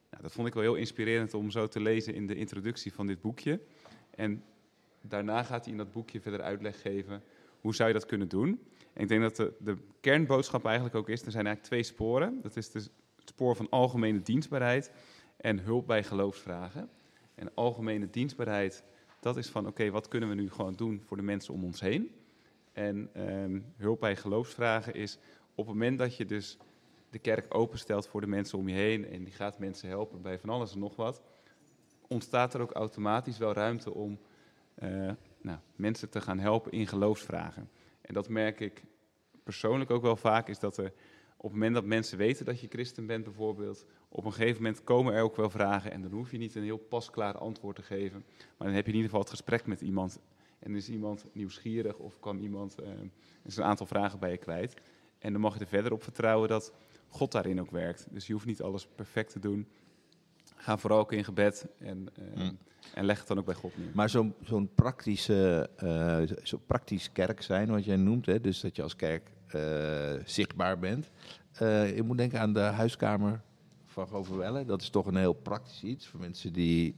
Nou, 0.09 0.23
dat 0.23 0.31
vond 0.31 0.47
ik 0.47 0.53
wel 0.53 0.63
heel 0.63 0.75
inspirerend 0.75 1.33
om 1.33 1.51
zo 1.51 1.67
te 1.67 1.79
lezen 1.79 2.13
in 2.13 2.27
de 2.27 2.35
introductie 2.35 2.93
van 2.93 3.07
dit 3.07 3.21
boekje. 3.21 3.59
En 4.15 4.43
daarna 5.01 5.43
gaat 5.43 5.63
hij 5.63 5.71
in 5.71 5.77
dat 5.77 5.91
boekje 5.91 6.21
verder 6.21 6.41
uitleg 6.41 6.81
geven 6.81 7.23
hoe 7.61 7.75
zou 7.75 7.87
je 7.87 7.93
dat 7.93 8.05
kunnen 8.05 8.27
doen. 8.27 8.59
En 8.93 9.01
ik 9.01 9.07
denk 9.07 9.21
dat 9.21 9.35
de, 9.35 9.53
de 9.59 9.77
kernboodschap 10.01 10.65
eigenlijk 10.65 10.95
ook 10.95 11.09
is, 11.09 11.25
er 11.25 11.31
zijn 11.31 11.45
eigenlijk 11.45 11.75
twee 11.75 11.95
sporen. 11.95 12.41
Dat 12.41 12.55
is 12.55 12.71
dus 12.71 12.89
het 13.15 13.29
spoor 13.29 13.55
van 13.55 13.69
algemene 13.69 14.21
dienstbaarheid 14.21 14.91
en 15.37 15.59
hulp 15.59 15.87
bij 15.87 16.03
geloofsvragen. 16.03 16.89
En 17.35 17.53
algemene 17.53 18.09
dienstbaarheid, 18.09 18.83
dat 19.19 19.37
is 19.37 19.49
van 19.49 19.67
oké, 19.67 19.89
wat 19.89 20.07
kunnen 20.07 20.29
we 20.29 20.35
nu 20.35 20.51
gewoon 20.51 20.73
doen 20.73 21.01
voor 21.05 21.17
de 21.17 21.23
mensen 21.23 21.53
om 21.53 21.63
ons 21.63 21.79
heen? 21.79 22.11
En 22.71 23.09
ehm, 23.13 23.59
hulp 23.77 23.99
bij 23.99 24.15
geloofsvragen 24.15 24.93
is 24.93 25.17
op 25.55 25.65
het 25.65 25.75
moment 25.75 25.99
dat 25.99 26.17
je 26.17 26.25
dus 26.25 26.57
de 27.09 27.19
kerk 27.19 27.55
openstelt 27.55 28.07
voor 28.07 28.21
de 28.21 28.27
mensen 28.27 28.57
om 28.57 28.67
je 28.67 28.75
heen 28.75 29.07
en 29.07 29.23
die 29.23 29.33
gaat 29.33 29.59
mensen 29.59 29.89
helpen 29.89 30.21
bij 30.21 30.39
van 30.39 30.49
alles 30.49 30.73
en 30.73 30.79
nog 30.79 30.95
wat, 30.95 31.21
ontstaat 32.13 32.53
er 32.53 32.61
ook 32.61 32.71
automatisch 32.71 33.37
wel 33.37 33.53
ruimte 33.53 33.93
om 33.93 34.19
eh, 34.75 35.11
nou, 35.41 35.59
mensen 35.75 36.09
te 36.09 36.21
gaan 36.21 36.39
helpen 36.39 36.71
in 36.71 36.87
geloofsvragen. 36.87 37.69
En 38.01 38.13
dat 38.13 38.29
merk 38.29 38.59
ik 38.59 38.83
persoonlijk 39.43 39.91
ook 39.91 40.01
wel 40.01 40.15
vaak, 40.15 40.47
is 40.47 40.59
dat 40.59 40.77
er 40.77 40.93
op 41.37 41.49
het 41.49 41.59
moment 41.59 41.73
dat 41.73 41.85
mensen 41.85 42.17
weten 42.17 42.45
dat 42.45 42.59
je 42.59 42.67
christen 42.67 43.05
bent 43.05 43.23
bijvoorbeeld, 43.23 43.85
op 44.09 44.25
een 44.25 44.33
gegeven 44.33 44.63
moment 44.63 44.83
komen 44.83 45.13
er 45.13 45.23
ook 45.23 45.35
wel 45.35 45.49
vragen 45.49 45.91
en 45.91 46.01
dan 46.01 46.11
hoef 46.11 46.31
je 46.31 46.37
niet 46.37 46.55
een 46.55 46.63
heel 46.63 46.77
pasklaar 46.77 47.37
antwoord 47.37 47.75
te 47.75 47.81
geven, 47.81 48.25
maar 48.57 48.67
dan 48.67 48.75
heb 48.75 48.85
je 48.85 48.91
in 48.91 48.97
ieder 48.97 49.09
geval 49.09 49.21
het 49.21 49.29
gesprek 49.29 49.65
met 49.65 49.81
iemand 49.81 50.19
en 50.59 50.75
is 50.75 50.89
iemand 50.89 51.25
nieuwsgierig 51.31 51.97
of 51.97 52.19
kan 52.19 52.37
iemand 52.37 52.75
is 53.43 53.57
een 53.57 53.63
aantal 53.63 53.85
vragen 53.85 54.19
bij 54.19 54.31
je 54.31 54.37
kwijt. 54.37 54.73
En 55.19 55.31
dan 55.31 55.41
mag 55.41 55.53
je 55.53 55.59
er 55.59 55.67
verder 55.67 55.91
op 55.91 56.03
vertrouwen 56.03 56.49
dat 56.49 56.73
God 57.07 57.31
daarin 57.31 57.61
ook 57.61 57.71
werkt. 57.71 58.07
Dus 58.09 58.27
je 58.27 58.33
hoeft 58.33 58.45
niet 58.45 58.61
alles 58.61 58.87
perfect 58.87 59.31
te 59.31 59.39
doen. 59.39 59.67
Ga 60.55 60.77
vooral 60.77 60.99
ook 60.99 61.11
in 61.11 61.23
gebed 61.23 61.67
en, 61.79 62.07
eh, 62.15 62.43
Mm. 62.43 62.57
en 62.93 63.05
leg 63.05 63.19
het 63.19 63.27
dan 63.27 63.37
ook 63.37 63.45
bij 63.45 63.55
God 63.55 63.77
neer. 63.77 63.87
Maar 63.93 64.09
zo'n 64.09 64.33
zo'n 64.43 64.69
praktische, 64.75 65.69
eh, 65.75 66.21
zo- 66.43 66.61
praktisch 66.65 67.11
kerk 67.11 67.41
zijn, 67.41 67.69
wat 67.69 67.85
jij 67.85 67.95
noemt, 67.95 68.25
hè, 68.25 68.41
dus 68.41 68.61
dat 68.61 68.75
je 68.75 68.81
als 68.83 68.95
kerk 68.95 69.31
eh, 69.47 70.13
zichtbaar 70.25 70.79
bent. 70.79 71.09
Eh, 71.51 71.95
je 71.95 72.03
moet 72.03 72.17
denken 72.17 72.39
aan 72.39 72.53
de 72.53 72.59
huiskamer 72.59 73.41
van 73.85 74.07
Goverwelle. 74.07 74.65
Dat 74.65 74.81
is 74.81 74.89
toch 74.89 75.05
een 75.05 75.15
heel 75.15 75.33
praktisch 75.33 75.83
iets 75.83 76.07
voor 76.07 76.19
mensen 76.19 76.53
die 76.53 76.95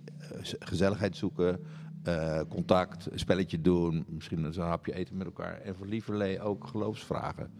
gezelligheid 0.59 1.17
zoeken, 1.17 1.59
eh, 2.03 2.41
contact, 2.49 3.11
een 3.11 3.19
spelletje 3.19 3.61
doen, 3.61 4.05
misschien 4.07 4.43
een 4.43 4.53
hapje 4.59 4.93
eten 4.93 5.17
met 5.17 5.25
elkaar. 5.25 5.61
En 5.61 5.75
voor 5.75 5.87
lieverlee 5.87 6.41
ook 6.41 6.67
geloofsvragen 6.67 7.51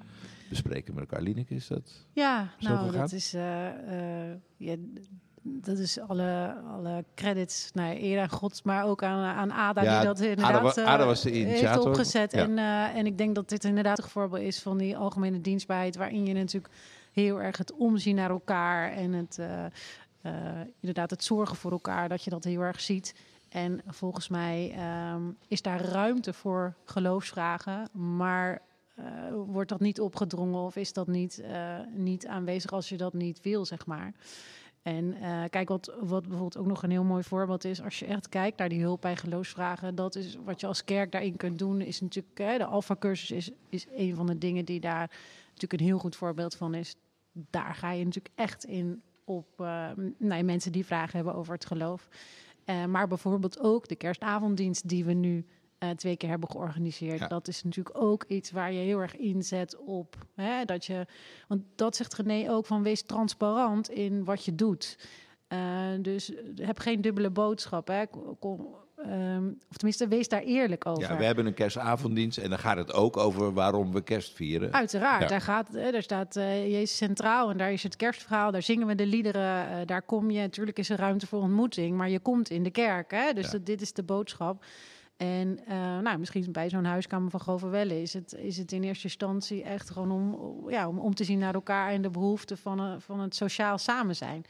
bespreken 0.50 0.94
met 0.94 1.04
elkaar. 1.04 1.22
Lineke, 1.22 1.56
is 1.56 1.68
dat? 1.68 2.06
Ja, 2.14 2.54
Zo 2.60 2.70
nou, 2.70 2.86
gegaan? 2.86 3.00
dat 3.02 3.12
is, 3.12 3.32
ja, 4.58 4.76
d- 4.76 5.10
dat 5.48 5.78
is 5.78 6.00
alle, 6.00 6.56
alle 6.76 7.06
credits 7.16 7.70
naar 7.74 7.96
eer 7.96 8.22
aan 8.22 8.30
God, 8.30 8.64
maar 8.64 8.86
ook 8.86 9.04
aan, 9.04 9.24
aan 9.24 9.52
Ada, 9.52 9.82
Ja, 9.82 9.98
die 9.98 10.08
dat 10.08 10.20
Ada 10.20 10.30
inderdaad 10.30 10.78
eh, 10.78 10.86
Ada 10.86 11.06
was 11.06 11.22
de 11.22 11.30
heeft 11.30 11.48
initiator. 11.48 11.88
opgezet. 11.88 12.32
Ja. 12.32 12.40
En, 12.40 12.58
eh, 12.58 12.96
en 12.98 13.06
ik 13.06 13.18
denk 13.18 13.36
dat 13.36 13.50
dit 13.50 13.64
inderdaad 13.64 13.98
een 13.98 14.10
voorbeeld 14.10 14.44
is 14.44 14.62
van 14.62 14.78
die 14.78 14.98
algemene 14.98 15.42
dienstbaarheid, 15.42 15.96
waarin 15.96 16.26
je 16.26 16.34
natuurlijk 16.34 16.74
heel 17.12 17.42
erg 17.42 17.58
het 17.58 17.74
omzien 17.74 18.16
naar 18.16 18.30
elkaar 18.30 18.92
en 18.92 19.14
het, 19.14 19.40
eh, 19.40 19.66
eh, 20.22 20.32
inderdaad 20.80 21.10
het 21.10 21.24
zorgen 21.24 21.56
voor 21.56 21.72
elkaar, 21.72 22.10
dat 22.10 22.24
je 22.24 22.30
dat 22.30 22.44
heel 22.44 22.62
erg 22.62 22.82
ziet. 22.82 23.16
En 23.50 23.82
volgens 23.88 24.28
mij 24.28 24.74
ehm, 24.76 25.22
is 25.48 25.62
daar 25.62 25.82
ruimte 25.82 26.34
voor 26.34 26.76
geloofsvragen, 26.86 27.90
maar 27.92 28.62
eh, 28.96 29.06
wordt 29.46 29.70
dat 29.70 29.80
niet 29.80 30.00
opgedrongen 30.00 30.60
of 30.60 30.76
is 30.76 30.94
dat 30.94 31.08
niet, 31.08 31.40
eh, 31.40 31.80
niet 31.94 32.28
aanwezig 32.28 32.72
als 32.72 32.90
je 32.90 32.98
dat 32.98 33.14
niet 33.14 33.42
wil, 33.42 33.66
zeg 33.66 33.86
maar. 33.86 34.14
En 34.86 35.14
eh, 35.14 35.44
kijk, 35.50 35.70
wat, 35.70 35.96
wat 36.00 36.22
bijvoorbeeld 36.22 36.58
ook 36.58 36.66
nog 36.66 36.84
een 36.84 36.92
heel 36.92 37.04
mooi 37.04 37.24
voorbeeld 37.24 37.64
is, 37.64 37.82
als 37.82 38.00
je 38.00 38.06
echt 38.06 38.30
kijkt 38.30 38.58
naar 38.58 38.70
die 38.70 38.82
hulp 38.82 39.02
bij 39.02 39.16
geloofsvragen, 39.16 39.96
dat 39.96 40.16
is 40.16 40.38
wat 40.44 40.60
je 40.60 40.68
als 40.68 40.84
kerk 40.84 41.12
daarin 41.12 41.38
kunt 41.38 41.60
doen, 41.60 41.82
is 41.82 42.02
natuurlijk, 42.02 42.36
de 42.36 42.66
Alpha-cursus 42.66 43.32
is, 43.32 43.52
is 43.70 43.86
een 43.96 44.16
van 44.16 44.26
de 44.26 44.38
dingen 44.38 44.66
die 44.66 44.80
daar 44.80 45.12
natuurlijk 45.48 45.82
een 45.82 45.88
heel 45.88 45.98
goed 45.98 46.16
voorbeeld 46.16 46.56
van 46.56 46.74
is. 46.74 46.96
Daar 47.32 47.76
ga 47.76 47.92
je 47.92 48.04
natuurlijk 48.06 48.36
echt 48.36 48.64
in 48.64 49.02
op 49.24 49.48
ja, 49.58 50.44
mensen 50.44 50.72
die 50.72 50.86
vragen 50.86 51.16
hebben 51.16 51.36
over 51.36 51.54
het 51.54 51.66
geloof. 51.66 52.10
Eh, 52.66 52.86
maar 52.86 53.08
bijvoorbeeld 53.08 53.60
ook 53.60 53.88
de 53.88 53.96
kerstavonddienst 53.96 54.90
die 54.90 55.06
we 55.06 55.14
nu 55.14 55.46
eh, 55.78 55.90
twee 55.90 56.16
keer 56.18 56.30
hebben 56.30 56.50
georganiseerd. 56.50 57.20
Ja. 57.20 57.28
Dat 57.28 57.48
is 57.48 57.64
natuurlijk 57.64 58.02
ook 58.02 58.24
iets 58.28 58.52
waar 58.52 58.72
je 58.72 58.80
heel 58.80 59.00
erg 59.00 59.16
inzet 59.18 59.78
op. 59.78 60.16
Hè, 60.36 60.66
dat 60.66 60.86
je, 60.86 61.06
want 61.48 61.62
dat 61.76 61.96
zegt 61.96 62.14
René 62.16 62.52
ook 62.52 62.66
van 62.66 62.84
wees 62.84 63.02
transparant 63.04 63.90
in 63.90 64.24
wat 64.24 64.46
je 64.46 64.56
doet. 64.56 64.98
Eh, 65.48 65.60
dus 66.02 66.32
heb 66.56 66.80
geen 66.80 67.02
dubbele 67.02 67.30
boodschap. 67.30 67.88
Hè. 67.88 68.04
Kom, 68.40 68.68
ehm, 68.96 69.48
of 69.70 69.76
tenminste, 69.78 70.08
wees 70.08 70.28
daar 70.28 70.42
eerlijk 70.42 70.86
over. 70.86 71.02
Ja, 71.10 71.18
we 71.18 71.24
hebben 71.24 71.46
een 71.46 71.54
kerstavonddienst 71.54 72.38
en 72.38 72.50
dan 72.50 72.60
gaat 72.60 72.78
het 72.78 72.94
ook 72.94 73.18
over 73.18 73.54
waarom 73.54 73.92
we 73.92 74.02
kerst 74.02 74.34
vieren. 74.34 74.74
Uiteraard, 74.74 75.22
Ja. 75.22 75.28
daar, 75.28 75.42
gaat, 75.42 75.74
daar 75.74 76.02
staat 76.04 76.36
eh, 76.36 76.72
Jezus 76.72 76.98
centraal 76.98 77.50
en 77.50 77.58
daar 77.58 77.72
is 77.72 77.84
het 77.84 77.96
kerstverhaal, 77.96 78.52
daar 78.52 78.62
zingen 78.62 78.88
we 78.88 78.96
de 78.96 79.06
liederen, 79.06 79.70
eh, 79.70 79.78
daar 79.86 80.02
kom 80.02 80.32
je. 80.32 80.40
Natuurlijk 80.40 80.78
is 80.80 80.90
er 80.90 80.98
ruimte 80.98 81.28
voor 81.28 81.42
ontmoeting, 81.42 81.98
maar 81.98 82.10
je 82.10 82.20
komt 82.20 82.50
in 82.50 82.64
de 82.64 82.72
kerk. 82.72 83.12
Hè? 83.12 83.34
Dus 83.34 83.46
Ja. 83.46 83.52
dat- 83.52 83.66
dit 83.66 83.82
is 83.82 83.94
de 83.94 84.04
boodschap. 84.04 84.64
En 85.18 85.60
eh, 85.68 85.76
nou, 86.00 86.18
misschien 86.18 86.52
bij 86.52 86.70
zo'n 86.70 86.86
huiskamer 86.86 87.30
van 87.32 87.40
Grovenwelle 87.40 88.02
is 88.02 88.14
het, 88.14 88.34
is 88.34 88.58
het 88.58 88.72
in 88.72 88.84
eerste 88.84 89.04
instantie 89.04 89.64
echt 89.64 89.90
gewoon 89.90 90.12
om, 90.12 90.70
ja, 90.70 90.88
om, 90.88 91.00
om 91.00 91.16
te 91.16 91.24
zien 91.24 91.40
naar 91.40 91.54
elkaar 91.54 91.92
en 91.92 92.02
de 92.02 92.10
behoeften 92.10 92.58
van, 92.58 92.80
een- 92.80 93.02
van 93.02 93.20
het 93.20 93.36
sociaal 93.36 93.78
samen 93.78 94.16
zijn. 94.16 94.44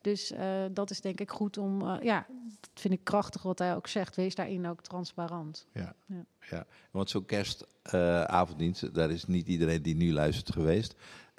Dus 0.00 0.32
eh, 0.32 0.64
dat 0.72 0.90
is 0.90 1.00
denk 1.00 1.20
ik 1.20 1.30
goed 1.30 1.58
om, 1.58 1.80
eh, 1.88 1.96
ja, 2.02 2.26
dat 2.60 2.70
vind 2.74 2.94
ik 2.94 3.04
krachtig 3.04 3.42
wat 3.42 3.58
hij 3.58 3.74
ook 3.76 3.86
zegt. 3.86 4.16
Wees 4.16 4.34
daarin 4.34 4.66
ook 4.66 4.82
transparant. 4.82 5.66
Ja, 6.50 6.66
want 6.90 7.10
zo'n 7.10 7.24
kerstavonddienst, 7.26 8.94
daar 8.94 9.10
is 9.10 9.24
niet 9.24 9.48
iedereen 9.48 9.82
die 9.82 9.96
nu 9.96 10.12
luistert 10.12 10.52
geweest. 10.52 10.94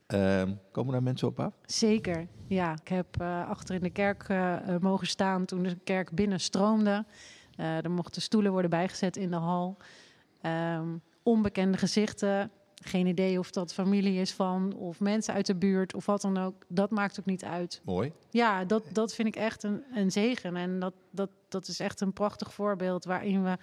Ehm, 0.07 0.53
komen 0.71 0.91
daar 0.93 1.03
mensen 1.03 1.27
op 1.27 1.39
af? 1.39 1.53
Zeker, 1.65 2.27
ja. 2.47 2.73
Ik 2.81 2.87
heb 2.87 3.21
eh, 3.21 3.49
achter 3.49 3.75
in 3.75 3.81
de 3.81 3.89
kerk 3.89 4.23
eh, 4.29 4.75
eh, 4.75 4.81
mogen 4.81 5.07
staan 5.07 5.45
toen 5.45 5.63
de 5.63 5.75
kerk 5.83 6.11
binnenstroomde. 6.11 7.05
Eh 7.59 7.83
er 7.83 7.91
mochten 7.91 8.21
stoelen 8.21 8.51
worden 8.51 8.69
bijgezet 8.69 9.17
in 9.17 9.29
de 9.31 9.37
hal. 9.37 9.77
Ehm, 10.41 10.87
onbekende 11.23 11.77
gezichten. 11.77 12.51
Geen 12.83 13.07
idee 13.07 13.39
of 13.39 13.51
dat 13.51 13.73
familie 13.73 14.19
is 14.19 14.33
van 14.33 14.73
of 14.73 14.99
mensen 14.99 15.33
uit 15.33 15.45
de 15.45 15.55
buurt 15.55 15.93
of 15.93 16.05
wat 16.05 16.21
dan 16.21 16.37
ook. 16.37 16.65
Dat 16.67 16.91
maakt 16.91 17.19
ook 17.19 17.25
niet 17.25 17.43
uit. 17.43 17.81
Mooi. 17.83 18.11
Ja, 18.29 18.65
dat, 18.65 18.83
dat 18.91 19.13
vind 19.13 19.27
ik 19.27 19.35
echt 19.35 19.63
een, 19.63 19.83
een 19.93 20.11
zegen. 20.11 20.55
En 20.55 20.79
dat, 20.79 20.93
dat, 21.11 21.29
dat 21.49 21.67
is 21.67 21.79
echt 21.79 22.01
een 22.01 22.13
prachtig 22.13 22.53
voorbeeld 22.53 23.05
waarin 23.05 23.43
we, 23.43 23.57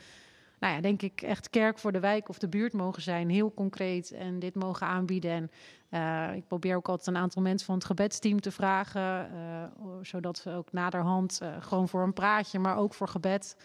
nou 0.59 0.75
ja, 0.75 0.81
denk 0.81 1.03
ik, 1.03 1.23
echt 1.23 1.51
kerk 1.51 1.79
voor 1.79 1.92
de 1.92 2.01
wijk 2.01 2.29
of 2.29 2.38
de 2.38 2.49
buurt 2.49 2.73
mogen 2.73 3.03
zijn. 3.03 3.31
Heel 3.31 3.55
concreet 3.55 4.11
en 4.12 4.38
dit 4.38 4.55
mogen 4.55 4.87
aanbieden. 4.87 5.31
En 5.31 5.51
eh, 6.31 6.37
ik 6.37 6.47
probeer 6.47 6.77
ook 6.77 6.88
altijd 6.88 7.07
een 7.16 7.23
aantal 7.23 7.42
mensen 7.42 7.66
van 7.66 7.75
het 7.75 7.85
gebedsteam 7.85 8.40
te 8.40 8.51
vragen. 8.51 9.31
eh, 9.33 9.62
zodat 10.03 10.38
ze 10.38 10.51
ook 10.51 10.73
naderhand 10.73 11.38
eh, 11.42 11.57
gewoon 11.61 11.88
voor 11.88 12.03
een 12.03 12.12
praatje, 12.12 12.59
maar 12.59 12.77
ook 12.77 12.95
voor 12.95 13.09
gebed. 13.09 13.57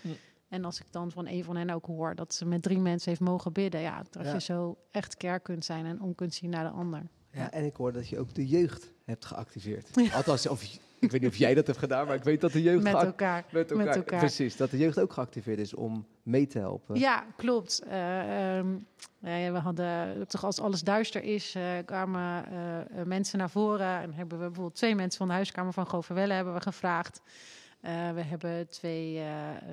En 0.50 0.66
als 0.66 0.80
ik 0.80 0.86
dan 0.92 1.12
van 1.12 1.28
een 1.28 1.44
van 1.44 1.56
hen 1.56 1.70
ook 1.70 1.86
hoor 1.86 2.16
dat 2.16 2.34
ze 2.34 2.46
met 2.46 2.62
drie 2.62 2.80
mensen 2.80 3.10
heeft 3.10 3.22
mogen 3.22 3.54
bidden. 3.54 3.82
Ja, 3.82 4.04
dat 4.10 4.26
Ja. 4.26 4.34
je 4.34 4.42
zo 4.42 4.78
echt 4.92 5.18
kerk 5.18 5.44
kunt 5.44 5.66
zijn 5.66 5.86
en 5.86 6.02
om 6.02 6.16
kunt 6.16 6.34
zien 6.34 6.50
naar 6.50 6.64
de 6.64 6.70
ander. 6.70 7.02
Ja, 7.32 7.52
en 7.52 7.66
ik 7.66 7.76
hoor 7.76 7.92
dat 7.94 8.10
je 8.10 8.20
ook 8.20 8.34
de 8.34 8.48
jeugd 8.48 8.92
hebt 9.06 9.26
geactiveerd. 9.26 9.90
Althans, 10.14 10.48
of, 10.48 10.64
ik 11.00 11.12
weet 11.12 11.22
niet 11.22 11.30
of 11.30 11.36
jij 11.38 11.54
dat 11.54 11.68
hebt 11.68 11.80
gedaan, 11.80 12.06
maar 12.08 12.16
ik 12.16 12.24
weet 12.24 12.42
dat 12.42 12.52
de 12.52 12.62
jeugd 12.62 12.84
Met 12.84 12.92
geac- 12.94 13.04
elkaar. 13.06 13.46
met 13.52 13.72
elkaar, 13.72 13.86
met 13.86 13.96
elkaar. 13.96 14.20
Precies, 14.20 14.56
dat 14.58 14.70
de 14.72 14.78
jeugd 14.78 15.00
ook 15.00 15.14
geactiveerd 15.14 15.60
is 15.60 15.74
om 15.74 16.06
mee 16.24 16.48
te 16.48 16.60
helpen. 16.60 17.00
Ja, 17.00 17.26
klopt. 17.36 17.80
Eh, 17.80 18.58
ehm, 18.58 18.78
we 19.20 19.60
hadden 19.64 20.28
toch 20.28 20.44
als 20.44 20.60
alles 20.60 20.82
duister 20.82 21.24
is, 21.24 21.56
eh, 21.56 21.64
kwamen 21.86 22.46
eh, 22.46 22.80
eh, 22.80 23.06
mensen 23.06 23.38
naar 23.38 23.50
voren 23.50 24.02
en 24.02 24.14
hebben 24.14 24.38
we 24.38 24.46
bijvoorbeeld 24.46 24.76
twee 24.76 24.96
mensen 24.96 25.18
van 25.18 25.28
de 25.28 25.34
huiskamer 25.34 25.74
van 25.74 25.88
Goverwelle 25.88 26.34
hebben 26.34 26.54
we 26.54 26.62
gevraagd. 26.62 27.22
Eh, 27.82 28.12
we 28.12 28.22
hebben 28.22 28.70
twee 28.70 29.20
eh, 29.20 29.26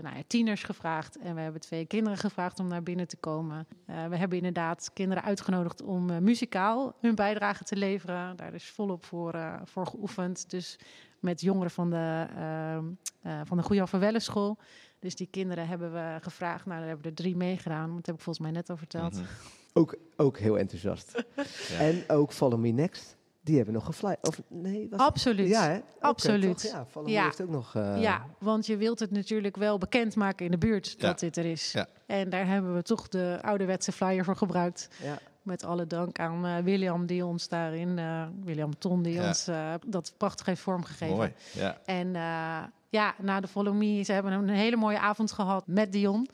nou 0.03 0.17
ja, 0.17 0.23
tieners 0.27 0.63
gevraagd 0.63 1.19
en 1.19 1.35
we 1.35 1.41
hebben 1.41 1.61
twee 1.61 1.87
kinderen 1.87 2.19
gevraagd 2.19 2.61
om 2.61 2.69
naar 2.69 2.83
binnen 2.83 3.09
te 3.09 3.17
komen. 3.17 3.67
Eh, 3.87 4.07
we 4.07 4.17
hebben 4.17 4.37
inderdaad 4.37 4.91
kinderen 4.93 5.25
uitgenodigd 5.25 5.83
om 5.83 6.11
eh, 6.11 6.19
muzikaal 6.19 6.97
hun 7.01 7.15
bijdrage 7.15 7.65
te 7.65 7.77
leveren. 7.77 8.37
Daar 8.37 8.55
is 8.55 8.71
volop 8.71 9.05
voor, 9.05 9.35
eh, 9.35 9.55
voor 9.65 9.87
geoefend. 9.87 10.51
Dus 10.51 10.79
met 11.21 11.41
jongeren 11.41 11.71
van 11.71 11.91
de, 11.91 12.27
ehm 12.37 12.85
eh 13.23 13.41
van 13.45 13.57
de 13.57 13.63
Goeie 13.63 14.21
School. 14.21 14.59
Dus 15.01 15.15
die 15.15 15.29
kinderen 15.31 15.69
hebben 15.69 15.93
we 15.93 16.17
gevraagd. 16.21 16.67
Nou, 16.67 16.79
daar 16.79 16.89
hebben 16.89 17.07
er 17.07 17.15
drie 17.15 17.37
meegedaan. 17.37 17.95
Dat 17.97 18.07
heb 18.07 18.15
ik 18.15 18.21
volgens 18.21 18.45
mij 18.47 18.55
net 18.55 18.71
al 18.71 18.77
verteld. 18.77 19.13
Mhm. 19.15 19.25
Ook, 19.73 19.97
ook 20.17 20.39
heel 20.39 20.59
enthousiast. 20.59 21.25
Ja. 21.69 21.79
En 21.79 22.05
ook 22.09 22.33
Follow 22.33 22.61
Me 22.61 22.69
Next, 22.69 23.17
die 23.41 23.57
hebben 23.57 23.75
nog 23.75 23.85
gefly. 23.85 24.17
Of 24.23 24.43
nee, 24.49 24.87
was 24.91 25.01
Absoluut. 25.01 25.49
Ja, 25.49 25.69
hè? 25.69 25.81
Absoluut. 26.01 26.63
toch? 26.63 26.73
Ja, 26.73 26.87
Follow 26.87 27.09
Ja. 27.09 27.19
Me 27.21 27.25
heeft 27.25 27.43
ook 27.43 27.49
nog... 27.49 27.75
eh, 27.75 28.01
Ja, 28.03 28.27
want 28.39 28.67
je 28.67 28.77
wilt 28.77 28.99
het 28.99 29.11
natuurlijk 29.11 29.57
wel 29.57 29.79
bekendmaken 29.79 30.45
in 30.45 30.51
de 30.51 30.59
buurt 30.59 30.95
Ja. 30.99 31.07
dat 31.07 31.19
dit 31.19 31.37
er 31.37 31.45
is. 31.45 31.73
Ja. 31.73 31.87
En 32.07 32.31
daar 32.31 32.47
hebben 32.47 32.75
we 32.75 32.83
toch 32.83 33.09
de 33.09 33.39
ouderwetse 33.43 33.93
flyer 33.93 34.25
voor 34.25 34.37
gebruikt. 34.37 34.89
ja. 35.03 35.19
Met 35.43 35.65
alle 35.65 35.87
dank 35.87 36.19
aan 36.19 36.47
eh, 36.47 36.57
William 36.59 37.07
die 37.07 37.25
ons 37.27 37.49
daarin, 37.49 37.99
eh, 37.99 38.27
William 38.45 38.79
Ton, 38.79 39.03
die 39.03 39.13
Ja. 39.15 39.27
ons 39.29 39.47
eh, 39.49 39.75
dat 39.87 40.15
prachtig 40.17 40.47
heeft 40.47 40.61
vormgegeven. 40.61 41.17
Mooi. 41.17 41.33
Ja. 41.53 41.79
En 41.85 42.17
eh, 42.17 42.63
ja, 42.89 43.15
na 43.19 43.41
de 43.41 43.49
Follow 43.49 43.75
Me, 43.75 44.03
ze 44.03 44.13
hebben 44.13 44.33
een 44.33 44.49
hele 44.49 44.77
mooie 44.77 44.99
avond 44.99 45.33
gehad 45.33 45.67
met 45.67 45.93
Dion. 45.93 46.29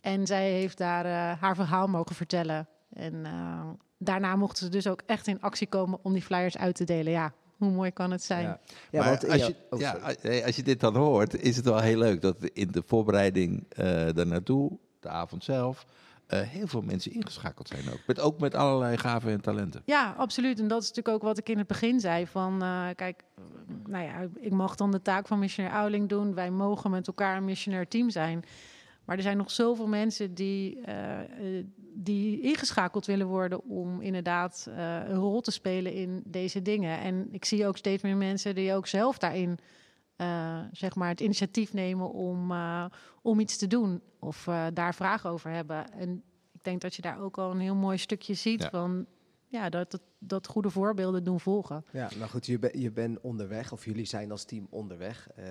En 0.00 0.26
zij 0.26 0.50
heeft 0.50 0.78
daar 0.78 1.04
eh, 1.04 1.40
haar 1.40 1.54
verhaal 1.54 1.86
mogen 1.86 2.14
vertellen. 2.16 2.68
En 2.92 3.26
eh, 3.26 3.60
daarna 3.98 4.36
mochten 4.36 4.64
ze 4.64 4.70
dus 4.70 4.86
ook 4.86 5.02
echt 5.06 5.26
in 5.26 5.40
actie 5.40 5.66
komen 5.66 5.98
om 6.02 6.12
die 6.12 6.22
flyers 6.22 6.56
uit 6.58 6.74
te 6.74 6.84
delen. 6.84 7.12
Ja, 7.12 7.32
hoe 7.56 7.70
mooi 7.70 7.90
kan 7.90 8.10
het 8.10 8.22
zijn? 8.22 8.42
Ja, 8.44 8.60
ja 8.90 9.00
maar 9.00 9.08
want 9.08 9.24
in 9.24 9.30
als, 9.30 9.46
je, 9.46 9.54
oh, 9.70 9.80
ja, 9.80 9.98
sorry. 10.20 10.42
als- 10.42 10.56
je 10.56 10.62
dit 10.62 10.80
dan 10.80 10.96
hoort, 10.96 11.42
is 11.42 11.56
het 11.56 11.64
wel 11.64 11.80
heel 11.80 11.98
leuk 11.98 12.22
dat 12.22 12.36
in 12.52 12.70
de 12.70 12.82
voorbereiding 12.86 13.64
eh 13.68 13.84
daar 14.14 14.26
naartoe, 14.26 14.78
de 15.00 15.08
avond 15.08 15.44
zelf, 15.44 15.86
eh, 16.26 16.40
heel 16.40 16.66
veel 16.66 16.80
mensen 16.80 17.12
ingeschakeld 17.12 17.68
zijn 17.68 17.90
ook. 17.92 18.00
Met, 18.06 18.20
ook 18.20 18.40
met 18.40 18.54
allerlei 18.54 18.96
gaven 18.96 19.30
en 19.30 19.40
talenten. 19.40 19.82
Ja, 19.84 20.14
absoluut. 20.18 20.60
En 20.60 20.68
dat 20.68 20.82
is 20.82 20.88
natuurlijk 20.88 21.16
ook 21.16 21.22
wat 21.22 21.38
ik 21.38 21.48
in 21.48 21.58
het 21.58 21.66
begin 21.66 22.00
zei. 22.00 22.26
Van, 22.26 22.62
eh, 22.62 22.86
kijk, 22.94 23.24
nou 23.86 24.04
ja, 24.04 24.28
ik 24.36 24.52
mag 24.52 24.74
dan 24.74 24.90
de 24.90 25.02
taak 25.02 25.26
van 25.26 25.38
missionair 25.38 25.74
Oudeling 25.74 26.08
doen. 26.08 26.34
Wij 26.34 26.50
mogen 26.50 26.90
met 26.90 27.06
elkaar 27.06 27.36
een 27.36 27.44
missionair 27.44 27.88
team 27.88 28.10
zijn. 28.10 28.44
Maar 29.04 29.16
er 29.16 29.22
zijn 29.22 29.36
nog 29.36 29.50
zoveel 29.50 29.86
mensen 29.86 30.34
die, 30.34 30.80
eh, 30.80 31.18
die 31.94 32.40
ingeschakeld 32.40 33.06
willen 33.06 33.26
worden 33.26 33.64
om 33.64 34.00
inderdaad 34.00 34.66
een 35.08 35.14
rol 35.14 35.40
te 35.40 35.50
spelen 35.50 35.92
in 35.92 36.22
deze 36.26 36.62
dingen. 36.62 37.00
En 37.00 37.28
ik 37.30 37.44
zie 37.44 37.66
ook 37.66 37.76
steeds 37.76 38.02
meer 38.02 38.16
mensen 38.16 38.54
die 38.54 38.74
ook 38.74 38.86
zelf 38.86 39.18
daarin 39.18 39.58
eh, 40.16 40.60
zeg 40.72 40.94
maar 40.94 41.08
het 41.08 41.20
initiatief 41.20 41.72
nemen 41.72 42.10
om, 42.10 42.50
eh, 42.50 42.84
om 43.22 43.40
iets 43.40 43.56
te 43.56 43.66
doen 43.66 44.00
of 44.18 44.46
eh, 44.46 44.66
daar 44.74 44.94
vragen 44.94 45.30
over 45.30 45.50
hebben. 45.50 45.92
En 45.92 46.22
ik 46.52 46.64
denk 46.64 46.80
dat 46.80 46.94
je 46.94 47.02
daar 47.02 47.20
ook 47.20 47.38
al 47.38 47.50
een 47.50 47.60
heel 47.60 47.74
mooi 47.74 47.98
stukje 47.98 48.34
ziet 48.34 48.62
Ja. 48.62 48.70
van 48.70 49.06
ja, 49.46 49.68
dat, 49.68 49.90
dat, 49.90 50.00
dat 50.18 50.46
goede 50.46 50.70
voorbeelden 50.70 51.24
doen 51.24 51.40
volgen. 51.40 51.84
Ja, 51.92 52.08
nou 52.18 52.30
goed, 52.30 52.46
je, 52.46 52.58
ben- 52.58 52.80
je 52.80 52.90
bent 52.90 53.20
onderweg, 53.20 53.72
of 53.72 53.84
jullie 53.84 54.04
zijn 54.04 54.30
als 54.30 54.44
team 54.44 54.66
onderweg. 54.70 55.28
Eh, 55.36 55.44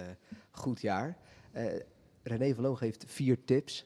goed 0.52 0.82
jaar. 0.82 1.17
Eh, 1.52 1.65
René 2.23 2.54
van 2.54 2.63
Loon 2.63 2.78
geeft 2.78 3.04
vier 3.08 3.43
tips. 3.45 3.86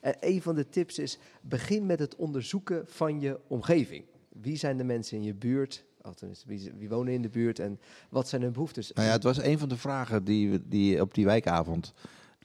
En 0.00 0.16
een 0.20 0.42
van 0.42 0.54
de 0.54 0.68
tips 0.68 0.98
is, 0.98 1.18
begin 1.42 1.86
met 1.86 1.98
het 1.98 2.16
onderzoeken 2.16 2.86
van 2.88 3.20
je 3.20 3.40
omgeving. 3.46 4.04
Wie 4.28 4.56
zijn 4.56 4.76
de 4.76 4.84
mensen 4.84 5.16
in 5.16 5.22
je 5.22 5.34
buurt? 5.34 5.84
Althans, 6.06 6.44
wie, 6.46 6.72
wie 6.78 6.88
wonen 6.88 7.12
in 7.12 7.22
de 7.22 7.28
buurt 7.28 7.58
en 7.58 7.80
wat 8.10 8.28
zijn 8.28 8.42
hun 8.42 8.52
behoeftes? 8.52 8.92
Nou 8.92 9.06
ja, 9.06 9.12
het 9.12 9.22
was 9.22 9.42
een 9.42 9.58
van 9.58 9.68
de 9.68 9.76
vragen 9.76 10.24
die, 10.24 10.50
we- 10.50 10.68
die 10.68 11.00
op 11.00 11.14
die 11.14 11.24
wijkavond 11.24 11.92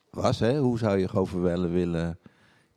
was. 0.10 0.40
Hè? 0.40 0.60
Hoe 0.60 0.78
zou 0.78 0.98
je 0.98 1.08
Goverwelle 1.10 1.68
willen 1.68 2.20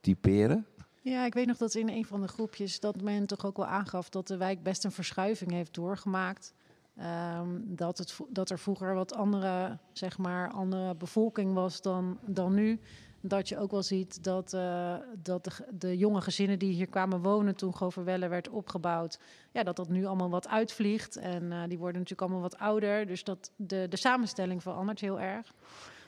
typeren? 0.01 0.67
Ja, 1.01 1.25
ik 1.27 1.35
weet 1.35 1.47
nog 1.47 1.57
dat 1.57 1.75
in 1.75 1.89
een 1.89 2.05
van 2.05 2.21
de 2.21 2.29
groepjes 2.29 2.81
dat 2.81 3.01
men 3.03 3.27
toch 3.27 3.47
ook 3.47 3.57
wel 3.57 3.67
aangaf 3.67 4.09
dat 4.09 4.27
de 4.27 4.37
wijk 4.37 4.63
best 4.63 4.85
een 4.85 4.93
verschuiving 4.93 5.51
heeft 5.51 5.75
doorgemaakt. 5.75 6.55
Ehm, 6.97 7.49
dat, 7.63 7.99
het, 7.99 8.17
dat 8.29 8.51
er 8.51 8.59
vroeger 8.59 8.95
wat 8.95 9.15
andere, 9.15 9.79
zeg 9.93 10.19
maar, 10.19 10.51
andere 10.51 10.95
bevolking 10.95 11.53
was 11.55 11.81
dan, 11.83 12.19
dan 12.27 12.55
nu. 12.55 12.81
Dat 13.27 13.49
je 13.49 13.59
ook 13.59 13.71
wel 13.71 13.83
ziet 13.83 14.25
dat, 14.25 14.53
eh, 14.53 14.95
dat 15.23 15.45
de, 15.45 15.51
de 15.79 15.97
jonge 15.97 16.21
gezinnen 16.21 16.59
die 16.59 16.73
hier 16.73 16.89
kwamen 16.89 17.21
wonen 17.21 17.57
toen 17.57 17.75
Goverwelle 17.75 18.29
werd 18.29 18.49
opgebouwd, 18.49 19.19
ja, 19.53 19.63
dat 19.63 19.77
dat 19.77 19.89
nu 19.89 20.05
allemaal 20.05 20.31
wat 20.31 20.49
uitvliegt. 20.49 21.17
En 21.17 21.53
eh, 21.53 21.63
die 21.69 21.79
worden 21.79 22.01
natuurlijk 22.01 22.21
allemaal 22.21 22.51
wat 22.51 22.59
ouder. 22.59 23.07
Dus 23.07 23.25
dat 23.25 23.53
de, 23.57 23.87
de 23.89 23.97
samenstelling 23.97 24.63
verandert 24.63 25.01
heel 25.01 25.21
erg. 25.21 25.53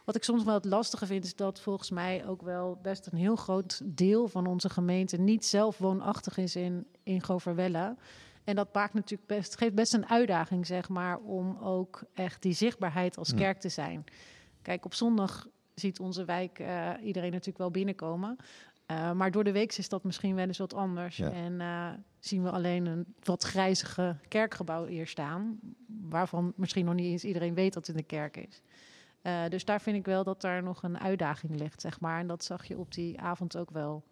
Wat 0.04 0.16
ik 0.16 0.24
soms 0.24 0.44
wel 0.44 0.54
het 0.54 0.64
lastige 0.64 1.06
vind, 1.06 1.24
is 1.24 1.36
dat 1.36 1.60
volgens 1.60 1.90
mij 1.90 2.26
ook 2.26 2.42
wel 2.42 2.78
best 2.82 3.06
een 3.06 3.18
heel 3.18 3.36
groot 3.36 3.80
deel 3.84 4.28
van 4.28 4.46
onze 4.46 4.68
gemeente 4.68 5.16
niet 5.16 5.44
zelf 5.44 5.78
woonachtig 5.78 6.36
is 6.36 6.56
in, 6.56 6.86
in 7.02 7.22
Goverwelle. 7.22 7.96
En 8.44 8.56
dat 8.56 8.74
maakt 8.74 8.94
natuurlijk 8.94 9.28
best, 9.28 9.56
geeft 9.56 9.74
best 9.74 9.94
een 9.94 10.08
uitdaging, 10.08 10.66
zeg 10.66 10.88
maar, 10.88 11.18
om 11.18 11.58
ook 11.58 12.02
echt 12.14 12.42
die 12.42 12.52
zichtbaarheid 12.52 13.16
als 13.16 13.34
kerk 13.34 13.60
te 13.60 13.68
zijn. 13.68 14.04
Kijk, 14.62 14.84
op 14.84 14.94
zondag 14.94 15.46
ziet 15.80 16.00
onze 16.00 16.24
wijk 16.24 16.58
eh, 16.58 16.90
iedereen 17.02 17.30
natuurlijk 17.30 17.58
wel 17.58 17.70
binnenkomen. 17.70 18.36
Eh, 18.86 19.12
maar 19.12 19.30
door 19.30 19.44
de 19.44 19.52
week 19.52 19.76
is 19.76 19.88
dat 19.88 20.04
misschien 20.04 20.34
wel 20.34 20.46
eens 20.46 20.58
wat 20.58 20.74
anders. 20.74 21.16
Ja. 21.16 21.30
En 21.30 21.60
eh, 21.60 21.90
zien 22.18 22.42
we 22.42 22.50
alleen 22.50 22.86
een 22.86 23.14
wat 23.22 23.42
grijzige 23.42 24.16
kerkgebouw 24.28 24.86
hier 24.86 25.06
staan. 25.06 25.58
Waarvan 25.86 26.52
misschien 26.56 26.84
nog 26.84 26.94
niet 26.94 27.06
eens 27.06 27.24
iedereen 27.24 27.54
weet 27.54 27.72
dat 27.72 27.86
het 27.86 27.96
een 27.96 28.06
kerk 28.06 28.36
is. 28.36 28.62
Dus 29.48 29.64
daar 29.64 29.80
vind 29.80 29.96
ik 29.96 30.04
wel 30.04 30.24
dat 30.24 30.40
daar 30.40 30.62
nog 30.62 30.82
een 30.82 30.98
uitdaging 30.98 31.58
ligt, 31.58 31.80
zeg 31.80 32.00
maar. 32.00 32.20
En 32.20 32.26
dat 32.26 32.44
zag 32.44 32.64
je 32.64 32.78
op 32.78 32.92
die 32.92 33.20
avond 33.20 33.56
ook 33.56 33.70
wel, 33.70 34.04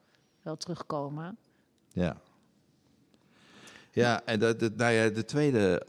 wel 0.43 0.57
terugkomen. 0.57 1.37
Ja. 1.93 2.17
Ja, 3.91 4.25
en 4.25 4.39
de, 4.39 4.57
de, 4.57 4.71
nou 4.77 4.93
ja, 4.93 5.09
de 5.09 5.25
tweede 5.25 5.83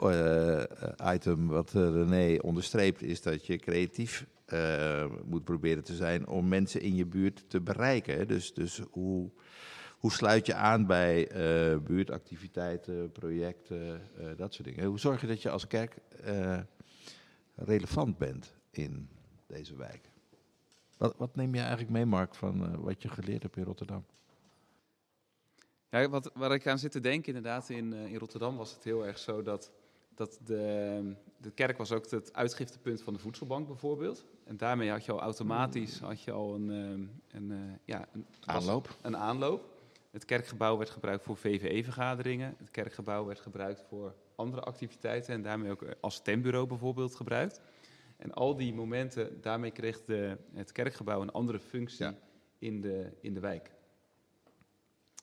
item 1.13 1.47
wat 1.47 1.71
René 1.71 2.37
onderstreept 2.41 3.01
is 3.01 3.21
dat 3.21 3.45
je 3.45 3.57
creatief 3.57 4.25
eh, 4.45 5.05
moet 5.23 5.43
proberen 5.43 5.83
te 5.83 5.95
zijn 5.95 6.27
om 6.27 6.47
mensen 6.47 6.81
in 6.81 6.95
je 6.95 7.05
buurt 7.05 7.49
te 7.49 7.61
bereiken. 7.61 8.27
Dus, 8.27 8.53
dus 8.53 8.81
hoe, 8.91 9.31
hoe 9.97 10.11
sluit 10.11 10.45
je 10.45 10.53
aan 10.53 10.85
bij 10.85 11.27
eh, 11.27 11.77
buurtactiviteiten, 11.79 13.11
projecten, 13.11 14.01
eh, 14.17 14.27
dat 14.37 14.53
soort 14.53 14.67
dingen. 14.67 14.85
Hoe 14.85 14.99
zorg 14.99 15.21
je 15.21 15.27
dat 15.27 15.41
je 15.41 15.49
als 15.49 15.67
kerk 15.67 15.97
relevant 17.55 18.17
bent 18.17 18.53
in 18.71 19.09
deze 19.47 19.75
wijk? 19.75 20.09
Wat, 20.97 21.15
wat 21.17 21.35
neem 21.35 21.53
je 21.53 21.59
eigenlijk 21.59 21.89
mee, 21.89 22.05
Mark, 22.05 22.35
van 22.35 22.81
wat 22.81 23.01
je 23.01 23.09
geleerd 23.09 23.43
hebt 23.43 23.57
in 23.57 23.63
Rotterdam? 23.63 24.05
Ja, 25.89 26.09
wat, 26.09 26.31
waar 26.33 26.51
ik 26.51 26.67
aan 26.67 26.79
zit 26.79 26.91
te 26.91 26.99
denken, 26.99 27.35
inderdaad, 27.35 27.69
in, 27.69 27.93
in 27.93 28.17
Rotterdam 28.17 28.57
was 28.57 28.73
het 28.73 28.83
heel 28.83 29.05
erg 29.05 29.17
zo 29.17 29.41
dat, 29.41 29.71
dat 30.15 30.39
de, 30.43 31.13
de 31.37 31.51
kerk 31.51 31.77
was 31.77 31.91
ook 31.91 32.09
het 32.09 32.33
uitgiftepunt 32.33 33.01
van 33.01 33.13
de 33.13 33.19
voedselbank 33.19 33.67
bijvoorbeeld. 33.67 34.25
En 34.43 34.57
daarmee 34.57 34.89
had 34.89 35.05
je 35.05 35.11
al 35.11 35.19
automatisch 35.19 35.99
had 35.99 36.21
je 36.21 36.31
al 36.31 36.55
een, 36.55 36.69
ehm, 36.71 37.37
een, 37.37 37.51
eh, 37.51 37.57
ja, 37.85 38.07
een 38.13 38.25
Aanloop? 38.45 38.95
Een 39.01 39.17
aanloop. 39.17 39.73
Het 40.11 40.25
kerkgebouw 40.25 40.77
werd 40.77 40.89
gebruikt 40.89 41.23
voor 41.23 41.37
VVE-vergaderingen. 41.37 42.55
Het 42.57 42.71
kerkgebouw 42.71 43.25
werd 43.25 43.39
gebruikt 43.39 43.81
voor 43.89 44.15
andere 44.35 44.61
activiteiten 44.61 45.33
en 45.33 45.41
daarmee 45.41 45.71
ook 45.71 45.81
eh, 45.81 45.91
als 45.99 46.15
stembureau 46.15 46.67
bijvoorbeeld 46.67 47.15
gebruikt. 47.15 47.61
En 48.17 48.33
al 48.33 48.55
die 48.55 48.73
momenten, 48.73 49.41
daarmee 49.41 49.71
kreeg 49.71 50.05
de, 50.05 50.37
het 50.53 50.71
kerkgebouw 50.71 51.21
een 51.21 51.31
andere 51.31 51.59
functie 51.59 52.05
Ja. 52.05 52.15
in, 52.59 52.81
de, 52.81 53.11
in 53.21 53.33
de 53.33 53.39
wijk. 53.39 53.71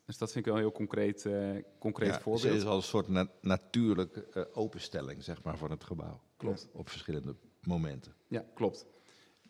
Dus 0.07 0.19
dat 0.19 0.33
vind 0.33 0.47
ik 0.47 0.53
wel 0.53 0.55
een 0.61 0.67
heel 0.67 0.77
concreet, 0.77 1.27
eh, 1.27 1.51
concreet 1.79 2.09
Ja, 2.15 2.21
voorbeeld. 2.21 2.45
Het 2.53 2.55
is 2.63 2.65
al 2.65 2.77
een 2.77 2.83
soort 2.83 3.09
na- 3.09 3.31
natuurlijke 3.41 4.27
eh, 4.33 4.43
openstelling 4.53 5.23
zeg 5.25 5.43
maar, 5.43 5.59
van 5.59 5.71
het 5.71 5.85
gebouw. 5.85 6.21
Klopt. 6.37 6.69
Op 6.73 6.89
verschillende 6.89 7.37
momenten. 7.61 8.15
Ja, 8.29 8.45
klopt. 8.55 8.87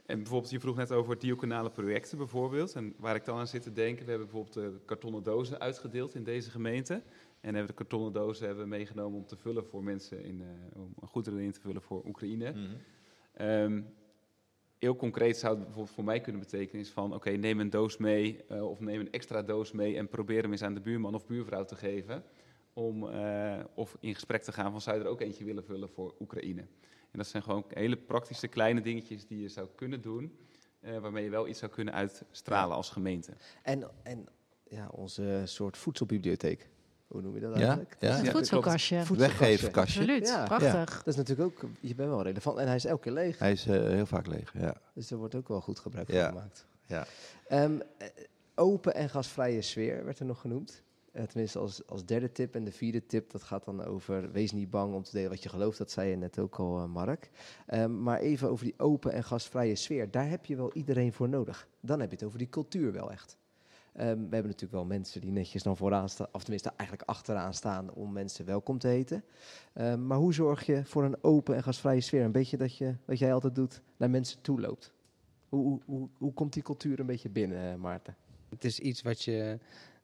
En 0.07 0.17
bijvoorbeeld, 0.19 0.51
je 0.53 0.61
vroeg 0.61 0.77
net 0.77 0.93
over 0.93 1.19
diaconale 1.19 1.71
projecten 1.71 2.19
bijvoorbeeld. 2.19 2.73
En 2.75 2.95
waar 2.99 3.15
ik 3.15 3.25
dan 3.25 3.39
aan 3.39 3.47
zit 3.47 3.63
te 3.63 3.73
denken, 3.73 4.05
we 4.05 4.11
hebben 4.11 4.29
bijvoorbeeld 4.31 4.73
de 4.75 4.81
kartonnen 4.85 5.23
dozen 5.23 5.61
uitgedeeld 5.61 6.15
in 6.15 6.25
deze 6.25 6.51
gemeente. 6.51 7.03
En 7.41 7.49
hebben 7.55 7.67
de 7.67 7.73
kartonnen 7.75 8.13
dozen 8.13 8.47
hebben 8.47 8.65
we 8.65 8.71
meegenomen 8.71 9.19
om 9.19 9.27
te 9.27 9.37
vullen 9.37 9.65
voor 9.65 9.83
mensen, 9.83 10.25
in, 10.25 10.41
eh, 10.43 10.81
om 10.81 10.95
goederen 11.09 11.41
in 11.41 11.53
te 11.53 11.61
vullen 11.61 11.83
voor 11.83 12.03
Oekraïne. 12.07 12.55
Ehm, 13.33 13.83
heel 14.83 14.97
concreet 14.97 15.37
zou 15.37 15.55
het 15.55 15.65
bijvoorbeeld 15.65 15.95
voor 15.95 16.05
mij 16.05 16.21
kunnen 16.21 16.41
betekenen 16.41 16.81
is 16.81 16.91
van... 16.91 17.15
oké, 17.15 17.31
neem 17.31 17.61
een 17.61 17.71
doos 17.71 17.97
mee 17.97 18.45
eh, 18.49 18.71
of 18.71 18.81
neem 18.81 19.01
een 19.01 19.13
extra 19.13 19.43
doos 19.43 19.73
mee... 19.73 19.97
en 19.97 20.09
probeer 20.09 20.43
hem 20.43 20.51
eens 20.51 20.63
aan 20.63 20.75
de 20.75 20.81
buurman 20.81 21.15
of 21.15 21.27
buurvrouw 21.27 21.65
te 21.65 21.77
geven... 21.77 22.25
om 22.73 23.09
eh, 23.09 23.61
of 23.75 23.97
in 24.01 24.15
gesprek 24.15 24.43
te 24.43 24.53
gaan 24.53 24.71
van 24.71 24.81
zou 24.81 24.99
je 24.99 25.05
er 25.05 25.11
ook 25.11 25.21
eentje 25.21 25.45
willen 25.45 25.65
vullen 25.65 25.89
voor 25.89 26.15
Oekraïne. 26.21 26.61
En 27.11 27.19
dat 27.19 27.27
zijn 27.27 27.43
gewoon 27.43 27.65
hele 27.69 27.97
praktische 27.97 28.49
kleine 28.49 28.81
dingetjes 28.81 29.27
die 29.27 29.41
je 29.41 29.49
zou 29.49 29.69
kunnen 29.75 30.01
doen... 30.01 30.39
eh, 30.81 30.99
waarmee 30.99 31.25
je 31.25 31.31
wel 31.31 31.49
iets 31.49 31.59
zou 31.59 31.73
kunnen 31.73 31.95
uitstralen 31.95 32.77
als 32.77 32.91
gemeente. 32.91 33.33
En, 33.63 33.91
en 34.03 34.27
ja, 34.69 34.89
onze 34.89 35.43
soort 35.45 35.77
voedselbibliotheek. 35.77 36.69
Hoe 37.13 37.23
noem 37.23 37.35
je 37.35 37.41
dat 37.41 37.51
Ja, 37.53 37.57
eigenlijk? 37.57 37.97
ja. 37.99 38.09
Het 38.11 38.21
klopt. 38.21 38.33
voedselkastje. 38.37 39.03
Weggeefkastje. 39.17 40.01
Absoluut, 40.01 40.27
Ja. 40.29 40.45
prachtig. 40.45 40.97
Dat 40.97 41.07
is 41.07 41.17
natuurlijk 41.17 41.49
ook, 41.65 41.71
je 41.81 41.95
bent 41.95 42.09
wel 42.09 42.23
relevant. 42.23 42.59
En 42.59 42.67
hij 42.67 42.77
is 42.77 42.85
elke 42.85 43.03
keer 43.03 43.13
leeg. 43.13 43.39
Hij 43.39 43.53
is 43.53 43.67
eh, 43.67 43.81
heel 43.83 44.07
vaak 44.07 44.27
leeg, 44.27 44.53
ja. 44.59 44.75
Dus 44.95 45.11
er 45.11 45.17
wordt 45.17 45.35
ook 45.35 45.49
wel 45.49 45.61
goed 45.61 45.79
gebruik 45.79 46.11
Ja. 46.13 46.23
van 46.23 46.29
gemaakt. 46.33 46.67
ja. 46.87 47.07
Ehm, 47.49 47.73
eh, 47.99 48.07
open 48.55 48.95
en 48.95 49.09
gasvrije 49.09 49.63
sfeer 49.63 50.05
werd 50.05 50.19
er 50.19 50.25
nog 50.27 50.41
genoemd. 50.41 50.83
Eh, 51.13 51.23
tenminste 51.25 51.59
als, 51.59 51.87
als 51.87 52.05
derde 52.05 52.33
tip. 52.33 52.55
En 52.55 52.65
de 52.65 52.73
vierde 52.73 53.07
tip, 53.07 53.31
dat 53.31 53.43
gaat 53.43 53.65
dan 53.65 53.85
over... 53.85 54.33
wees 54.33 54.53
niet 54.53 54.71
bang 54.71 54.95
om 54.95 55.03
te 55.03 55.11
delen 55.13 55.31
wat 55.31 55.43
je 55.43 55.49
gelooft. 55.49 55.79
Dat 55.79 55.91
zei 55.91 56.11
je 56.11 56.17
net 56.17 56.39
ook 56.39 56.57
al, 56.59 56.89
Mark. 56.89 57.31
Ehm, 57.67 58.03
maar 58.03 58.19
even 58.19 58.51
over 58.51 58.65
die 58.65 58.75
open 58.77 59.13
en 59.13 59.25
gastvrije 59.25 59.75
sfeer. 59.75 60.11
Daar 60.11 60.29
heb 60.29 60.45
je 60.45 60.57
wel 60.57 60.73
iedereen 60.73 61.13
voor 61.13 61.29
nodig. 61.29 61.69
Dan 61.81 62.01
heb 62.01 62.09
je 62.11 62.17
het 62.17 62.25
over 62.25 62.39
die 62.39 62.49
cultuur 62.49 62.93
wel 62.93 63.11
echt. 63.11 63.37
Ehm, 63.93 64.07
we 64.07 64.13
hebben 64.21 64.43
natuurlijk 64.43 64.73
wel 64.73 64.85
mensen 64.85 65.21
die 65.21 65.31
netjes 65.31 65.63
dan 65.63 65.77
vooraan 65.77 66.09
staan... 66.09 66.27
of 66.33 66.41
tenminste 66.43 66.73
eigenlijk 66.77 67.09
achteraan 67.09 67.55
staan 67.55 67.91
om 67.93 68.13
mensen 68.13 68.45
welkom 68.45 68.79
te 68.79 68.89
heten. 68.89 69.25
Ehm, 69.73 70.07
maar 70.07 70.19
hoe 70.19 70.35
zorg 70.35 70.67
je 70.67 70.85
voor 70.85 71.05
een 71.05 71.17
open 71.21 71.57
en 71.57 71.63
gastvrije 71.63 72.01
sfeer? 72.01 72.25
Een 72.25 72.33
beetje 72.33 72.57
dat 72.57 72.77
je, 72.77 72.95
wat 73.05 73.19
jij 73.19 73.33
altijd 73.33 73.55
doet, 73.55 73.81
naar 73.97 74.11
mensen 74.11 74.41
toe 74.41 74.61
loopt. 74.61 74.93
Hoe, 75.49 75.65
hoe, 75.67 75.81
hoe, 75.85 76.09
hoe 76.19 76.33
komt 76.33 76.53
die 76.53 76.63
cultuur 76.63 77.01
een 77.01 77.07
beetje 77.07 77.29
binnen, 77.31 77.73
eh, 77.73 77.79
Maarten? 77.79 78.17
Het 78.49 78.65
is 78.65 78.79
iets 78.79 79.03
wat 79.03 79.23
je 79.23 79.59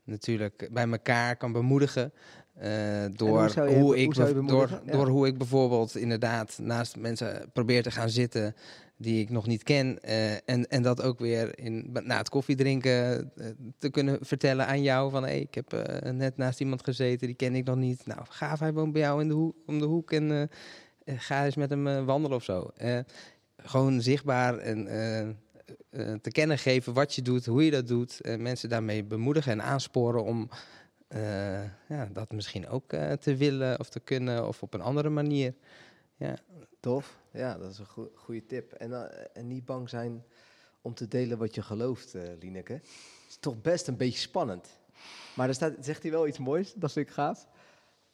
natuurlijk 0.04 0.68
bij 0.72 0.88
elkaar 0.90 1.36
kan 1.36 1.52
bemoedigen. 1.52 2.12
eh, 2.54 3.04
door, 3.12 3.52
hoe 3.66 3.96
ik 3.96 4.14
door, 4.48 4.68
Ja. 4.84 4.92
door 4.92 5.08
hoe 5.08 5.26
ik 5.26 5.38
bijvoorbeeld 5.38 5.96
inderdaad 5.96 6.58
naast 6.62 6.96
mensen 6.96 7.50
probeer 7.52 7.82
te 7.82 7.90
gaan 7.90 8.10
zitten 8.10 8.54
die 8.98 9.20
ik 9.20 9.30
nog 9.30 9.46
niet 9.46 9.62
ken. 9.62 10.00
eh, 10.02 10.32
en, 10.32 10.68
en 10.68 10.82
dat 10.82 11.02
ook 11.02 11.18
weer 11.18 11.58
in, 11.58 11.90
na 12.04 12.16
het 12.16 12.28
koffiedrinken 12.28 13.30
eh, 13.36 13.46
te 13.78 13.90
kunnen 13.90 14.18
vertellen 14.20 14.66
aan 14.66 14.82
jou. 14.82 15.10
Van 15.10 15.22
hey, 15.22 15.40
ik 15.40 15.54
heb 15.54 15.72
eh, 15.72 16.12
net 16.12 16.36
naast 16.36 16.60
iemand 16.60 16.84
gezeten, 16.84 17.26
die 17.26 17.36
ken 17.36 17.54
ik 17.54 17.64
nog 17.64 17.76
niet. 17.76 18.06
Nou, 18.06 18.20
gaaf, 18.28 18.60
hij 18.60 18.72
woont 18.72 18.92
bij 18.92 19.00
jou 19.02 19.20
in 19.20 19.28
de 19.28 19.34
hoek, 19.34 19.56
om 19.66 19.78
de 19.78 19.84
hoek 19.84 20.12
en 20.12 20.50
ga 21.06 21.44
eens 21.44 21.56
met 21.56 21.70
hem 21.70 22.04
wandelen 22.04 22.36
of 22.36 22.44
zo. 22.44 22.70
Gewoon 23.56 24.00
zichtbaar 24.00 24.58
en 24.58 24.84
te 26.20 26.30
kennen 26.30 26.58
geven 26.58 26.92
wat 26.92 27.14
je 27.14 27.22
doet, 27.22 27.46
hoe 27.46 27.64
je 27.64 27.70
dat 27.70 27.86
doet. 27.86 28.20
En 28.20 28.42
mensen 28.42 28.68
daarmee 28.68 29.04
bemoedigen 29.04 29.52
en 29.52 29.62
aansporen 29.62 30.24
om 30.24 30.48
ja, 31.88 32.08
dat 32.12 32.32
misschien 32.32 32.68
ook 32.68 32.88
te 33.20 33.36
willen 33.36 33.78
of 33.78 33.88
te 33.88 34.00
kunnen 34.00 34.48
of 34.48 34.62
op 34.62 34.74
een 34.74 34.80
andere 34.80 35.08
manier. 35.08 35.54
Ja. 36.16 36.34
Tof. 36.80 37.18
Ja, 37.38 37.58
dat 37.58 37.70
is 37.70 37.78
een 37.78 37.86
goe- 37.86 38.10
goede 38.14 38.46
tip. 38.46 38.72
En, 38.72 38.92
eh, 39.10 39.26
en 39.32 39.46
niet 39.46 39.64
bang 39.64 39.88
zijn 39.88 40.24
om 40.82 40.94
te 40.94 41.08
delen 41.08 41.38
wat 41.38 41.54
je 41.54 41.62
gelooft, 41.62 42.14
eh 42.14 42.22
Lineke. 42.40 42.80
is 43.28 43.36
toch 43.40 43.60
best 43.60 43.86
een 43.88 43.96
beetje 43.96 44.18
spannend. 44.18 44.68
Maar 45.36 45.48
er 45.48 45.54
staat, 45.54 45.74
zegt 45.80 46.02
hij 46.02 46.10
wel 46.10 46.26
iets 46.26 46.38
moois, 46.38 46.74
dat 46.74 46.92
vind 46.92 47.06
ik 47.08 47.12
gaaf. 47.14 47.46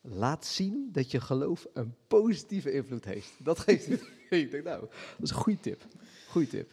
Laat 0.01 0.47
zien 0.47 0.89
dat 0.93 1.11
je 1.11 1.21
geloof 1.21 1.67
een 1.73 1.95
positieve 2.07 2.73
invloed 2.73 3.05
heeft. 3.05 3.31
Dat 3.39 3.59
geeft 3.59 3.87
hij. 3.87 4.01
ik 4.41 4.51
denk, 4.51 4.65
nou, 4.65 4.81
dat 4.81 5.23
is 5.23 5.31
een 5.31 5.37
goede 5.37 5.61
tip. 5.61 5.83
Goeie 6.29 6.49
tip. 6.49 6.73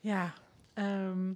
Ja, 0.00 0.34
ehm, 0.74 1.32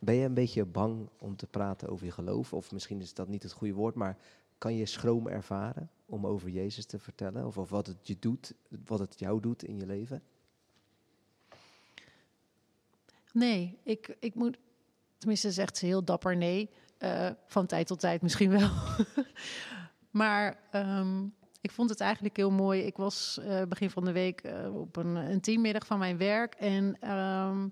Ben 0.00 0.14
je 0.14 0.24
een 0.24 0.34
beetje 0.34 0.64
bang 0.64 1.08
om 1.18 1.36
te 1.36 1.46
praten 1.46 1.88
over 1.88 2.06
je 2.06 2.12
geloof? 2.12 2.52
Of 2.52 2.72
misschien 2.72 3.00
is 3.00 3.14
dat 3.14 3.28
niet 3.28 3.42
het 3.42 3.52
goede 3.52 3.74
woord, 3.74 3.94
maar 3.94 4.18
kan 4.60 4.76
je 4.76 4.86
schroom 4.86 5.28
ervaren 5.28 5.90
om 6.06 6.26
over 6.26 6.48
Jezus 6.48 6.86
te 6.86 6.98
vertellen? 6.98 7.46
Of, 7.46 7.58
of 7.58 7.70
wat 7.70 7.86
het 7.86 8.06
je 8.06 8.16
doet, 8.18 8.54
wat 8.84 8.98
het 8.98 9.18
jou 9.18 9.40
doet 9.40 9.64
in 9.64 9.76
je 9.76 9.86
leven? 9.86 10.22
nee, 13.32 13.78
ik, 13.82 14.16
ik 14.20 14.34
moet... 14.34 14.58
Tenminste, 15.18 15.50
zegt 15.50 15.76
ze 15.76 15.86
heel 15.86 16.04
dapper 16.04 16.36
nee. 16.36 16.70
Eh, 16.98 17.30
van 17.46 17.66
tijd 17.66 17.86
tot 17.86 18.00
tijd 18.00 18.22
misschien 18.22 18.50
wel. 18.50 18.70
maar 20.20 20.60
ehm, 20.70 21.24
ik 21.60 21.70
vond 21.70 21.90
het 21.90 22.00
eigenlijk 22.00 22.36
heel 22.36 22.50
mooi. 22.50 22.82
Ik 22.82 22.96
was 22.96 23.38
eh, 23.38 23.62
begin 23.62 23.90
van 23.90 24.04
de 24.04 24.12
week 24.12 24.40
eh, 24.40 24.76
op 24.76 24.96
een, 24.96 25.14
een 25.16 25.40
teammiddag 25.40 25.86
van 25.86 25.98
mijn 25.98 26.16
werk. 26.16 26.54
En 26.54 26.96
ehm, 27.00 27.68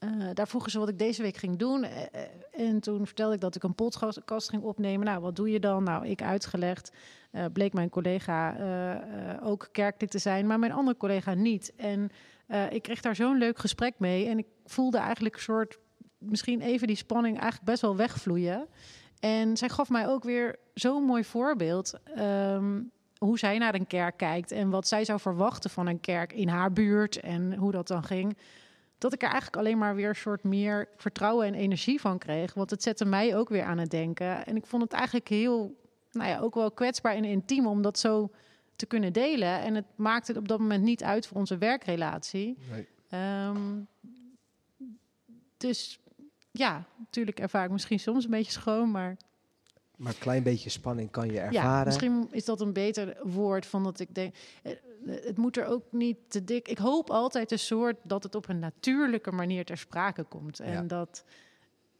eh, 0.00 0.28
daar 0.34 0.48
vroegen 0.48 0.70
ze 0.70 0.78
wat 0.78 0.88
ik 0.88 0.98
deze 0.98 1.22
week 1.22 1.36
ging 1.36 1.56
doen. 1.56 1.84
Eh, 1.84 2.02
eh, 2.02 2.68
en 2.68 2.80
toen 2.80 3.06
vertelde 3.06 3.34
ik 3.34 3.40
dat 3.40 3.54
ik 3.54 3.62
een 3.62 3.74
podcast 3.74 4.48
ging 4.48 4.62
opnemen. 4.62 5.06
Nou, 5.06 5.20
wat 5.20 5.36
doe 5.36 5.50
je 5.50 5.60
dan? 5.60 5.82
Nou, 5.82 6.06
ik 6.06 6.22
uitgelegd. 6.22 6.92
Bleek 7.52 7.72
mijn 7.72 7.88
collega 7.88 8.56
ook 9.42 9.68
kerkelijk 9.72 10.12
te 10.12 10.18
zijn, 10.18 10.46
maar 10.46 10.58
mijn 10.58 10.72
andere 10.72 10.96
collega 10.96 11.34
niet. 11.34 11.72
En 11.76 12.10
ik 12.70 12.82
kreeg 12.82 13.00
daar 13.00 13.16
zo'n 13.16 13.38
leuk 13.38 13.58
gesprek 13.58 13.94
mee. 13.98 14.26
En 14.26 14.38
ik 14.38 14.46
voelde 14.64 14.98
eigenlijk 14.98 15.34
een 15.34 15.40
soort, 15.40 15.78
misschien 16.18 16.60
even 16.60 16.86
die 16.86 16.96
spanning 16.96 17.34
eigenlijk 17.38 17.70
best 17.70 17.82
wel 17.82 17.96
wegvloeien. 17.96 18.66
En 19.20 19.56
zij 19.56 19.68
gaf 19.68 19.88
mij 19.88 20.08
ook 20.08 20.24
weer 20.24 20.58
zo'n 20.74 21.04
mooi 21.04 21.24
voorbeeld. 21.24 21.98
ehm, 22.14 22.80
hoe 23.18 23.38
zij 23.38 23.58
naar 23.58 23.74
een 23.74 23.86
kerk 23.86 24.16
kijkt 24.16 24.50
en 24.52 24.70
wat 24.70 24.88
zij 24.88 25.04
zou 25.04 25.20
verwachten 25.20 25.70
van 25.70 25.86
een 25.86 26.00
kerk 26.00 26.32
in 26.32 26.48
haar 26.48 26.72
buurt 26.72 27.20
en 27.20 27.54
hoe 27.54 27.72
dat 27.72 27.86
dan 27.86 28.04
ging. 28.04 28.36
Dat 29.00 29.12
ik 29.12 29.22
er 29.22 29.28
eigenlijk 29.28 29.56
alleen 29.56 29.78
maar 29.78 29.94
weer 29.94 30.08
een 30.08 30.14
soort 30.14 30.44
meer 30.44 30.88
vertrouwen 30.96 31.46
en 31.46 31.54
energie 31.54 32.00
van 32.00 32.18
kreeg. 32.18 32.54
Want 32.54 32.70
het 32.70 32.82
zette 32.82 33.04
mij 33.04 33.36
ook 33.36 33.48
weer 33.48 33.62
aan 33.62 33.78
het 33.78 33.90
denken. 33.90 34.46
En 34.46 34.56
ik 34.56 34.66
vond 34.66 34.82
het 34.82 34.92
eigenlijk 34.92 35.28
heel, 35.28 35.76
nou 36.12 36.28
ja, 36.28 36.38
ook 36.38 36.54
wel 36.54 36.70
kwetsbaar 36.70 37.14
en 37.14 37.24
intiem 37.24 37.66
om 37.66 37.82
dat 37.82 37.98
zo 37.98 38.30
te 38.76 38.86
kunnen 38.86 39.12
delen. 39.12 39.60
En 39.60 39.74
het 39.74 39.84
maakte 39.96 40.32
het 40.32 40.40
op 40.40 40.48
dat 40.48 40.58
moment 40.58 40.82
niet 40.82 41.02
uit 41.02 41.26
voor 41.26 41.36
onze 41.36 41.58
werkrelatie. 41.58 42.56
Nee. 42.70 42.86
Ehm, 43.08 43.78
dus 45.56 45.98
ja, 46.50 46.84
natuurlijk 46.98 47.40
ervaar 47.40 47.64
ik 47.64 47.70
misschien 47.70 48.00
soms 48.00 48.24
een 48.24 48.30
beetje 48.30 48.52
schoon, 48.52 48.90
maar 48.90 49.16
Maar 49.96 50.12
een 50.12 50.18
klein 50.18 50.42
beetje 50.42 50.70
spanning 50.70 51.10
kan 51.10 51.26
je 51.26 51.32
ja, 51.32 51.44
ervaren. 51.44 51.86
misschien 51.86 52.28
is 52.30 52.44
dat 52.44 52.60
een 52.60 52.72
beter 52.72 53.16
woord 53.22 53.66
van 53.66 53.84
dat 53.84 54.00
ik 54.00 54.14
denk. 54.14 54.34
Eh, 55.06 55.14
Het 55.24 55.36
moet 55.36 55.56
er 55.56 55.66
ook 55.66 55.84
niet 55.90 56.16
te 56.28 56.44
dik. 56.44 56.68
Ik 56.68 56.78
hoop 56.78 57.10
altijd 57.10 57.52
een 57.52 57.58
soort 57.58 57.96
dat 58.02 58.22
het 58.22 58.34
op 58.34 58.48
een 58.48 58.58
natuurlijke 58.58 59.32
manier 59.32 59.64
ter 59.64 59.78
sprake 59.78 60.24
komt. 60.24 60.60
En, 60.60 60.72
Ja. 60.72 60.82
dat, 60.82 61.24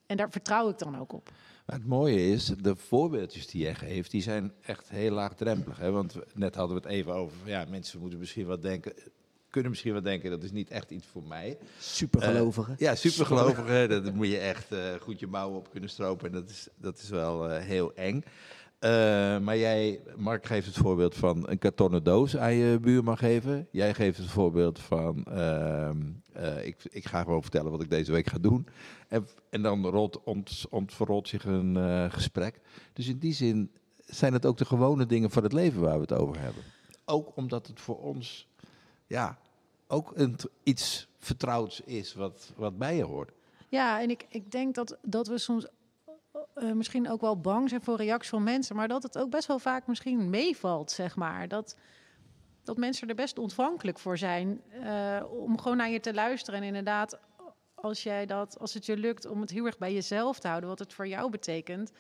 en 0.07 0.17
daar 0.17 0.31
vertrouw 0.31 0.69
ik 0.69 0.79
dan 0.79 0.99
ook 0.99 1.13
op. 1.13 1.31
Maar 1.67 1.77
het 1.79 1.87
mooie 1.89 2.29
is, 2.29 2.45
de 2.61 2.77
voorbeeldjes 2.77 3.47
die 3.47 3.63
jij 3.63 3.75
geeft, 3.75 4.11
die 4.11 4.23
zijn 4.23 4.53
echt 4.63 4.89
heel 4.89 5.11
laagdrempelig. 5.13 5.79
Hè? 5.79 5.91
Want 5.91 6.13
we- 6.13 6.27
net 6.35 6.55
hadden 6.55 6.77
we 6.77 6.83
het 6.83 6.93
even 6.93 7.15
over, 7.15 7.37
ja, 7.45 7.65
mensen 7.69 8.01
moeten 8.01 8.19
misschien 8.19 8.47
wat 8.47 8.63
denken, 8.63 8.93
kunnen 9.51 9.71
misschien 9.71 9.93
wat 9.93 10.05
denken, 10.05 10.31
dat 10.31 10.43
is 10.43 10.51
niet 10.53 10.71
echt 10.71 10.91
iets 10.91 11.07
voor 11.07 11.23
mij. 11.23 11.59
Supergelovigen. 11.79 12.75
Ja, 12.79 12.95
supergelovigen, 12.95 13.89
dat 13.89 14.15
moet 14.15 14.27
je 14.29 14.39
echt 14.39 14.73
eh, 14.73 14.95
goed 15.01 15.21
je 15.21 15.27
mouwen 15.27 15.59
op 15.59 15.71
kunnen 15.71 15.91
stropen. 15.91 16.27
En 16.27 16.33
dat 16.33 16.51
is, 16.51 16.69
dat 16.77 16.99
is 16.99 17.09
wel 17.09 17.49
eh, 17.51 17.63
heel 17.65 17.95
eng. 17.95 18.23
Eh, 18.81 19.39
maar 19.39 19.57
jij, 19.59 20.01
Mark 20.17 20.47
geeft 20.47 20.67
het 20.67 20.77
voorbeeld 20.77 21.15
van 21.15 21.49
een 21.49 21.59
kartonnen 21.59 22.03
doos 22.03 22.37
aan 22.37 22.55
je 22.55 22.79
buurman 22.81 23.19
geven. 23.19 23.69
Jij 23.71 23.95
geeft 23.95 24.19
het 24.19 24.27
voorbeeld 24.27 24.79
van, 24.79 25.25
ehm, 25.25 25.97
eh, 26.33 26.67
ik, 26.67 26.77
ik 26.91 27.07
ga 27.07 27.23
gewoon 27.23 27.43
vertellen 27.43 27.71
wat 27.71 27.83
ik 27.83 27.91
deze 27.91 28.13
week 28.13 28.27
ga 28.27 28.39
doen. 28.39 28.67
En, 29.09 29.29
en 29.51 29.63
dan 29.63 29.87
rolt, 29.87 30.21
zich 31.29 31.45
een 31.45 31.77
eh, 31.77 32.13
gesprek. 32.13 32.61
Dus 32.93 33.09
in 33.09 33.19
die 33.19 33.33
zin 33.33 33.71
zijn 34.07 34.33
het 34.33 34.47
ook 34.47 34.59
de 34.59 34.65
gewone 34.65 35.07
dingen 35.07 35.31
van 35.31 35.43
het 35.43 35.53
leven 35.53 35.81
waar 35.81 35.95
we 35.95 36.01
het 36.01 36.13
over 36.13 36.41
hebben. 36.41 36.63
Ook 37.05 37.37
omdat 37.37 37.67
het 37.67 37.81
voor 37.81 37.99
ons, 37.99 38.49
ja, 39.07 39.39
ook 39.87 40.13
een, 40.15 40.37
iets 40.63 41.09
vertrouwds 41.19 41.81
is 41.81 42.15
wat, 42.15 42.53
wat 42.57 42.79
bij 42.79 42.97
je 42.97 43.05
hoort. 43.05 43.33
Ja, 43.69 44.01
en 44.01 44.11
ik, 44.11 44.27
ik 44.29 44.51
denk 44.51 44.75
dat, 44.75 44.99
dat 45.03 45.27
we 45.27 45.39
soms 45.39 45.67
eh, 46.55 46.73
misschien 46.73 47.11
ook 47.11 47.21
wel 47.21 47.41
bang 47.41 47.69
zijn 47.69 47.83
voor 47.83 47.97
reacties 47.97 48.31
van 48.31 48.43
mensen, 48.43 48.77
maar 48.77 48.89
dat 48.89 49.03
het 49.03 49.19
ook 49.19 49.31
best 49.31 49.47
wel 49.47 49.59
vaak 49.59 49.87
misschien 49.87 50.31
meevalt, 50.31 50.91
zeg 50.91 51.17
maar. 51.17 51.49
Dat, 51.49 51.77
dat 52.63 52.77
mensen 52.77 53.09
er 53.09 53.15
best 53.15 53.39
ontvankelijk 53.39 53.99
voor 53.99 54.19
zijn 54.19 54.61
eh, 54.71 55.23
om 55.31 55.59
gewoon 55.59 55.77
naar 55.77 55.91
je 55.91 56.01
te 56.01 56.15
luisteren. 56.15 56.61
En 56.61 56.67
inderdaad, 56.67 57.19
als, 57.75 58.03
jij 58.03 58.27
dat, 58.27 58.59
als 58.59 58.75
het 58.75 58.87
je 58.87 58.97
lukt 58.97 59.27
om 59.27 59.41
het 59.41 59.51
heel 59.51 59.67
erg 59.67 59.79
bij 59.79 59.93
jezelf 59.93 60.39
te 60.39 60.49
houden, 60.49 60.69
wat 60.69 60.79
het 60.79 60.93
voor 60.93 61.09
jou 61.09 61.31
betekent, 61.31 61.93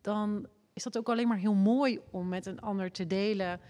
dan 0.00 0.46
is 0.72 0.82
dat 0.82 0.98
ook 0.98 1.08
alleen 1.08 1.28
maar 1.28 1.38
heel 1.38 1.54
mooi 1.54 2.00
om 2.10 2.28
met 2.28 2.46
een 2.46 2.60
ander 2.60 2.92
te 2.92 3.06
delen. 3.06 3.60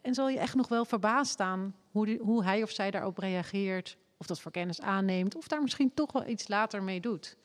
En 0.00 0.14
zal 0.14 0.28
je 0.28 0.38
echt 0.38 0.54
nog 0.54 0.68
wel 0.68 0.84
verbaasd 0.84 1.32
staan 1.32 1.74
hoe, 1.90 2.18
hoe 2.22 2.44
hij 2.44 2.62
of 2.62 2.70
zij 2.70 2.90
daarop 2.90 3.18
reageert, 3.18 3.96
of 4.16 4.26
dat 4.26 4.40
voor 4.40 4.50
kennis 4.50 4.80
aanneemt, 4.80 5.36
of 5.36 5.48
daar 5.48 5.62
misschien 5.62 5.94
toch 5.94 6.12
wel 6.12 6.26
iets 6.26 6.48
later 6.48 6.82
mee 6.82 7.00
doet. 7.00 7.36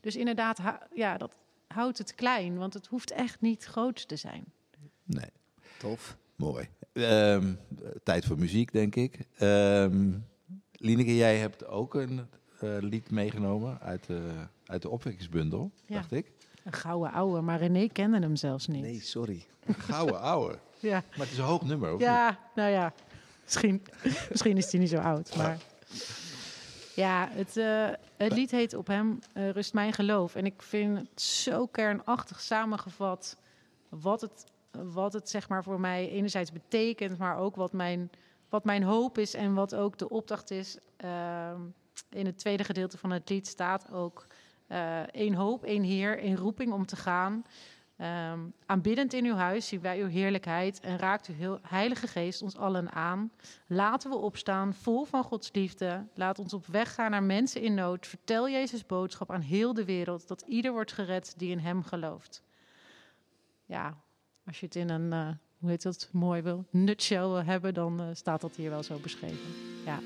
Dus 0.00 0.16
inderdaad, 0.16 0.60
ja, 0.94 1.16
dat 1.16 1.34
houdt 1.68 1.98
het 1.98 2.14
klein, 2.14 2.56
want 2.58 2.74
het 2.74 2.86
hoeft 2.86 3.10
echt 3.10 3.40
niet 3.40 3.64
groot 3.64 4.08
te 4.08 4.16
zijn. 4.16 4.44
Nee, 5.04 5.30
Tof. 5.78 6.16
mooi. 6.36 6.68
Ehm, 6.92 7.54
tijd 8.02 8.24
voor 8.24 8.38
muziek, 8.38 8.72
denk 8.72 8.94
ik. 8.96 9.18
Ehm 9.38 10.12
Lineke, 10.80 11.16
jij 11.16 11.36
hebt 11.38 11.66
ook 11.66 11.94
een 11.94 12.26
eh, 12.60 12.76
lied 12.80 13.10
meegenomen 13.10 13.80
uit 13.80 14.06
de, 14.06 14.30
uit 14.66 14.82
de 14.82 14.88
opwekkingsbundel, 14.88 15.70
Ja. 15.86 15.94
dacht 15.94 16.12
ik. 16.12 16.32
Een 16.64 16.72
gouden 16.72 17.12
ouwe, 17.12 17.40
maar 17.40 17.58
René 17.58 17.88
kende 17.88 18.18
hem 18.18 18.36
zelfs 18.36 18.66
niet. 18.66 18.82
Nee, 18.82 19.00
sorry. 19.00 19.46
Gouden 19.78 20.20
ouwe. 20.32 20.58
Ja, 20.80 21.02
Maar 21.10 21.18
het 21.26 21.30
is 21.30 21.38
een 21.38 21.44
hoog 21.44 21.62
nummer, 21.64 21.88
of 21.92 21.98
niet? 21.98 22.06
ja 22.08 22.38
nou 22.54 22.70
ja, 22.70 22.92
misschien, 23.44 23.82
misschien 24.30 24.56
is 24.56 24.70
hij 24.72 24.80
niet 24.80 24.90
zo 24.90 24.96
oud, 24.98 25.36
maar... 25.36 25.50
Ja, 25.50 25.96
het, 27.06 27.56
eh, 27.56 27.88
het 28.16 28.32
lied 28.32 28.50
heet 28.50 28.74
Op 28.74 28.86
hem 28.86 29.18
eh, 29.32 29.50
rust 29.50 29.74
mijn 29.74 29.92
geloof. 29.92 30.34
En 30.34 30.46
ik 30.46 30.62
vind 30.62 30.98
het 30.98 31.20
zo 31.20 31.66
kernachtig 31.66 32.40
samengevat 32.40 33.36
wat 33.88 34.20
het, 34.20 34.46
wat 34.70 35.12
het 35.12 35.28
zeg 35.28 35.48
maar 35.48 35.62
voor 35.62 35.80
mij 35.80 36.08
enerzijds 36.08 36.52
betekent, 36.52 37.18
maar 37.18 37.36
ook 37.36 37.56
wat 37.56 37.72
mijn, 37.72 38.10
wat 38.48 38.64
mijn 38.64 38.82
hoop 38.82 39.18
is 39.18 39.34
en 39.34 39.54
wat 39.54 39.74
ook 39.74 39.98
de 39.98 40.08
opdracht 40.08 40.50
is. 40.50 40.78
Ehm, 40.96 41.60
in 42.10 42.26
het 42.26 42.38
tweede 42.38 42.64
gedeelte 42.64 42.98
van 42.98 43.10
het 43.10 43.28
lied 43.28 43.46
staat 43.46 43.92
ook 43.92 44.26
eh 44.66 45.00
één 45.00 45.34
hoop, 45.34 45.64
één 45.64 45.82
Heer, 45.82 46.18
één 46.18 46.36
roeping 46.36 46.72
om 46.72 46.86
te 46.86 46.96
gaan. 46.96 47.44
Ehm, 47.98 48.40
aanbiddend 48.66 49.12
in 49.12 49.24
uw 49.24 49.34
huis 49.34 49.68
zien 49.68 49.80
wij 49.80 50.00
uw 50.00 50.08
heerlijkheid 50.08 50.80
en 50.80 50.98
raakt 50.98 51.26
uw 51.26 51.34
heel 51.34 51.58
heilige 51.62 52.06
geest 52.06 52.42
ons 52.42 52.56
allen 52.56 52.92
aan. 52.92 53.30
Laten 53.66 54.10
we 54.10 54.16
opstaan, 54.16 54.74
vol 54.74 55.04
van 55.04 55.24
Gods 55.24 55.50
liefde. 55.52 56.06
Laat 56.14 56.38
ons 56.38 56.52
op 56.52 56.66
weg 56.66 56.94
gaan 56.94 57.10
naar 57.10 57.22
mensen 57.22 57.62
in 57.62 57.74
nood. 57.74 58.06
Vertel 58.06 58.48
Jezus 58.48 58.86
boodschap 58.86 59.30
aan 59.30 59.40
heel 59.40 59.74
de 59.74 59.84
wereld 59.84 60.28
dat 60.28 60.44
ieder 60.46 60.72
wordt 60.72 60.92
gered 60.92 61.34
die 61.36 61.50
in 61.50 61.58
Hem 61.58 61.82
gelooft. 61.82 62.42
Ja, 63.66 63.96
als 64.46 64.60
je 64.60 64.66
het 64.66 64.76
in 64.76 64.90
een, 64.90 65.12
eh, 65.12 65.28
hoe 65.58 65.70
heet 65.70 65.82
dat, 65.82 66.08
mooi 66.12 66.42
wil, 66.42 66.64
nutshell 66.70 67.18
wil 67.18 67.44
hebben, 67.44 67.74
dan 67.74 68.00
eh, 68.00 68.06
staat 68.12 68.40
dat 68.40 68.56
hier 68.56 68.70
wel 68.70 68.82
zo 68.82 68.98
beschreven. 68.98 69.54
Ja. 69.84 69.98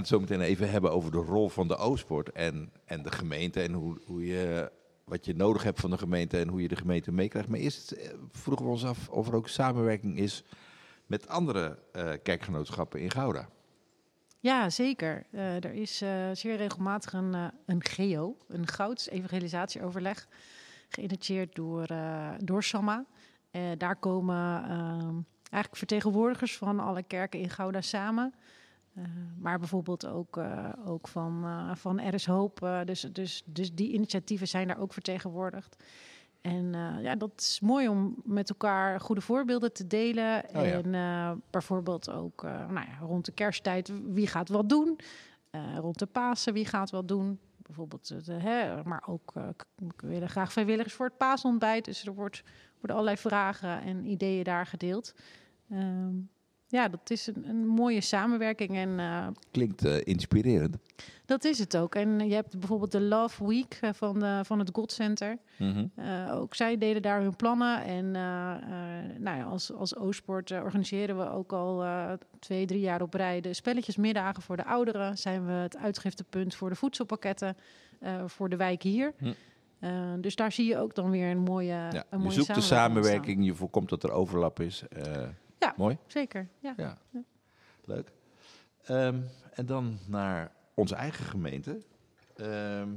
Het 0.00 0.08
zo 0.08 0.20
meteen 0.20 0.40
even 0.40 0.70
hebben 0.70 0.92
over 0.92 1.10
de 1.10 1.18
rol 1.18 1.48
van 1.48 1.68
de 1.68 1.76
Oostpoort 1.76 2.32
en, 2.32 2.72
en 2.84 3.02
de 3.02 3.12
gemeente. 3.12 3.60
En 3.60 3.72
hoe, 3.72 4.00
hoe 4.06 4.26
je, 4.26 4.72
wat 5.04 5.24
je 5.24 5.34
nodig 5.34 5.62
hebt 5.62 5.80
van 5.80 5.90
de 5.90 5.98
gemeente 5.98 6.38
en 6.38 6.48
hoe 6.48 6.62
je 6.62 6.68
de 6.68 6.76
gemeente 6.76 7.12
meekrijgt. 7.12 7.48
Maar 7.48 7.58
eerst 7.58 7.90
eh, 7.90 8.10
vroegen 8.30 8.66
we 8.66 8.72
ons 8.72 8.84
af 8.84 9.08
of 9.08 9.28
er 9.28 9.34
ook 9.34 9.48
samenwerking 9.48 10.18
is 10.18 10.44
met 11.06 11.28
andere 11.28 11.78
eh, 11.92 12.12
kerkgenootschappen 12.22 13.00
in 13.00 13.10
Gouda. 13.10 13.48
Ja, 14.40 14.70
zeker. 14.70 15.26
Eh, 15.30 15.64
er 15.64 15.72
is 15.72 15.96
zeer 16.32 16.56
regelmatig 16.56 17.12
een, 17.12 17.34
een 17.66 17.84
GEO, 17.84 18.36
een 18.48 18.68
Gouds 18.68 19.08
evangelisatieoverleg, 19.08 20.28
geïnitieerd 20.88 21.54
door, 21.54 21.86
door 22.38 22.62
SAMA. 22.62 23.06
Eh, 23.50 23.62
daar 23.78 23.96
komen 23.96 24.62
ehm, 24.62 25.14
eigenlijk 25.40 25.76
vertegenwoordigers 25.76 26.56
van 26.56 26.80
alle 26.80 27.02
kerken 27.02 27.40
in 27.40 27.50
Gouda 27.50 27.80
samen. 27.80 28.34
Eh, 29.00 29.06
maar 29.38 29.58
bijvoorbeeld 29.58 30.06
ook, 30.06 30.36
eh, 30.36 30.68
ook 30.84 31.08
van, 31.08 31.44
eh, 31.44 31.74
van 31.74 31.98
Er 31.98 32.14
is 32.14 32.26
Hoop. 32.26 32.82
dus, 32.84 33.00
dus, 33.00 33.42
dus 33.46 33.74
die 33.74 33.92
initiatieven 33.92 34.48
zijn 34.48 34.68
daar 34.68 34.80
ook 34.80 34.92
vertegenwoordigd. 34.92 35.84
En 36.40 36.72
ja, 37.02 37.16
dat 37.16 37.32
is 37.36 37.60
mooi 37.60 37.88
om 37.88 38.14
met 38.24 38.50
elkaar 38.50 39.00
goede 39.00 39.20
voorbeelden 39.20 39.72
te 39.72 39.86
delen. 39.86 40.44
Oh 40.54 40.64
ja. 40.64 40.82
En 40.82 41.42
bijvoorbeeld 41.50 42.10
ook 42.10 42.42
nou 42.42 42.74
ja, 42.74 42.98
rond 43.00 43.24
de 43.24 43.32
kersttijd, 43.32 43.92
wie 44.04 44.26
gaat 44.26 44.48
wat 44.48 44.68
doen? 44.68 44.98
Rond 45.76 45.98
de 45.98 46.06
Pasen, 46.06 46.52
wie 46.52 46.66
gaat 46.66 46.90
wat 46.90 47.08
doen? 47.08 47.38
bijvoorbeeld, 47.56 48.12
hè, 48.26 48.82
maar 48.84 49.02
ook 49.06 49.32
we 49.96 50.06
willen 50.06 50.28
graag 50.28 50.52
vrijwilligers 50.52 50.94
voor 50.94 51.06
het 51.06 51.16
paasontbijt. 51.16 51.84
Dus 51.84 52.06
er 52.06 52.14
wordt, 52.14 52.42
worden 52.72 52.96
allerlei 52.96 53.16
vragen 53.16 53.82
en 53.82 54.04
ideeën 54.04 54.44
daar 54.44 54.66
gedeeld. 54.66 55.14
Ehm, 55.70 56.14
ja, 56.70 56.88
dat 56.88 57.10
is 57.10 57.26
een, 57.26 57.48
een 57.48 57.66
mooie 57.66 58.00
samenwerking 58.00 58.76
en 58.76 58.98
eh, 58.98 59.26
Klinkt 59.50 59.84
eh, 59.84 59.96
inspirerend. 60.04 60.76
dat 61.26 61.44
is 61.44 61.58
het 61.58 61.76
ook. 61.76 61.94
En 61.94 62.28
je 62.28 62.34
hebt 62.34 62.58
bijvoorbeeld 62.58 62.92
de 62.92 63.00
Love 63.00 63.46
Week 63.46 63.78
eh, 63.80 63.90
van, 63.92 64.18
de, 64.18 64.40
van 64.44 64.58
het 64.58 64.70
God 64.72 64.92
Center. 64.92 65.38
Eh, 65.94 66.34
ook 66.34 66.54
zij 66.54 66.78
deden 66.78 67.02
daar 67.02 67.20
hun 67.20 67.36
plannen. 67.36 67.84
En 67.84 68.10
nou 69.22 69.38
ja, 69.38 69.42
als, 69.42 69.72
als 69.72 69.94
organiseren 69.94 71.18
we 71.18 71.30
ook 71.30 71.52
al 71.52 71.84
twee, 72.38 72.66
drie 72.66 72.80
jaar 72.80 73.02
op 73.02 73.14
rij 73.14 73.40
de 73.40 73.54
spelletjesmiddagen 73.54 74.42
voor 74.42 74.56
de 74.56 74.64
ouderen. 74.64 75.18
Zijn 75.18 75.46
we 75.46 75.52
het 75.52 75.76
uitgiftepunt 75.76 76.54
voor 76.54 76.68
de 76.68 76.76
voedselpakketten 76.76 77.56
voor 78.26 78.48
de 78.48 78.56
wijk 78.56 78.82
hier. 78.82 79.12
Hm. 79.18 79.32
Dus 80.20 80.36
daar 80.36 80.52
zie 80.52 80.66
je 80.66 80.78
ook 80.78 80.94
dan 80.94 81.10
weer 81.10 81.30
een 81.30 81.38
mooie, 81.38 81.66
Ja, 81.66 81.92
een 81.92 82.04
je 82.10 82.16
mooie 82.16 82.32
zoekt 82.32 82.54
de 82.54 82.60
samenwerking 82.60 83.44
je 83.44 83.54
voorkomt 83.54 83.88
dat 83.88 84.02
er 84.02 84.10
overlap 84.10 84.60
is. 84.60 84.82
Eh, 84.88 85.22
Ja. 85.60 85.74
Mooi. 85.76 85.98
Zeker, 86.06 86.48
ja. 86.58 86.74
Ja, 86.76 86.98
Ja. 87.10 87.22
leuk. 87.84 88.12
Ehm, 88.82 89.20
en 89.52 89.66
dan 89.66 89.98
naar 90.06 90.52
onze 90.74 90.94
eigen 90.94 91.24
gemeente. 91.24 91.82
Ehm, 92.36 92.88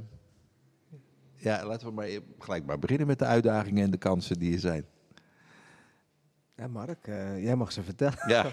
ja, 1.36 1.66
laten 1.66 1.86
we 1.88 1.92
maar 1.92 2.06
e- 2.06 2.20
gelijk 2.38 2.64
maar 2.64 2.78
beginnen 2.78 3.06
met 3.06 3.18
de 3.18 3.24
uitdagingen 3.24 3.84
en 3.84 3.90
de 3.90 3.96
kansen 3.96 4.38
die 4.38 4.52
er 4.52 4.58
zijn. 4.58 4.86
Ja, 6.56 6.68
Mark, 6.68 7.06
eh, 7.06 7.42
jij 7.42 7.56
mag 7.56 7.72
ze 7.72 7.82
vertellen. 7.82 8.28
Ja, 8.28 8.42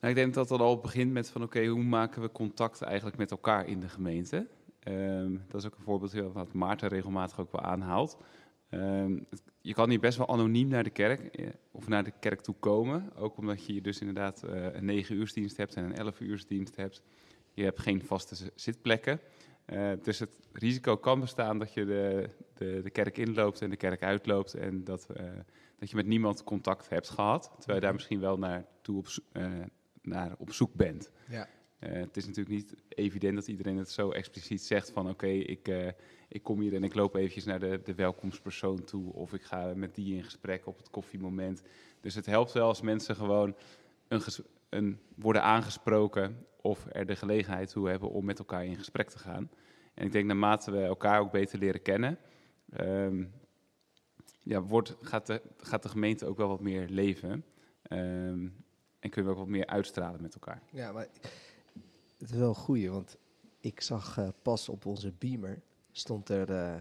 Nou, 0.00 0.12
ik 0.12 0.18
denk 0.18 0.34
dat 0.34 0.48
het 0.48 0.60
al 0.60 0.78
begint 0.80 1.12
met 1.12 1.30
van 1.30 1.42
oké, 1.42 1.66
hoe 1.66 1.82
maken 1.82 2.22
we 2.22 2.32
contact 2.32 2.82
eigenlijk 2.82 3.16
met 3.16 3.30
elkaar 3.30 3.66
in 3.66 3.80
de 3.80 3.88
gemeente? 3.88 4.48
Ehm, 4.80 5.36
dat 5.48 5.60
is 5.60 5.66
ook 5.66 5.76
een 5.76 5.84
voorbeeld 5.84 6.12
wat 6.32 6.52
Maarten 6.52 6.88
regelmatig 6.88 7.40
ook 7.40 7.52
wel 7.52 7.60
aanhaalt. 7.60 8.16
Ehm, 8.70 9.18
het- 9.30 9.42
je 9.60 9.74
kan 9.74 9.90
hier 9.90 10.00
best 10.00 10.18
wel 10.18 10.28
anoniem 10.28 10.68
naar 10.68 10.84
de 10.84 10.90
kerk 10.90 11.20
eh, 11.20 11.48
of 11.70 11.88
naar 11.88 12.04
de 12.04 12.12
kerk 12.20 12.40
toe 12.40 12.54
komen. 12.60 13.16
Ook 13.16 13.36
omdat 13.36 13.66
je 13.66 13.72
hier 13.72 13.82
dus 13.82 14.00
inderdaad 14.00 14.42
eh, 14.42 14.66
een 14.74 14.84
9 14.84 15.16
uursdienst 15.16 15.56
hebt 15.56 15.74
en 15.74 15.84
een 15.84 15.94
11 15.96 16.20
uursdienst 16.20 16.76
hebt. 16.76 17.02
Je 17.54 17.64
hebt 17.64 17.78
geen 17.80 18.02
vaste 18.04 18.50
zitplekken. 18.54 19.20
Eh, 19.64 19.92
dus 20.02 20.18
het 20.18 20.38
risico 20.52 20.96
kan 20.96 21.20
bestaan 21.20 21.58
dat 21.58 21.74
je 21.74 21.84
de, 21.84 22.30
de, 22.54 22.80
de 22.82 22.90
kerk 22.90 23.16
inloopt 23.18 23.62
en 23.62 23.70
de 23.70 23.76
kerk 23.76 24.02
uitloopt. 24.02 24.54
En 24.54 24.84
dat, 24.84 25.06
dat 25.78 25.90
je 25.90 25.96
met 25.96 26.06
niemand 26.06 26.44
contact 26.44 26.88
hebt 26.88 27.08
gehad. 27.08 27.50
Terwijl 27.58 27.78
je 27.78 27.84
daar 27.84 27.94
misschien 27.94 28.20
wel 28.20 28.38
naartoe 28.38 28.96
op, 28.98 29.08
zo- 29.08 29.20
eh, 29.32 29.52
naar 30.02 30.34
op 30.38 30.52
zoek 30.52 30.74
bent. 30.74 31.10
Ja. 31.28 31.48
Eh, 31.80 31.92
het 31.92 32.16
is 32.16 32.26
natuurlijk 32.26 32.56
niet 32.56 32.74
evident 32.88 33.34
dat 33.34 33.46
iedereen 33.48 33.76
het 33.76 33.90
zo 33.90 34.10
expliciet 34.10 34.62
zegt 34.62 34.90
van 34.90 35.08
oké, 35.08 35.26
ik, 35.26 35.68
eh, 35.68 35.88
ik 36.28 36.42
kom 36.42 36.60
hier 36.60 36.74
en 36.74 36.84
ik 36.84 36.94
loop 36.94 37.14
eventjes 37.14 37.44
naar 37.44 37.60
de, 37.60 37.80
de 37.84 37.94
welkomstpersoon 37.94 38.84
toe 38.84 39.12
of 39.12 39.32
ik 39.32 39.42
ga 39.42 39.72
met 39.74 39.94
die 39.94 40.16
in 40.16 40.24
gesprek 40.24 40.66
op 40.66 40.76
het 40.76 40.90
koffiemoment. 40.90 41.62
Dus 42.00 42.14
het 42.14 42.26
helpt 42.26 42.52
wel 42.52 42.66
als 42.66 42.80
mensen 42.80 43.16
gewoon 43.16 43.54
een, 44.08 44.22
een, 44.68 44.98
worden 45.14 45.42
aangesproken 45.42 46.46
of 46.60 46.86
er 46.92 47.06
de 47.06 47.16
gelegenheid 47.16 47.70
toe 47.70 47.88
hebben 47.88 48.10
om 48.10 48.24
met 48.24 48.38
elkaar 48.38 48.64
in 48.64 48.76
gesprek 48.76 49.10
te 49.10 49.18
gaan. 49.18 49.50
En 49.94 50.06
ik 50.06 50.12
denk 50.12 50.26
naarmate 50.26 50.70
we 50.70 50.80
elkaar 50.80 51.20
ook 51.20 51.32
beter 51.32 51.58
leren 51.58 51.82
kennen, 51.82 52.18
ehm, 52.70 53.24
ja, 54.42 54.62
wordt, 54.62 54.96
gaat, 55.00 55.26
de, 55.26 55.42
gaat 55.56 55.82
de 55.82 55.88
gemeente 55.88 56.26
ook 56.26 56.36
wel 56.36 56.48
wat 56.48 56.60
meer 56.60 56.88
leven. 56.88 57.44
Ehm, 57.82 58.48
en 58.98 59.10
kunnen 59.10 59.24
we 59.24 59.30
ook 59.30 59.44
wat 59.44 59.54
meer 59.56 59.66
uitstralen 59.66 60.22
met 60.22 60.34
elkaar. 60.34 60.62
Ja, 60.70 60.92
maar 60.92 61.08
het 62.20 62.30
is 62.30 62.36
wel 62.36 62.48
een 62.48 62.54
goeie, 62.54 62.90
want 62.90 63.16
ik 63.60 63.80
zag 63.80 64.18
eh, 64.18 64.28
pas 64.42 64.68
op 64.68 64.86
onze 64.86 65.12
beamer, 65.18 65.62
stond 65.92 66.28
er 66.28 66.50
eh, 66.50 66.74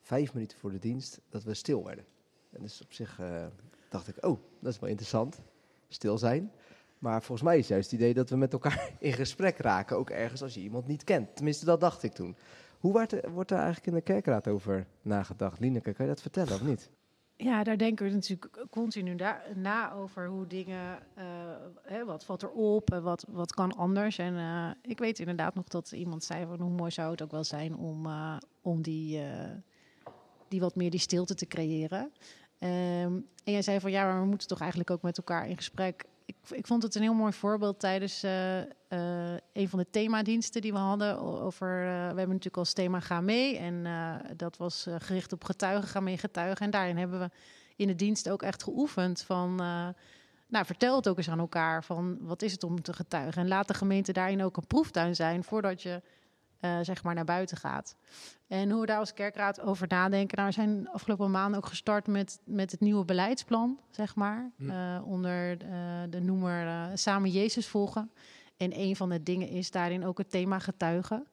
vijf 0.00 0.34
minuten 0.34 0.58
voor 0.58 0.70
de 0.70 0.78
dienst, 0.78 1.20
dat 1.28 1.44
we 1.44 1.54
stil 1.54 1.84
werden. 1.84 2.04
En 2.50 2.62
dus 2.62 2.82
op 2.82 2.92
zich 2.92 3.18
eh, 3.20 3.46
dacht 3.88 4.08
ik, 4.08 4.24
oh, 4.24 4.38
dat 4.60 4.72
is 4.72 4.78
wel 4.78 4.88
interessant, 4.88 5.40
stil 5.88 6.18
zijn. 6.18 6.52
Maar 6.98 7.22
volgens 7.22 7.48
mij 7.48 7.58
is 7.58 7.68
juist 7.68 7.90
het 7.90 8.00
idee 8.00 8.14
dat 8.14 8.30
we 8.30 8.36
met 8.36 8.52
elkaar 8.52 8.96
in 8.98 9.12
gesprek 9.12 9.58
raken, 9.58 9.96
ook 9.96 10.10
ergens 10.10 10.42
als 10.42 10.54
je 10.54 10.60
iemand 10.60 10.86
niet 10.86 11.04
kent. 11.04 11.36
Tenminste, 11.36 11.64
dat 11.64 11.80
dacht 11.80 12.02
ik 12.02 12.12
toen. 12.12 12.36
Hoe 12.78 12.92
wordt 12.92 13.12
er, 13.12 13.30
wordt 13.30 13.50
eigenlijk 13.50 13.86
in 13.86 13.94
de 13.94 14.00
kerkraad 14.00 14.48
over 14.48 14.86
nagedacht? 15.02 15.60
Lineke, 15.60 15.92
kan 15.92 16.06
je 16.06 16.12
dat 16.12 16.22
vertellen 16.22 16.54
of 16.54 16.62
niet? 16.62 16.90
Ja, 17.36 17.64
daar 17.64 17.78
denken 17.78 18.06
we 18.06 18.12
natuurlijk 18.12 18.64
continu 18.70 19.16
na 19.54 19.92
over 19.92 20.26
hoe 20.26 20.46
dingen, 20.46 20.98
eh, 21.14 21.24
hè, 21.82 22.04
wat 22.04 22.24
valt 22.24 22.42
er 22.42 22.50
op 22.50 22.92
en 22.92 23.02
wat, 23.02 23.24
wat 23.28 23.54
kan 23.54 23.76
anders. 23.76 24.18
En 24.18 24.36
eh, 24.36 24.70
ik 24.82 24.98
weet 24.98 25.18
inderdaad 25.18 25.54
nog 25.54 25.68
dat 25.68 25.92
iemand 25.92 26.24
zei 26.24 26.46
van 26.46 26.60
hoe 26.60 26.70
mooi 26.70 26.90
zou 26.90 27.10
het 27.10 27.22
ook 27.22 27.30
wel 27.30 27.44
zijn 27.44 27.76
om, 27.76 28.06
eh, 28.06 28.36
om 28.62 28.82
die, 28.82 29.22
die 30.48 30.60
wat 30.60 30.76
meer 30.76 30.90
die 30.90 31.00
stilte 31.00 31.34
te 31.34 31.46
creëren. 31.46 32.12
Ehm, 32.58 33.12
en 33.44 33.52
jij 33.52 33.62
zei 33.62 33.80
van 33.80 33.90
ja, 33.90 34.04
maar 34.04 34.20
we 34.20 34.26
moeten 34.26 34.48
toch 34.48 34.60
eigenlijk 34.60 34.90
ook 34.90 35.02
met 35.02 35.18
elkaar 35.18 35.48
in 35.48 35.56
gesprek. 35.56 36.04
Ik, 36.26 36.36
ik 36.50 36.66
vond 36.66 36.82
het 36.82 36.94
een 36.94 37.02
heel 37.02 37.14
mooi 37.14 37.32
voorbeeld 37.32 37.80
tijdens 37.80 38.22
eh, 38.22 38.60
eh, 38.60 39.38
een 39.52 39.68
van 39.68 39.78
de 39.78 39.90
themadiensten 39.90 40.60
die 40.60 40.72
we 40.72 40.78
hadden. 40.78 41.18
Over, 41.18 41.68
eh, 41.68 41.86
we 41.86 41.90
hebben 41.90 42.28
natuurlijk 42.28 42.56
als 42.56 42.72
thema 42.72 43.00
Ga 43.00 43.20
mee. 43.20 43.58
En 43.58 43.86
dat 44.36 44.56
was 44.56 44.86
gericht 44.98 45.32
op 45.32 45.44
getuigen, 45.44 45.88
ga 45.88 46.00
mee 46.00 46.18
getuigen. 46.18 46.64
En 46.64 46.70
daarin 46.70 46.96
hebben 46.96 47.20
we 47.20 47.30
in 47.76 47.86
de 47.86 47.94
dienst 47.94 48.30
ook 48.30 48.42
echt 48.42 48.62
geoefend 48.62 49.22
van... 49.22 49.54
nou, 50.46 50.66
vertel 50.66 50.96
het 50.96 51.08
ook 51.08 51.16
eens 51.16 51.30
aan 51.30 51.38
elkaar 51.38 51.84
van 51.84 52.18
wat 52.20 52.42
is 52.42 52.52
het 52.52 52.64
om 52.64 52.82
te 52.82 52.92
getuigen. 52.92 53.42
En 53.42 53.48
laat 53.48 53.68
de 53.68 53.74
gemeente 53.74 54.12
daarin 54.12 54.42
ook 54.42 54.56
een 54.56 54.66
proeftuin 54.66 55.14
zijn 55.14 55.44
voordat 55.44 55.82
je 55.82 56.02
eh, 56.64 56.78
zeg 56.82 57.02
maar 57.02 57.14
naar 57.14 57.24
buiten 57.24 57.56
gaat. 57.56 57.96
En 58.46 58.70
hoe 58.70 58.80
we 58.80 58.86
daar 58.86 58.98
als 58.98 59.14
kerkraad 59.14 59.60
over 59.60 59.86
nadenken. 59.88 60.36
Nou, 60.36 60.48
we 60.48 60.54
zijn 60.54 60.88
afgelopen 60.88 61.30
maanden 61.30 61.58
ook 61.58 61.66
gestart 61.66 62.06
met, 62.06 62.40
met 62.44 62.70
het 62.70 62.80
nieuwe 62.80 63.04
beleidsplan, 63.04 63.80
zeg 63.90 64.14
maar. 64.14 64.50
Hm. 64.56 64.70
eh, 64.70 65.02
onder 65.04 65.56
eh, 65.62 65.68
de 66.10 66.20
noemer 66.20 66.90
Samen 66.98 67.30
Jezus 67.30 67.68
volgen. 67.68 68.10
En 68.56 68.80
een 68.80 68.96
van 68.96 69.08
de 69.08 69.22
dingen 69.22 69.48
is 69.48 69.70
daarin 69.70 70.04
ook 70.04 70.18
het 70.18 70.30
thema 70.30 70.58
getuigen. 70.58 71.26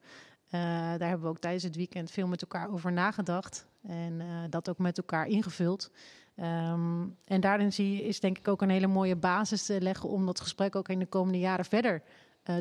Daar 0.50 1.08
hebben 1.08 1.20
we 1.20 1.28
ook 1.28 1.38
tijdens 1.38 1.62
het 1.62 1.76
weekend 1.76 2.10
veel 2.10 2.26
met 2.26 2.42
elkaar 2.42 2.70
over 2.70 2.92
nagedacht. 2.92 3.66
En 3.82 4.22
dat 4.50 4.68
ook 4.68 4.78
met 4.78 4.98
elkaar 4.98 5.26
ingevuld. 5.26 5.90
Ehm, 6.34 7.06
en 7.24 7.40
daarin 7.40 7.72
zie 7.72 7.92
je, 7.92 8.02
is 8.02 8.20
denk 8.20 8.38
ik 8.38 8.48
ook 8.48 8.62
een 8.62 8.70
hele 8.70 8.86
mooie 8.86 9.16
basis 9.16 9.64
te 9.64 9.80
leggen 9.80 10.08
om 10.08 10.26
dat 10.26 10.40
gesprek 10.40 10.76
ook 10.76 10.88
in 10.88 10.98
de 10.98 11.06
komende 11.06 11.38
jaren 11.38 11.64
verder 11.64 12.02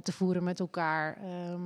te 0.03 0.12
voeren 0.12 0.43
met 0.43 0.59
elkaar. 0.59 1.18
Ehm, 1.18 1.62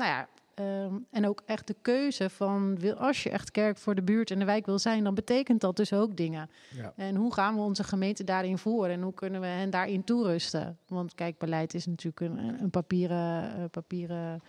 nou 0.00 0.10
ja, 0.10 0.28
ehm, 0.60 0.94
en 1.10 1.26
ook 1.26 1.42
echt 1.46 1.66
de 1.66 1.76
keuze 1.82 2.30
van 2.30 2.78
wil, 2.78 2.94
als 2.94 3.22
je 3.22 3.30
echt 3.30 3.50
kerk 3.50 3.76
voor 3.76 3.94
de 3.94 4.02
buurt 4.02 4.30
en 4.30 4.38
de 4.38 4.44
wijk 4.44 4.66
wil 4.66 4.78
zijn, 4.78 5.04
dan 5.04 5.14
betekent 5.14 5.60
dat 5.60 5.76
dus 5.76 5.92
ook 5.92 6.16
dingen. 6.16 6.50
Ja. 6.76 6.92
En 6.96 7.16
hoe 7.16 7.34
gaan 7.34 7.54
we 7.54 7.60
onze 7.60 7.84
gemeente 7.84 8.24
daarin 8.24 8.58
voeren 8.58 8.90
en 8.90 9.02
hoe 9.02 9.14
kunnen 9.14 9.40
we 9.40 9.46
hen 9.46 9.70
daarin 9.70 10.04
toerusten? 10.04 10.78
Want 10.86 11.14
kijk, 11.14 11.38
beleid 11.38 11.74
is 11.74 11.86
natuurlijk 11.86 12.20
een, 12.20 12.62
een 12.62 12.70
papieren, 12.70 13.54
eh, 13.54 13.64
papieren 13.70 14.42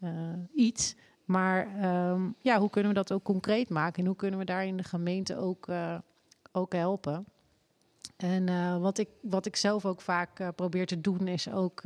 eh, 0.00 0.10
iets. 0.54 0.96
Maar 1.24 1.76
ehm, 1.80 2.22
ja, 2.38 2.58
hoe 2.58 2.70
kunnen 2.70 2.90
we 2.90 2.96
dat 2.96 3.12
ook 3.12 3.22
concreet 3.22 3.68
maken? 3.68 4.00
En 4.00 4.06
hoe 4.06 4.16
kunnen 4.16 4.38
we 4.38 4.44
daarin 4.44 4.76
de 4.76 4.82
gemeente 4.82 5.36
ook, 5.36 5.68
eh, 5.68 5.98
ook 6.52 6.72
helpen? 6.72 7.24
En 8.16 8.80
wat, 8.80 8.98
ik, 8.98 9.08
wat 9.22 9.46
ik 9.46 9.56
zelf 9.56 9.86
ook 9.86 10.00
vaak 10.00 10.54
probeer 10.54 10.86
te 10.86 11.00
doen, 11.00 11.28
is 11.28 11.50
ook 11.50 11.82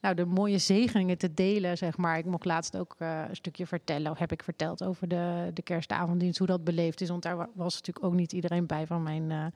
nou, 0.00 0.14
de 0.14 0.24
mooie 0.24 0.58
zegeningen 0.58 1.18
te 1.18 1.34
delen. 1.34 1.76
Zeg 1.76 1.96
maar. 1.96 2.18
Ik 2.18 2.24
mocht 2.24 2.44
laatst 2.44 2.76
ook 2.76 2.94
eh, 2.98 3.22
een 3.28 3.36
stukje 3.36 3.66
vertellen, 3.66 4.10
of 4.10 4.18
heb 4.18 4.32
ik 4.32 4.42
verteld 4.42 4.84
over 4.84 5.08
de, 5.08 5.50
de 5.54 5.62
kerstavonddienst, 5.62 6.38
hoe 6.38 6.46
dat 6.46 6.64
beleefd 6.64 7.00
is. 7.00 7.08
Want 7.08 7.22
daar 7.22 7.36
wa- 7.36 7.48
was 7.54 7.74
natuurlijk 7.74 8.06
ook 8.06 8.14
niet 8.14 8.32
iedereen 8.32 8.66
bij 8.66 8.86
van 8.86 9.02
mijn 9.02 9.30
eh 9.30 9.46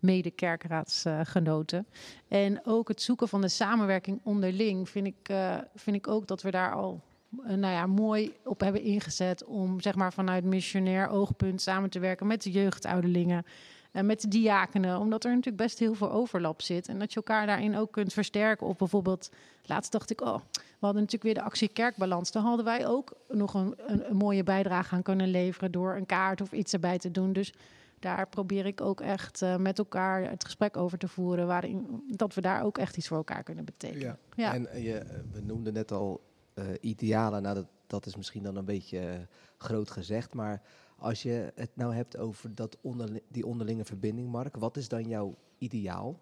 mede-kerkraadsgenoten. 0.00 1.86
en 2.28 2.60
ook 2.64 2.88
het 2.88 3.02
zoeken 3.02 3.28
van 3.28 3.40
de 3.40 3.48
samenwerking 3.48 4.20
onderling 4.24 4.88
vind 4.88 5.06
ik, 5.06 5.28
eh, 5.28 5.56
vind 5.74 5.96
ik 5.96 6.08
ook 6.08 6.26
dat 6.26 6.42
we 6.42 6.50
daar 6.50 6.74
al 6.74 7.00
nou 7.42 7.60
ja, 7.60 7.86
mooi 7.86 8.32
op 8.44 8.60
hebben 8.60 8.82
ingezet 8.82 9.44
om 9.44 9.80
zeg 9.80 9.94
maar 9.94 10.12
vanuit 10.12 10.44
missionair 10.44 11.08
oogpunt 11.08 11.60
samen 11.62 11.90
te 11.90 11.98
werken 11.98 12.26
met 12.26 12.42
de 12.42 12.50
jeugdouderlingen 12.50 13.44
en 13.92 14.06
met 14.06 14.20
de 14.20 14.28
diakenen, 14.28 14.98
omdat 14.98 15.24
er 15.24 15.30
natuurlijk 15.30 15.62
best 15.62 15.78
heel 15.78 15.94
veel 15.94 16.10
overlap 16.10 16.62
zit 16.62 16.88
en 16.88 16.98
dat 16.98 17.10
je 17.10 17.16
elkaar 17.16 17.46
daarin 17.46 17.76
ook 17.76 17.92
kunt 17.92 18.12
versterken. 18.12 18.66
Of 18.66 18.76
bijvoorbeeld, 18.76 19.30
laatst 19.64 19.92
dacht 19.92 20.10
ik, 20.10 20.20
oh, 20.20 20.40
we 20.52 20.86
hadden 20.86 21.02
natuurlijk 21.02 21.22
weer 21.22 21.34
de 21.34 21.42
actie 21.42 21.68
Kerkbalans. 21.68 22.32
Daar 22.32 22.42
hadden 22.42 22.64
wij 22.64 22.86
ook 22.86 23.12
nog 23.28 23.54
een, 23.54 23.74
een, 23.86 24.10
een 24.10 24.16
mooie 24.16 24.42
bijdrage 24.42 24.94
aan 24.94 25.02
kunnen 25.02 25.28
leveren 25.28 25.72
door 25.72 25.96
een 25.96 26.06
kaart 26.06 26.40
of 26.40 26.52
iets 26.52 26.72
erbij 26.72 26.98
te 26.98 27.10
doen. 27.10 27.32
Dus 27.32 27.54
daar 27.98 28.28
probeer 28.28 28.66
ik 28.66 28.80
ook 28.80 29.00
echt 29.00 29.42
eh, 29.42 29.56
met 29.56 29.78
elkaar 29.78 30.30
het 30.30 30.44
gesprek 30.44 30.76
over 30.76 30.98
te 30.98 31.08
voeren, 31.08 31.46
waarin 31.46 32.02
dat 32.06 32.34
we 32.34 32.40
daar 32.40 32.62
ook 32.62 32.78
echt 32.78 32.96
iets 32.96 33.08
voor 33.08 33.16
elkaar 33.16 33.42
kunnen 33.42 33.64
betekenen. 33.64 34.06
Ja. 34.06 34.18
Ja. 34.34 34.54
En 34.54 34.66
eh, 34.66 34.84
je, 34.84 34.98
eh, 34.98 35.18
we 35.32 35.40
noemden 35.40 35.72
net 35.72 35.92
al 35.92 36.20
eh, 36.54 36.64
idealen. 36.80 37.42
Nou, 37.42 37.54
dat, 37.54 37.66
dat 37.86 38.06
is 38.06 38.16
misschien 38.16 38.42
dan 38.42 38.56
een 38.56 38.64
beetje 38.64 38.98
eh, 38.98 39.18
groot 39.58 39.90
gezegd. 39.90 40.34
Maar 40.34 40.62
als 41.00 41.22
je 41.22 41.52
het 41.54 41.76
nou 41.76 41.94
hebt 41.94 42.16
over 42.16 42.54
dat 42.54 42.78
onderli- 42.80 43.22
die 43.28 43.46
onderlinge 43.46 43.84
verbinding, 43.84 44.30
Mark, 44.30 44.56
wat 44.56 44.76
is 44.76 44.88
dan 44.88 45.08
jouw 45.08 45.36
ideaal? 45.58 46.20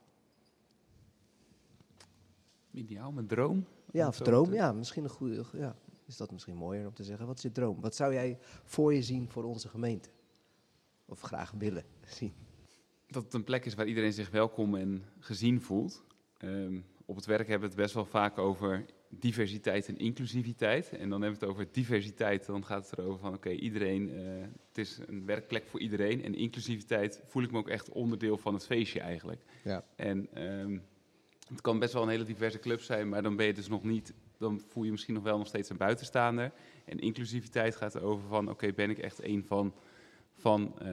Ideaal, 2.70 3.12
mijn 3.12 3.26
droom. 3.26 3.64
Ja, 3.92 4.08
of 4.08 4.16
droom? 4.16 4.52
Ja, 4.52 4.72
misschien 4.72 5.04
een 5.04 5.10
goede. 5.10 5.44
Ja. 5.52 5.76
is 6.06 6.16
dat 6.16 6.32
misschien 6.32 6.56
mooier 6.56 6.86
om 6.86 6.94
te 6.94 7.04
zeggen. 7.04 7.26
Wat 7.26 7.36
is 7.36 7.42
je 7.42 7.52
droom? 7.52 7.80
Wat 7.80 7.94
zou 7.94 8.12
jij 8.12 8.38
voor 8.64 8.94
je 8.94 9.02
zien 9.02 9.28
voor 9.30 9.44
onze 9.44 9.68
gemeente? 9.68 10.08
Of 11.04 11.20
graag 11.20 11.50
willen 11.50 11.84
zien? 12.06 12.32
dat 13.08 13.22
het 13.22 13.34
een 13.34 13.44
plek 13.44 13.64
is 13.64 13.74
waar 13.74 13.86
iedereen 13.86 14.12
zich 14.12 14.30
welkom 14.30 14.74
en 14.74 15.04
gezien 15.18 15.60
voelt. 15.60 16.04
Ehm, 16.38 16.80
op 17.04 17.16
het 17.16 17.26
werk 17.26 17.48
hebben 17.48 17.68
we 17.68 17.74
het 17.74 17.82
best 17.82 17.94
wel 17.94 18.04
vaak 18.04 18.38
over 18.38 18.84
diversiteit 19.08 19.88
en 19.88 19.98
inclusiviteit. 19.98 20.92
En 20.92 21.08
dan 21.08 21.22
hebben 21.22 21.40
we 21.40 21.46
het 21.46 21.54
over 21.54 21.66
diversiteit, 21.72 22.46
dan 22.46 22.64
gaat 22.64 22.90
het 22.90 22.98
erover 22.98 23.20
van 23.20 23.34
oké, 23.34 23.50
iedereen, 23.50 24.10
eh, 24.10 24.22
het 24.68 24.78
is 24.78 24.98
een 25.06 25.26
werkplek 25.26 25.66
voor 25.66 25.80
iedereen. 25.80 26.24
En 26.24 26.34
inclusiviteit 26.34 27.22
voel 27.26 27.42
ik 27.42 27.50
me 27.50 27.58
ook 27.58 27.68
echt 27.68 27.88
onderdeel 27.88 28.38
van 28.38 28.54
het 28.54 28.66
feestje 28.66 29.00
eigenlijk. 29.00 29.42
Ja. 29.64 29.84
En 29.96 30.28
ehm, 30.32 30.78
het 31.48 31.60
kan 31.60 31.78
best 31.78 31.92
wel 31.92 32.02
een 32.02 32.08
hele 32.08 32.24
diverse 32.24 32.58
club 32.58 32.80
zijn, 32.80 33.08
maar 33.08 33.22
dan 33.22 33.36
ben 33.36 33.46
je 33.46 33.54
dus 33.54 33.68
nog 33.68 33.82
niet, 33.82 34.14
dan 34.38 34.62
voel 34.68 34.84
je 34.84 34.90
misschien 34.90 35.14
nog 35.14 35.22
wel 35.22 35.38
nog 35.38 35.46
steeds 35.46 35.70
een 35.70 35.76
buitenstaander. 35.76 36.52
En 36.84 36.98
inclusiviteit 36.98 37.76
gaat 37.76 37.94
erover 37.94 38.28
van 38.28 38.50
oké, 38.50 38.72
ben 38.72 38.90
ik 38.90 38.98
echt 38.98 39.22
een 39.22 39.44
van, 39.44 39.74
van 40.34 40.78
eh, 40.78 40.90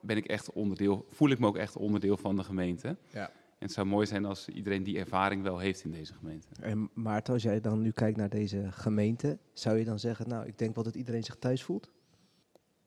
ben 0.00 0.16
ik 0.16 0.26
echt 0.26 0.52
onderdeel, 0.52 1.06
voel 1.08 1.30
ik 1.30 1.38
me 1.38 1.46
ook 1.46 1.56
echt 1.56 1.76
onderdeel 1.76 2.16
van 2.16 2.36
de 2.36 2.44
gemeente. 2.44 2.96
Ja. 3.12 3.32
En 3.60 3.66
het 3.66 3.72
zou 3.74 3.86
mooi 3.86 4.06
zijn 4.06 4.24
als 4.24 4.48
iedereen 4.48 4.82
die 4.82 4.98
ervaring 4.98 5.42
wel 5.42 5.58
heeft 5.58 5.84
in 5.84 5.90
deze 5.90 6.14
gemeente. 6.14 6.46
En 6.60 6.90
Maarten, 6.94 7.32
als 7.34 7.42
jij 7.42 7.60
dan 7.60 7.80
nu 7.80 7.90
kijkt 7.90 8.16
naar 8.16 8.28
deze 8.28 8.66
gemeente, 8.70 9.38
zou 9.52 9.78
je 9.78 9.84
dan 9.84 9.98
zeggen, 9.98 10.28
nou, 10.28 10.46
ik 10.46 10.58
denk 10.58 10.74
wel 10.74 10.84
dat 10.84 10.94
iedereen 10.94 11.24
zich 11.24 11.36
thuis 11.36 11.62
voelt? 11.62 11.90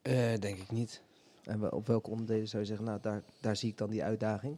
Eh, 0.01 0.33
denk 0.39 0.57
ik 0.57 0.71
niet. 0.71 1.01
En 1.43 1.71
op 1.71 1.87
welke 1.87 2.09
onderdelen 2.09 2.47
zou 2.47 2.61
je 2.61 2.67
zeggen, 2.67 2.85
nou, 2.85 2.99
daar, 3.01 3.23
daar 3.41 3.55
zie 3.55 3.69
ik 3.69 3.77
dan 3.77 3.89
die 3.89 4.03
uitdaging? 4.03 4.57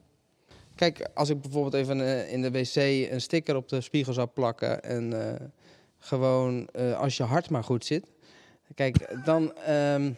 Kijk, 0.75 1.07
als 1.13 1.29
ik 1.29 1.41
bijvoorbeeld 1.41 1.73
even 1.73 2.01
eh, 2.01 2.31
in 2.31 2.41
de 2.41 2.51
wc 2.51 2.75
een 3.11 3.21
sticker 3.21 3.55
op 3.55 3.69
de 3.69 3.81
spiegel 3.81 4.13
zou 4.13 4.27
plakken 4.27 4.83
en 4.83 5.29
eh, 5.29 5.47
gewoon 5.97 6.67
eh, 6.71 6.99
als 6.99 7.17
je 7.17 7.23
hart 7.23 7.49
maar 7.49 7.63
goed 7.63 7.85
zit. 7.85 8.05
Kijk, 8.75 9.25
dan, 9.25 9.57
ehm, 9.57 10.11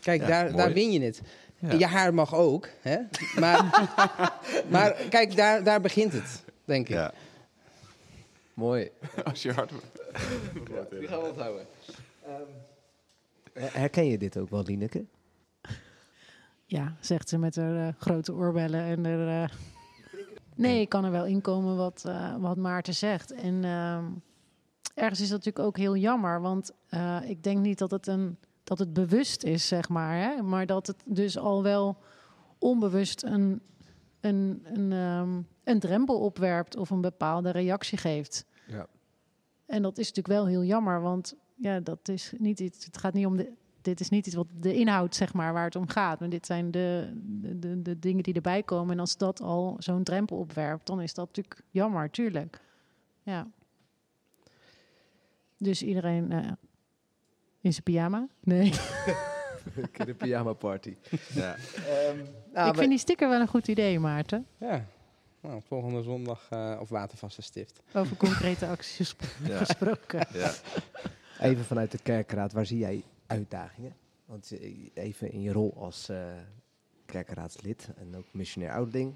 kijk, 0.00 0.20
Ja, 0.20 0.26
daar, 0.26 0.44
mooi. 0.44 0.56
daar 0.56 0.72
win 0.72 0.92
je 0.92 1.00
het. 1.00 1.20
Ja. 1.58 1.72
Je 1.72 1.86
haar 1.86 2.14
mag 2.14 2.34
ook, 2.34 2.68
hè? 2.80 2.98
Maar, 3.38 3.88
maar 4.70 4.92
kijk, 4.92 5.36
daar, 5.36 5.64
daar 5.64 5.80
begint 5.80 6.12
het, 6.12 6.44
denk 6.64 6.88
ik. 6.88 6.94
Ja. 6.94 7.12
Mooi. 8.54 8.90
Als 9.24 9.42
je 9.42 9.52
hart... 9.52 9.70
Die 10.90 11.08
gaan 11.08 11.20
we 11.20 11.28
onthouden. 11.28 11.66
Herken 13.52 14.06
je 14.06 14.18
dit 14.18 14.38
ook 14.38 14.50
wel, 14.50 14.62
Lineke? 14.62 15.04
Ja, 16.66 16.96
zegt 17.00 17.28
ze 17.28 17.38
met 17.38 17.56
haar 17.56 17.86
eh, 17.86 17.94
grote 17.98 18.34
oorbellen. 18.34 18.82
En 18.82 19.06
er, 19.06 19.42
eh, 19.42 19.56
Nee, 20.56 20.80
ik 20.80 20.88
kan 20.88 21.04
er 21.04 21.10
wel 21.10 21.26
inkomen 21.26 21.76
wat, 21.76 22.04
eh, 22.06 22.36
wat 22.36 22.56
Maarten 22.56 22.94
zegt. 22.94 23.32
En 23.32 23.64
ehm, 23.64 24.04
ergens 24.94 25.20
is 25.20 25.28
dat 25.28 25.38
natuurlijk 25.38 25.66
ook 25.66 25.76
heel 25.76 25.96
jammer. 25.96 26.40
Want 26.40 26.72
eh, 26.88 27.18
ik 27.24 27.42
denk 27.42 27.58
niet 27.58 27.78
dat 27.78 27.90
het, 27.90 28.06
een, 28.06 28.38
dat 28.66 28.78
het 28.78 28.92
bewust 28.92 29.42
is, 29.44 29.68
zeg 29.68 29.88
maar. 29.88 30.16
Hè? 30.16 30.42
Maar 30.42 30.66
dat 30.66 30.86
het 30.86 31.02
dus 31.04 31.38
al 31.38 31.62
wel 31.62 31.96
onbewust 32.58 33.22
een, 33.22 33.60
een, 34.20 34.60
een, 34.64 34.92
ehm, 34.92 35.42
een 35.64 35.80
drempel 35.80 36.20
opwerpt 36.20 36.76
of 36.76 36.90
een 36.90 37.00
bepaalde 37.00 37.50
reactie 37.50 37.98
geeft. 37.98 38.44
Ja. 38.66 38.86
En 39.66 39.82
dat 39.82 39.98
is 39.98 40.08
natuurlijk 40.08 40.34
wel 40.34 40.46
heel 40.46 40.64
jammer, 40.64 41.00
want 41.00 41.34
ja, 41.54 41.80
dat 41.80 42.08
is 42.08 42.32
niet 42.38 42.60
iets. 42.60 42.84
Het 42.84 42.98
gaat 42.98 43.14
niet 43.14 43.26
om 43.26 43.36
de. 43.36 43.52
Dit 43.80 44.00
is 44.00 44.08
niet 44.08 44.26
iets 44.26 44.36
wat 44.36 44.46
de 44.60 44.74
inhoud, 44.74 45.14
zeg 45.14 45.32
maar, 45.32 45.52
waar 45.52 45.64
het 45.64 45.76
om 45.76 45.88
gaat. 45.88 46.20
Maar 46.20 46.28
dit 46.28 46.46
zijn 46.46 46.70
de, 46.70 47.10
de, 47.56 47.82
de, 47.82 47.98
dingen 47.98 48.22
die 48.22 48.34
erbij 48.34 48.62
komen. 48.62 48.92
En 48.92 49.00
als 49.00 49.16
dat 49.16 49.40
al 49.40 49.76
zo'n 49.78 50.02
drempel 50.02 50.36
opwerpt, 50.36 50.86
dan 50.86 51.00
is 51.00 51.14
dat 51.14 51.26
natuurlijk 51.26 51.62
jammer, 51.70 52.10
tuurlijk. 52.10 52.60
Ja. 53.22 53.50
Dus 55.56 55.82
iedereen 55.82 56.32
eh, 56.32 56.52
in 57.66 57.72
zijn 57.72 57.82
pyjama? 57.84 58.28
Nee. 58.40 58.70
de 60.06 60.14
pyjama 60.16 60.52
party. 60.52 60.96
Ja. 61.34 61.56
Nou, 62.52 62.68
ik 62.68 62.74
vind 62.76 62.88
die 62.88 62.98
sticker 62.98 63.28
wel 63.28 63.40
een 63.40 63.48
goed 63.48 63.68
idee, 63.68 63.98
Maarten. 63.98 64.46
Ja. 64.58 64.86
Nou, 65.40 65.60
volgende 65.66 66.02
zondag 66.02 66.46
eh, 66.50 66.76
op 66.80 66.88
Watervaste 66.88 67.42
Stift. 67.42 67.80
Over 67.94 68.16
concrete 68.16 68.66
acties 68.76 69.16
Ja. 69.44 69.56
gesproken. 69.58 70.26
Ja. 70.32 70.52
Even 71.40 71.64
vanuit 71.64 71.90
de 71.90 71.98
kerkraad, 72.02 72.52
waar 72.52 72.66
zie 72.66 72.78
jij 72.78 73.02
uitdagingen? 73.26 73.94
Want 74.24 74.52
eh, 74.60 74.74
even 74.94 75.32
in 75.32 75.40
je 75.40 75.52
rol 75.52 75.74
als 75.76 76.08
eh 76.08 76.18
kerkraadslid 77.06 77.88
en 77.98 78.16
ook 78.16 78.24
missionair 78.30 78.72
ouderling. 78.72 79.14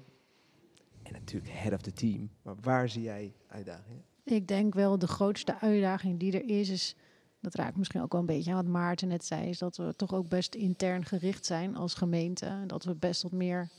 En 1.03 1.11
natuurlijk 1.13 1.51
head 1.53 1.73
of 1.73 1.81
the 1.81 1.93
team. 1.93 2.29
Maar 2.41 2.55
waar 2.61 2.89
zie 2.89 3.01
jij 3.01 3.33
uitdagingen? 3.47 4.03
Ik 4.23 4.47
denk 4.47 4.73
wel 4.73 4.97
de 4.99 5.07
grootste 5.07 5.59
uitdaging 5.59 6.19
die 6.19 6.33
er 6.41 6.49
is, 6.59 6.69
is 6.69 6.95
dat 7.41 7.55
raakt 7.55 7.77
misschien 7.77 8.01
ook 8.01 8.11
wel 8.11 8.21
een 8.21 8.27
beetje 8.27 8.49
aan 8.51 8.55
wat 8.63 8.65
Maarten 8.73 9.07
net 9.07 9.25
zei, 9.25 9.49
is 9.49 9.57
dat 9.57 9.77
we 9.77 9.93
toch 9.95 10.13
ook 10.13 10.27
best 10.27 10.55
intern 10.55 11.05
gericht 11.05 11.45
zijn 11.45 11.75
als 11.75 11.93
gemeente. 11.93 12.45
En 12.45 12.67
Dat 12.67 12.83
we 12.83 12.95
best 12.95 13.21
wat 13.23 13.31
meer, 13.31 13.69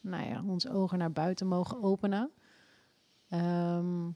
nou 0.00 0.28
ja, 0.28 0.42
onze 0.46 0.72
ogen 0.72 0.98
naar 0.98 1.12
buiten 1.12 1.46
mogen 1.46 1.82
openen. 1.82 2.30
Ehm, 3.28 4.06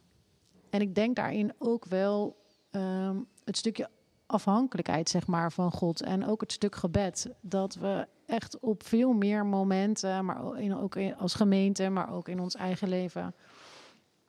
en 0.70 0.80
ik 0.80 0.94
denk 0.94 1.16
daarin 1.16 1.52
ook 1.58 1.84
wel 1.84 2.40
ehm, 2.70 3.16
het 3.44 3.56
stukje 3.56 3.88
afhankelijkheid, 4.26 5.08
zeg 5.08 5.26
maar, 5.26 5.52
van 5.52 5.70
God. 5.72 6.02
En 6.02 6.26
ook 6.26 6.40
het 6.40 6.52
stuk 6.52 6.74
gebed. 6.74 7.30
Dat 7.40 7.74
we 7.74 8.06
echt 8.26 8.58
op 8.60 8.82
veel 8.82 9.12
meer 9.12 9.46
momenten, 9.46 10.24
maar 10.24 10.42
ook 10.80 10.96
in- 10.96 11.16
als 11.16 11.34
gemeente, 11.34 11.88
maar 11.88 12.12
ook 12.12 12.28
in 12.28 12.40
ons 12.40 12.54
eigen 12.54 12.88
leven, 12.88 13.34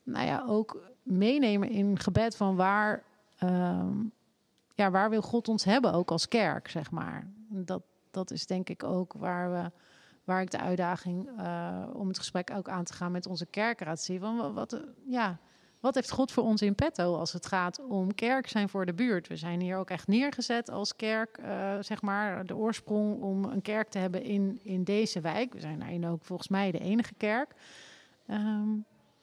nou 0.04 0.26
ja, 0.26 0.44
ook 0.48 0.82
meenemen 1.04 1.70
in 1.70 2.00
gebed 2.00 2.36
van 2.36 2.56
waar, 2.56 3.04
ehm, 3.38 3.96
ja, 4.74 4.92
waar 4.92 5.10
wil 5.10 5.22
God 5.22 5.48
ons 5.48 5.64
hebben, 5.64 5.94
ook 5.94 6.12
als 6.12 6.28
kerk, 6.28 6.70
zeg 6.70 6.92
maar. 6.92 7.28
Dat, 7.50 7.82
dat 8.12 8.32
is 8.32 8.46
denk 8.46 8.70
ik 8.70 8.84
ook 8.84 9.14
waar, 9.14 9.52
we, 9.52 9.72
waar 10.24 10.42
ik 10.42 10.52
de 10.52 10.60
uitdaging 10.60 11.30
eh, 11.38 11.84
om 11.94 12.08
het 12.08 12.18
gesprek 12.18 12.52
ook 12.56 12.70
aan 12.70 12.84
te 12.84 12.94
gaan 12.94 13.12
met 13.12 13.26
onze 13.26 13.46
kerkraad 13.46 14.02
zie. 14.02 14.20
Van 14.20 14.38
wa- 14.38 14.52
wat, 14.52 14.74
eh, 14.74 14.80
ja, 15.08 15.38
wat 15.80 15.96
heeft 15.96 16.12
God 16.12 16.32
voor 16.32 16.44
ons 16.44 16.62
in 16.62 16.76
petto 16.76 17.16
als 17.16 17.34
het 17.34 17.46
gaat 17.46 17.86
om 17.88 18.16
kerk 18.16 18.48
zijn 18.48 18.70
voor 18.70 18.86
de 18.86 18.94
buurt? 18.94 19.28
We 19.28 19.36
zijn 19.36 19.62
hier 19.62 19.78
ook 19.78 19.90
echt 19.90 20.08
neergezet 20.08 20.70
als 20.70 20.96
kerk, 20.96 21.38
eh, 21.38 21.78
zeg 21.80 22.02
maar, 22.02 22.46
de 22.46 22.56
oorsprong 22.56 23.22
om 23.22 23.44
een 23.44 23.62
kerk 23.62 23.90
te 23.90 23.98
hebben 23.98 24.24
in, 24.24 24.60
in 24.64 24.84
deze 24.84 25.22
wijk. 25.22 25.54
We 25.54 25.60
zijn 25.60 25.80
daarin 25.80 26.08
ook 26.08 26.24
volgens 26.24 26.48
mij 26.48 26.72
de 26.72 26.80
enige 26.80 27.14
kerk. 27.14 27.54
Ehm, 28.28 28.70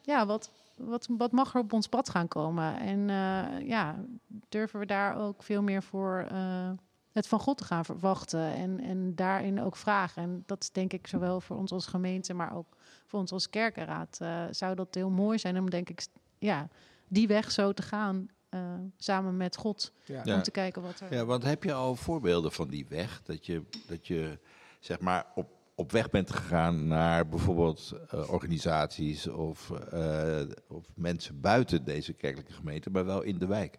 ja, 0.03 0.27
wat, 0.27 0.51
wat, 0.85 1.09
wat 1.11 1.33
mag 1.33 1.55
er 1.55 1.61
op 1.61 1.73
ons 1.73 1.87
pad 1.87 2.09
gaan 2.09 2.29
komen? 2.29 2.81
En 2.81 3.11
eh, 3.11 3.69
ja, 3.69 4.05
durven 4.49 4.81
we 4.81 4.87
daar 4.87 5.17
ook 5.17 5.43
veel 5.43 5.63
meer 5.63 5.83
voor 5.83 6.27
eh, 6.31 6.71
het 7.13 7.27
van 7.27 7.41
God 7.41 7.59
te 7.59 7.65
gaan 7.65 7.85
verwachten 7.85 8.55
en, 8.55 8.81
en 8.81 9.15
daarin 9.15 9.61
ook 9.61 9.77
vragen? 9.77 10.23
En 10.23 10.43
dat 10.47 10.63
is 10.63 10.71
denk 10.71 10.93
ik 10.93 11.07
zowel 11.07 11.41
voor 11.41 11.57
ons 11.57 11.73
als 11.73 11.87
gemeente, 11.87 12.35
maar 12.35 12.57
ook 12.57 12.77
voor 13.07 13.21
ons 13.21 13.33
als 13.33 13.51
kerkenraad. 13.51 14.19
eh, 14.21 14.45
zou 14.51 14.75
dat 14.75 14.95
heel 14.95 15.11
mooi 15.11 15.39
zijn 15.39 15.59
om 15.59 15.71
denk 15.71 15.89
ik, 15.89 16.07
ja, 16.39 16.69
die 17.09 17.29
weg 17.29 17.51
zo 17.51 17.73
te 17.73 17.83
gaan 17.83 18.29
eh, 18.49 18.61
samen 18.97 19.37
met 19.37 19.57
God. 19.57 19.93
Ja. 20.05 20.35
Om 20.35 20.43
te 20.43 20.51
kijken 20.51 20.83
wat 20.83 21.01
er... 21.01 21.15
Ja, 21.15 21.25
want 21.25 21.43
heb 21.43 21.65
je 21.65 21.73
al 21.73 21.97
voorbeelden 21.97 22.53
van 22.53 22.69
die 22.69 22.87
weg? 22.89 23.23
Dat 23.23 23.47
je, 23.47 23.63
dat 23.87 24.07
je 24.07 24.39
zeg 24.81 25.01
maar 25.01 25.27
op, 25.35 25.49
op 25.81 25.93
weg 25.93 26.11
bent 26.11 26.31
gegaan 26.31 26.87
naar 26.87 27.29
bijvoorbeeld 27.29 27.93
eh, 28.11 28.33
organisaties 28.33 29.27
of, 29.29 29.71
eh, 29.71 30.41
of 30.69 30.85
mensen 30.95 31.41
buiten 31.41 31.85
deze 31.85 32.13
kerkelijke 32.13 32.53
gemeente, 32.53 32.91
maar 32.91 33.05
wel 33.05 33.23
in 33.23 33.39
de 33.39 33.47
wijk. 33.47 33.79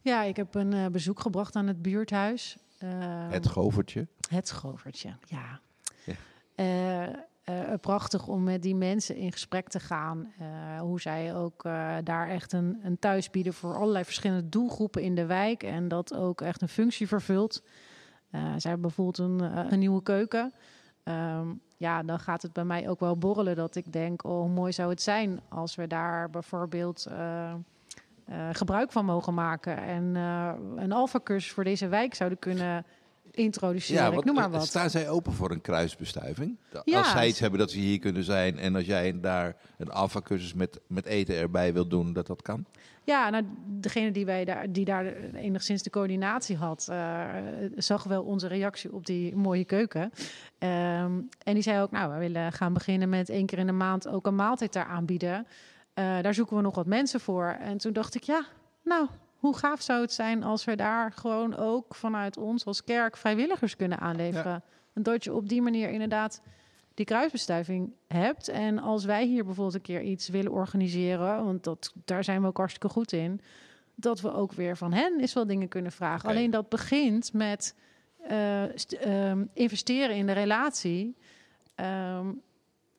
Ja, 0.00 0.22
ik 0.22 0.36
heb 0.36 0.54
een 0.54 0.72
eh, 0.72 0.86
bezoek 0.86 1.20
gebracht 1.20 1.56
aan 1.56 1.66
het 1.66 1.82
buurthuis. 1.82 2.56
Eh, 2.78 3.30
Het 3.30 3.48
govertje. 3.48 4.06
Het 4.28 4.48
schovertje, 4.48 5.16
ja. 5.28 5.60
Ja. 6.54 7.30
Prachtig 7.80 8.28
om 8.28 8.42
met 8.42 8.62
die 8.62 8.74
mensen 8.74 9.16
in 9.16 9.32
gesprek 9.32 9.68
te 9.68 9.80
gaan. 9.80 10.32
hoe 10.80 11.00
zij 11.00 11.34
ook 11.34 11.62
daar 12.04 12.28
echt 12.28 12.52
een, 12.52 12.80
een 12.82 12.98
thuis 12.98 13.30
bieden 13.30 13.54
voor 13.54 13.76
allerlei 13.76 14.04
verschillende 14.04 14.48
doelgroepen 14.48 15.02
in 15.02 15.14
de 15.14 15.26
wijk. 15.26 15.62
En 15.62 15.88
dat 15.88 16.14
ook 16.14 16.40
echt 16.40 16.62
een 16.62 16.68
functie 16.68 17.08
vervult. 17.08 17.62
Eh, 18.32 18.40
zij 18.40 18.70
hebben 18.70 18.80
bijvoorbeeld 18.80 19.18
een, 19.18 19.40
eh, 19.40 19.70
een 19.70 19.78
nieuwe 19.78 20.02
keuken. 20.02 20.52
Ehm, 21.02 21.48
ja, 21.76 22.02
dan 22.02 22.18
gaat 22.18 22.42
het 22.42 22.52
bij 22.52 22.64
mij 22.64 22.88
ook 22.88 23.00
wel 23.00 23.16
borrelen 23.16 23.56
dat 23.56 23.74
ik 23.76 23.92
denk, 23.92 24.24
oh, 24.24 24.40
hoe 24.40 24.48
mooi 24.48 24.72
zou 24.72 24.90
het 24.90 25.02
zijn 25.02 25.40
als 25.48 25.74
we 25.74 25.86
daar 25.86 26.30
bijvoorbeeld 26.30 27.06
eh, 27.06 27.50
eh, 28.24 28.48
gebruik 28.52 28.92
van 28.92 29.04
mogen 29.04 29.34
maken. 29.34 29.76
En 29.76 30.16
eh, 30.16 30.52
een 30.76 30.92
alfacursus 30.92 31.52
voor 31.52 31.64
deze 31.64 31.88
wijk 31.88 32.14
zouden 32.14 32.38
kunnen 32.38 32.84
introduceren. 33.30 34.12
ik 34.12 34.24
noem 34.24 34.34
maar 34.34 34.50
wat. 34.50 34.66
staan 34.66 34.90
zij 34.90 35.08
open 35.08 35.32
voor 35.32 35.50
een 35.50 35.60
kruisbestuiving? 35.60 36.56
Ja. 36.84 36.98
Als 36.98 37.10
zij 37.10 37.28
iets 37.28 37.40
hebben 37.40 37.58
dat 37.58 37.70
ze 37.70 37.78
hier 37.78 37.98
kunnen 37.98 38.24
zijn 38.24 38.58
en 38.58 38.74
als 38.74 38.84
jij 38.84 39.20
daar 39.20 39.56
een 39.78 39.90
alfacursus 39.90 40.54
met, 40.54 40.80
met 40.86 41.06
eten 41.06 41.36
erbij 41.36 41.72
wil 41.72 41.88
doen, 41.88 42.12
dat 42.12 42.26
dat 42.26 42.42
kan? 42.42 42.66
Ja, 43.04 43.30
nou, 43.30 43.44
degene 43.66 44.10
die, 44.10 44.24
wij 44.24 44.44
daar, 44.44 44.72
die 44.72 44.84
daar 44.84 45.06
enigszins 45.34 45.82
de 45.82 45.90
coördinatie 45.90 46.56
had, 46.56 46.86
eh, 46.90 47.26
zag 47.76 48.04
wel 48.04 48.22
onze 48.22 48.46
reactie 48.46 48.92
op 48.92 49.06
die 49.06 49.36
mooie 49.36 49.64
keuken. 49.64 50.10
Ehm, 50.58 51.20
en 51.44 51.54
die 51.54 51.62
zei 51.62 51.82
ook, 51.82 51.90
nou, 51.90 52.12
we 52.12 52.18
willen 52.18 52.52
gaan 52.52 52.72
beginnen 52.72 53.08
met 53.08 53.28
één 53.28 53.46
keer 53.46 53.58
in 53.58 53.66
de 53.66 53.72
maand 53.72 54.08
ook 54.08 54.26
een 54.26 54.34
maaltijd 54.34 54.72
daar 54.72 54.86
aanbieden. 54.86 55.46
Eh, 55.94 56.20
daar 56.20 56.34
zoeken 56.34 56.56
we 56.56 56.62
nog 56.62 56.74
wat 56.74 56.86
mensen 56.86 57.20
voor. 57.20 57.56
En 57.60 57.78
toen 57.78 57.92
dacht 57.92 58.14
ik, 58.14 58.22
ja, 58.22 58.44
nou, 58.84 59.08
hoe 59.36 59.56
gaaf 59.56 59.82
zou 59.82 60.00
het 60.00 60.12
zijn 60.12 60.42
als 60.42 60.64
we 60.64 60.76
daar 60.76 61.12
gewoon 61.12 61.56
ook 61.56 61.94
vanuit 61.94 62.36
ons 62.36 62.64
als 62.64 62.84
kerk 62.84 63.16
vrijwilligers 63.16 63.76
kunnen 63.76 63.98
aanleveren? 63.98 64.62
En 64.92 65.02
dat 65.02 65.24
je 65.24 65.34
op 65.34 65.48
die 65.48 65.62
manier 65.62 65.90
inderdaad 65.90 66.42
die 66.94 67.06
kruisbestuiving 67.06 67.92
hebt. 68.08 68.48
En 68.48 68.78
als 68.78 69.04
wij 69.04 69.26
hier 69.26 69.44
bijvoorbeeld 69.44 69.74
een 69.74 69.82
keer 69.82 70.02
iets 70.02 70.28
willen 70.28 70.52
organiseren, 70.52 71.44
want 71.44 71.64
dat, 71.64 71.92
daar 72.04 72.24
zijn 72.24 72.40
we 72.40 72.46
ook 72.46 72.56
hartstikke 72.56 72.88
goed 72.88 73.12
in, 73.12 73.40
dat 73.94 74.20
we 74.20 74.32
ook 74.32 74.52
weer 74.52 74.76
van 74.76 74.92
hen 74.92 75.20
eens 75.20 75.32
wel 75.32 75.46
dingen 75.46 75.68
kunnen 75.68 75.92
vragen. 75.92 76.28
Alleen 76.28 76.50
dat 76.50 76.68
begint 76.68 77.32
met 77.32 77.74
eh, 78.18 78.64
ehm, 79.00 79.44
investeren 79.54 80.16
in 80.16 80.26
de 80.26 80.32
relatie. 80.32 81.16
Ehm, 81.74 82.26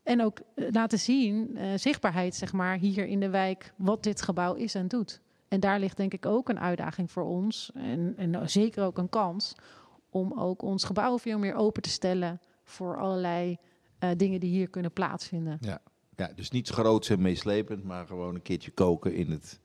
en 0.04 0.24
ook 0.24 0.40
eh, 0.56 0.68
laten 0.72 1.00
zien, 1.00 1.58
eh, 1.58 1.68
zichtbaarheid 1.76 2.36
zeg 2.36 2.54
maar, 2.54 2.78
hier 2.78 3.06
in 3.06 3.20
de 3.20 3.30
wijk, 3.30 3.74
wat 3.78 4.04
dit 4.04 4.22
gebouw 4.22 4.54
is 4.54 4.76
en 4.76 4.88
doet. 4.88 5.22
En 5.48 5.60
daar 5.60 5.80
ligt 5.80 5.98
denk 5.98 6.14
ik 6.14 6.26
ook 6.26 6.50
een 6.50 6.60
uitdaging 6.60 7.12
voor 7.12 7.24
ons. 7.24 7.72
En, 7.74 8.14
en 8.18 8.50
zeker 8.50 8.84
ook 8.84 8.98
een 8.98 9.10
kans 9.10 9.56
om 10.10 10.34
ook 10.34 10.62
ons 10.62 10.84
gebouw 10.84 11.20
veel 11.20 11.40
meer 11.40 11.56
open 11.56 11.82
te 11.82 11.90
stellen 11.90 12.42
voor 12.64 13.00
allerlei 13.00 13.58
eh, 14.04 14.18
dingen 14.18 14.40
die 14.40 14.50
hier 14.50 14.68
kunnen 14.70 14.92
plaatsvinden. 14.92 15.58
Ja, 15.62 15.80
dus 16.36 16.52
niet 16.52 16.70
groots 16.70 17.10
en 17.10 17.22
meeslepend, 17.22 17.84
maar 17.84 18.08
gewoon 18.08 18.36
een 18.36 18.42
keertje 18.42 18.72
koken 18.72 19.14
in 19.16 19.32
het 19.32 19.60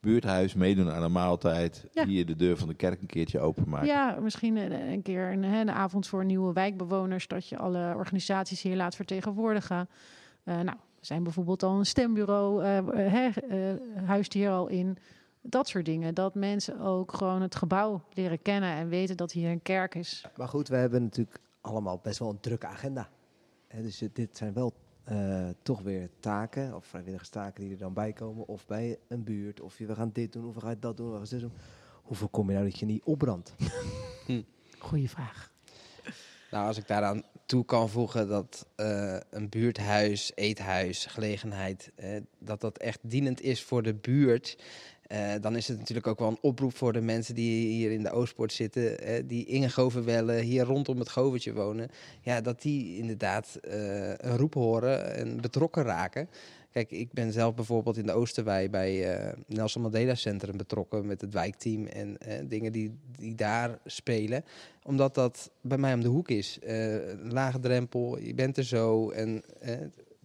buurthuis, 0.00 0.54
meedoen 0.54 0.90
aan 0.90 1.02
een 1.02 1.12
maaltijd, 1.12 1.86
Ja. 1.92 2.06
hier 2.06 2.26
de 2.26 2.36
deur 2.36 2.56
van 2.56 2.68
de 2.68 2.74
kerk 2.74 3.00
een 3.00 3.06
keertje 3.06 3.40
openmaken. 3.40 3.86
Ja, 3.86 4.18
misschien 4.20 4.56
een, 4.56 4.72
een 4.72 5.02
keer 5.02 5.32
een, 5.32 5.44
hè, 5.44 5.60
een 5.60 5.70
avond 5.70 6.06
voor 6.06 6.24
nieuwe 6.24 6.52
wijkbewoners, 6.52 7.26
dat 7.28 7.48
je 7.48 7.58
alle 7.58 7.94
organisaties 7.96 8.62
hier 8.62 8.76
laat 8.76 8.96
vertegenwoordigen. 8.96 9.88
Eh, 10.44 10.54
nou, 10.60 10.76
we 11.00 11.06
zijn 11.06 11.22
bijvoorbeeld 11.22 11.62
al 11.62 11.78
een 11.78 11.86
stembureau, 11.86 12.62
eh, 12.62 12.78
eh, 12.78 13.12
hè, 13.12 13.28
eh, 13.40 14.02
huist 14.06 14.32
hier 14.32 14.50
al 14.50 14.68
in. 14.68 14.96
Dat 15.42 15.68
soort 15.68 15.84
dingen. 15.84 16.14
Dat 16.14 16.34
mensen 16.34 16.80
ook 16.80 17.12
gewoon 17.14 17.42
het 17.42 17.54
gebouw 17.54 18.02
leren 18.12 18.42
kennen 18.42 18.70
en 18.74 18.88
weten 18.88 19.16
dat 19.16 19.32
hier 19.32 19.50
een 19.50 19.62
kerk 19.62 19.94
is. 19.94 20.24
Maar 20.36 20.48
goed, 20.48 20.68
we 20.68 20.76
hebben 20.76 21.02
natuurlijk 21.02 21.38
allemaal 21.60 22.00
best 22.02 22.18
wel 22.18 22.30
een 22.30 22.40
drukke 22.40 22.66
agenda. 22.66 23.08
Hè, 23.72 23.82
dus 23.82 24.02
dit 24.12 24.36
zijn 24.36 24.52
wel 24.52 24.72
eh, 25.04 25.48
toch 25.62 25.82
weer 25.82 26.08
taken, 26.20 26.74
of 26.74 26.86
vrijwilligerstaken 26.86 27.62
die 27.62 27.72
er 27.72 27.78
dan 27.78 27.92
bij 27.92 28.12
komen. 28.12 28.46
Of 28.46 28.66
bij 28.66 28.98
een 29.08 29.24
buurt, 29.24 29.60
of 29.60 29.78
je, 29.78 29.86
we 29.86 29.94
gaan 29.94 30.10
dit 30.12 30.32
doen, 30.32 30.46
of 30.46 30.54
we 30.54 30.60
gaan 30.60 30.76
dat 30.80 30.96
doen, 30.96 31.06
of 31.06 31.12
we 31.12 31.18
gaan 31.18 31.38
dit 31.38 31.40
doen. 31.40 31.58
Hoe 32.02 32.16
voorkom 32.16 32.46
je 32.46 32.52
nou 32.52 32.68
dat 32.68 32.78
je 32.78 32.86
niet 32.86 33.02
opbrandt? 33.02 33.54
Goeie 34.78 35.10
vraag. 35.10 35.52
Nou, 36.50 36.66
als 36.66 36.76
ik 36.76 36.86
daaraan 36.86 37.22
toe 37.46 37.64
kan 37.64 37.88
voegen 37.88 38.28
dat 38.28 38.66
eh, 38.74 39.16
een 39.30 39.48
buurthuis, 39.48 40.32
eethuis, 40.34 41.06
gelegenheid, 41.06 41.92
eh, 41.94 42.20
dat 42.38 42.60
dat 42.60 42.78
echt 42.78 42.98
dienend 43.02 43.40
is 43.40 43.62
voor 43.62 43.82
de 43.82 43.94
buurt. 43.94 44.58
Eh, 45.12 45.32
dan 45.40 45.56
is 45.56 45.68
het 45.68 45.78
natuurlijk 45.78 46.06
ook 46.06 46.18
wel 46.18 46.28
een 46.28 46.38
oproep 46.40 46.76
voor 46.76 46.92
de 46.92 47.00
mensen 47.00 47.34
die 47.34 47.66
hier 47.66 47.90
in 47.90 48.02
de 48.02 48.10
Oostpoort 48.10 48.52
zitten, 48.52 48.98
eh, 48.98 49.22
die 49.26 49.44
in 49.44 49.70
Govenwellen, 49.70 50.40
hier 50.40 50.64
rondom 50.64 50.98
het 50.98 51.10
Govertje 51.10 51.52
wonen. 51.52 51.90
Ja, 52.20 52.40
dat 52.40 52.62
die 52.62 52.98
inderdaad 52.98 53.58
eh, 53.62 54.08
een 54.08 54.36
roep 54.36 54.54
horen 54.54 55.14
en 55.14 55.40
betrokken 55.40 55.82
raken. 55.82 56.28
Kijk, 56.70 56.90
ik 56.90 57.12
ben 57.12 57.32
zelf 57.32 57.54
bijvoorbeeld 57.54 57.96
in 57.96 58.06
de 58.06 58.12
Oosterwei 58.12 58.70
bij 58.70 59.16
Nelson 59.46 59.82
Mandela 59.82 60.14
Centrum 60.14 60.56
betrokken 60.56 61.06
met 61.06 61.20
het 61.20 61.32
wijkteam 61.32 61.86
en 61.86 62.18
dingen 62.48 62.72
die, 62.72 62.98
die 63.18 63.34
daar 63.34 63.78
spelen 63.84 64.44
omdat 64.82 65.14
dat 65.14 65.50
bij 65.60 65.78
mij 65.78 65.94
om 65.94 66.00
de 66.00 66.08
hoek 66.08 66.28
is. 66.28 66.58
Een 66.62 67.32
lage 67.32 67.60
drempel, 67.60 68.18
je 68.18 68.34
bent 68.34 68.56
er 68.56 68.64
zo. 68.64 69.10
En 69.10 69.42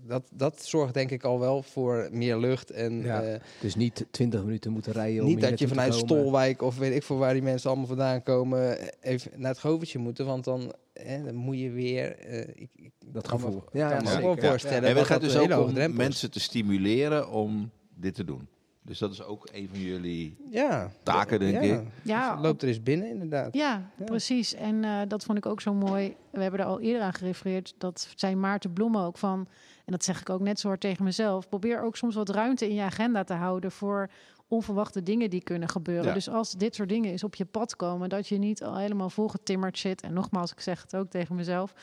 dat, 0.07 0.23
dat 0.33 0.63
zorgt 0.65 0.93
denk 0.93 1.11
ik 1.11 1.23
al 1.23 1.39
wel 1.39 1.63
voor 1.63 2.09
meer 2.11 2.37
lucht. 2.37 2.71
En 2.71 3.01
Ja, 3.01 3.21
eh, 3.21 3.39
Dus 3.61 3.75
niet 3.75 4.05
20 4.11 4.43
minuten 4.43 4.71
moeten 4.71 4.91
rijden 4.93 5.21
om 5.23 5.27
niet 5.29 5.41
dat 5.41 5.59
je 5.59 5.67
vanuit. 5.67 5.93
Stolwijk 5.93 6.61
of 6.61 6.77
weet 6.77 6.95
ik 6.95 7.03
veel 7.03 7.17
waar 7.17 7.33
die 7.33 7.41
mensen 7.41 7.69
allemaal 7.69 7.87
vandaan 7.87 8.23
komen... 8.23 8.79
eh, 8.79 8.87
even 9.13 9.31
naar 9.35 9.51
het 9.51 9.59
govertje 9.59 9.99
moeten. 9.99 10.25
Want 10.25 10.43
dan, 10.43 10.73
eh, 10.93 11.23
dan 11.23 11.35
moet 11.35 11.59
je 11.59 11.69
weer... 11.69 12.15
eh, 12.19 12.39
ik, 12.39 12.69
ik 12.75 12.91
Dat 13.05 13.27
kan 13.27 13.39
me- 13.39 13.45
gevoel. 13.45 13.61
kan 13.61 13.79
Ja, 13.79 14.01
me 14.03 14.21
wel 14.21 14.35
Ja. 14.35 14.49
voorstellen 14.49 14.89
En 14.89 14.95
gaat 15.05 15.21
dat 15.21 15.31
dus 15.31 15.37
ook 15.37 15.67
om 15.67 15.95
mensen 15.95 16.31
te 16.31 16.39
stimuleren 16.39 17.29
om 17.31 17.69
dit 17.95 18.13
te 18.15 18.23
doen. 18.23 18.47
Dus 18.81 18.99
dat 18.99 19.11
is 19.11 19.23
ook 19.23 19.49
een 19.53 19.67
van 19.71 19.79
jullie 19.79 20.35
ja. 20.51 20.91
taken, 21.03 21.39
denk 21.39 21.53
ja. 21.53 21.61
ik. 21.61 21.81
Ja, 22.01 22.33
Dus 22.35 22.43
loopt 22.43 22.61
er 22.61 22.67
eens 22.67 22.83
binnen 22.83 23.09
inderdaad. 23.09 23.53
Ja, 23.53 23.91
Ja. 23.97 24.03
precies. 24.05 24.53
En 24.53 24.83
eh, 24.83 25.01
dat 25.07 25.23
vond 25.23 25.37
ik 25.37 25.45
ook 25.45 25.61
zo 25.61 25.73
mooi. 25.73 26.15
We 26.31 26.41
hebben 26.41 26.59
er 26.59 26.65
al 26.65 26.79
eerder 26.79 27.01
aan 27.01 27.13
gerefereerd. 27.13 27.73
Dat 27.77 28.07
zei 28.15 28.35
Maarten 28.35 28.73
Bloemen 28.73 29.01
ook 29.01 29.17
van. 29.17 29.47
En 29.87 29.93
dat 29.93 30.03
zeg 30.03 30.21
ik 30.21 30.29
ook 30.29 30.41
net 30.41 30.59
zo 30.59 30.67
hard 30.67 30.81
tegen 30.81 31.03
mezelf. 31.03 31.49
Probeer 31.49 31.81
ook 31.81 31.95
soms 31.95 32.15
wat 32.15 32.29
ruimte 32.29 32.69
in 32.69 32.75
je 32.75 32.81
agenda 32.81 33.23
te 33.23 33.33
houden 33.33 33.71
voor 33.71 34.09
onverwachte 34.47 35.03
dingen 35.03 35.29
die 35.29 35.43
kunnen 35.43 35.69
gebeuren. 35.69 36.05
Ja. 36.05 36.13
Dus 36.13 36.29
als 36.29 36.51
dit 36.51 36.75
soort 36.75 36.89
dingen 36.89 37.11
eens 37.11 37.23
op 37.23 37.35
je 37.35 37.45
pad 37.45 37.75
komen, 37.75 38.09
dat 38.09 38.27
je 38.27 38.37
niet 38.37 38.63
al 38.63 38.77
helemaal 38.77 39.09
volgetimmerd 39.09 39.77
zit. 39.77 40.01
En 40.01 40.13
nogmaals, 40.13 40.51
ik 40.51 40.59
zeg 40.59 40.81
het 40.81 40.95
ook 40.95 41.09
tegen 41.09 41.35
mezelf. 41.35 41.73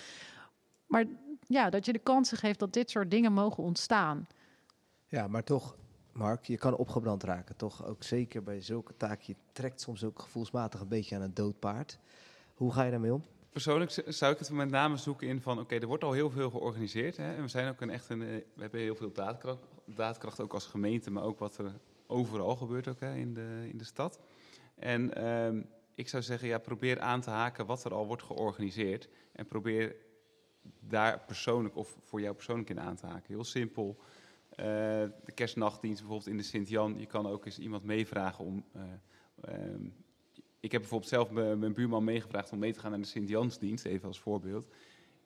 Maar 0.87 1.05
ja, 1.47 1.71
dat 1.71 1.87
je 1.87 1.93
de 1.93 1.99
kansen 1.99 2.39
geeft 2.39 2.59
dat 2.59 2.73
dit 2.73 2.91
soort 2.91 3.11
dingen 3.11 3.33
mogen 3.33 3.63
ontstaan. 3.63 4.27
Ja, 5.09 5.29
maar 5.29 5.45
toch, 5.45 5.77
Mark, 6.13 6.45
je 6.45 6.59
kan 6.59 6.77
opgebrand 6.77 7.23
raken. 7.23 7.57
Toch 7.57 7.87
ook 7.87 8.03
zeker 8.03 8.43
bij 8.43 8.61
zulke 8.61 8.97
taken. 8.97 9.25
Je 9.27 9.37
trekt 9.53 9.81
soms 9.81 10.05
ook 10.05 10.21
gevoelsmatig 10.21 10.81
een 10.81 10.89
beetje 10.89 11.17
aan 11.17 11.23
een 11.23 11.35
dood 11.35 11.59
paard. 11.59 11.99
Hoe 12.55 12.73
ga 12.73 12.83
je 12.83 12.91
daarmee 12.91 13.15
om? 13.15 13.25
Persoonlijk 13.55 13.91
zou 14.07 14.33
ik 14.33 14.39
het 14.39 14.51
met 14.51 14.71
name 14.71 14.97
zoeken 14.97 15.29
in 15.29 15.41
van, 15.41 15.61
oké, 15.61 15.75
er 15.75 15.87
wordt 15.87 16.05
al 16.05 16.13
heel 16.13 16.31
veel 16.31 16.51
georganiseerd. 16.51 17.17
Hè, 17.17 17.35
en 17.35 17.43
we 17.43 17.49
zijn 17.49 17.69
ook 17.69 17.81
een 17.81 17.91
echt 17.91 18.09
een, 18.09 18.23
eh, 18.23 18.29
we 18.29 18.61
hebben 18.61 18.81
heel 18.81 18.95
veel 18.95 19.13
daadkracht, 19.85 20.41
ook 20.41 20.53
als 20.53 20.67
gemeente, 20.67 21.11
maar 21.11 21.23
ook 21.23 21.39
wat 21.39 21.59
er 21.59 21.73
overal 22.07 22.57
gebeurt 22.57 22.89
ook 22.89 23.01
in, 23.01 23.35
de, 23.35 23.67
in 23.71 23.79
de 23.79 23.85
stad. 23.85 24.21
En 24.75 25.15
ehm, 25.15 25.63
ik 25.95 26.09
zou 26.09 26.23
zeggen, 26.23 26.49
ja, 26.49 26.59
probeer 26.59 27.01
aan 27.01 27.21
te 27.21 27.31
haken 27.31 27.67
wat 27.67 27.85
er 27.85 27.95
al 27.95 28.07
wordt 28.07 28.23
georganiseerd. 28.23 29.09
En 29.33 29.47
probeer 29.47 29.97
daar 30.81 31.21
persoonlijk 31.27 31.77
of 31.77 31.97
voor 32.01 32.21
jou 32.21 32.35
persoonlijk 32.35 32.71
in 32.71 32.81
aan 32.81 32.97
te 32.97 33.07
haken. 33.07 33.35
Heel 33.35 33.45
simpel. 33.45 33.97
Eh, 34.51 34.67
de 35.25 35.33
kerstnachtdienst 35.35 36.01
bijvoorbeeld 36.01 36.31
in 36.31 36.37
de 36.37 36.43
Sint-Jan. 36.43 36.99
Je 36.99 37.07
kan 37.07 37.27
ook 37.27 37.47
eens 37.47 37.59
iemand 37.59 37.85
meevragen 37.85 38.45
om... 38.45 38.65
eh, 38.73 38.83
ehm, 39.41 39.89
ik 40.65 40.73
heb 40.73 40.81
bijvoorbeeld 40.81 41.11
zelf 41.11 41.31
mijn 41.31 41.73
buurman 41.75 42.05
meegevraagd 42.05 42.53
om 42.53 42.59
mee 42.59 42.73
te 42.73 42.81
gaan 42.81 42.91
naar 42.91 43.01
de 43.01 43.07
Sint-Jansdienst, 43.07 43.85
even 43.85 44.09
als 44.09 44.21
voorbeeld. 44.21 44.67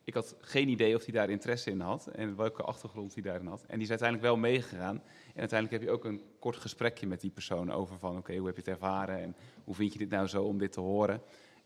Ik 0.05 0.15
had 0.15 0.35
geen 0.41 0.69
idee 0.69 0.95
of 0.97 1.05
hij 1.05 1.13
daar 1.15 1.31
interesse 1.31 1.71
in 1.71 1.81
had 1.81 2.07
en 2.07 2.37
welke 2.37 2.63
achtergrond 2.63 3.15
hij 3.15 3.23
daarin 3.23 3.47
had. 3.47 3.63
En 3.67 3.75
die 3.75 3.83
is 3.83 3.89
uiteindelijk 3.89 4.29
wel 4.29 4.37
meegegaan. 4.37 4.97
En 5.35 5.41
uiteindelijk 5.41 5.71
heb 5.71 5.83
je 5.91 5.95
ook 5.97 6.05
een 6.05 6.23
kort 6.39 6.57
gesprekje 6.57 7.07
met 7.07 7.21
die 7.21 7.31
persoon 7.31 7.73
over 7.73 7.99
van... 7.99 8.17
oké, 8.17 8.37
hoe 8.37 8.47
heb 8.47 8.55
je 8.57 8.61
het 8.61 8.71
ervaren 8.71 9.23
en 9.23 9.35
hoe 9.65 9.75
vind 9.75 9.93
je 9.93 9.99
dit 9.99 10.11
nou 10.11 10.27
zo 10.27 10.43
om 10.43 10.59
dit 10.59 10.73
te 10.73 10.81
horen? 10.81 11.21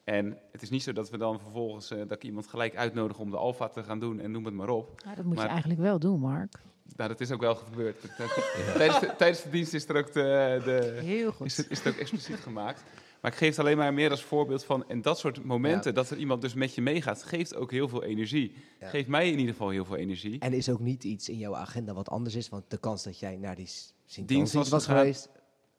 En 0.05 0.39
het 0.53 0.63
is 0.63 0.71
niet 0.71 0.83
zo 0.83 0.93
dat 0.93 1.11
we 1.11 1.17
dan 1.19 1.41
vervolgens... 1.41 1.91
eh, 1.91 1.99
dat 1.99 2.11
ik 2.13 2.23
iemand 2.25 2.47
gelijk 2.47 2.77
uitnodig 2.77 3.19
om 3.19 3.31
de 3.31 3.37
alfa 3.37 3.69
te 3.69 3.83
gaan 3.83 3.99
doen 4.01 4.21
en 4.21 4.31
noem 4.31 4.45
het 4.45 4.55
maar 4.55 4.69
op. 4.69 5.01
Ja, 5.05 5.15
dat 5.15 5.25
moet 5.25 5.35
Maar- 5.35 5.45
je 5.45 5.51
eigenlijk 5.51 5.81
wel 5.81 5.99
doen, 5.99 6.21
Mark. 6.21 6.61
Nou, 6.97 7.09
dat 7.09 7.21
is 7.21 7.31
ook 7.31 7.41
wel 7.41 7.55
gebeurd. 7.55 8.01
tijdens, 8.77 9.01
de, 9.01 9.15
tijdens 9.17 9.43
de 9.43 9.51
dienst 9.51 9.75
is 9.75 9.89
er 9.89 9.97
ook 9.97 10.13
de, 10.13 10.61
de, 10.65 10.99
Heel 11.03 11.33
goed. 11.33 11.47
is 11.47 11.57
het, 11.57 11.71
is 11.71 11.79
het 11.79 11.95
ook 11.95 12.01
expliciet 12.01 12.37
gemaakt. 12.37 12.83
Maar 13.23 13.31
ik 13.31 13.37
geef 13.37 13.49
het 13.49 13.59
alleen 13.59 13.77
maar 13.77 13.95
meer 13.95 14.11
als 14.11 14.23
voorbeeld 14.23 14.65
van... 14.65 14.89
en 14.89 15.03
dat 15.03 15.19
soort 15.19 15.45
momenten, 15.45 15.95
dat 15.95 16.11
er 16.11 16.17
iemand 16.17 16.41
dus 16.41 16.55
met 16.55 16.75
je 16.75 16.83
meegaat... 16.83 17.23
geeft 17.23 17.55
ook 17.55 17.71
heel 17.71 17.89
veel 17.89 18.03
energie. 18.03 18.55
Ja. 18.81 18.89
Geeft 18.89 19.09
mij 19.09 19.31
in 19.31 19.39
ieder 19.39 19.53
geval 19.53 19.69
heel 19.69 19.85
veel 19.85 19.97
energie. 19.97 20.41
En 20.41 20.53
is 20.53 20.69
ook 20.69 20.81
niet 20.81 21.05
iets 21.05 21.29
in 21.29 21.39
jouw 21.39 21.57
agenda 21.57 21.93
wat 21.95 22.11
anders 22.11 22.35
is. 22.35 22.49
Want 22.49 22.71
de 22.71 22.79
kans 22.79 23.03
dat 23.03 23.19
jij 23.19 23.37
naar 23.37 23.57
die 23.57 23.69
sint 24.07 24.29
Dienst 24.29 24.53
was, 24.53 24.69
was 24.69 24.87
geweest, 24.87 25.29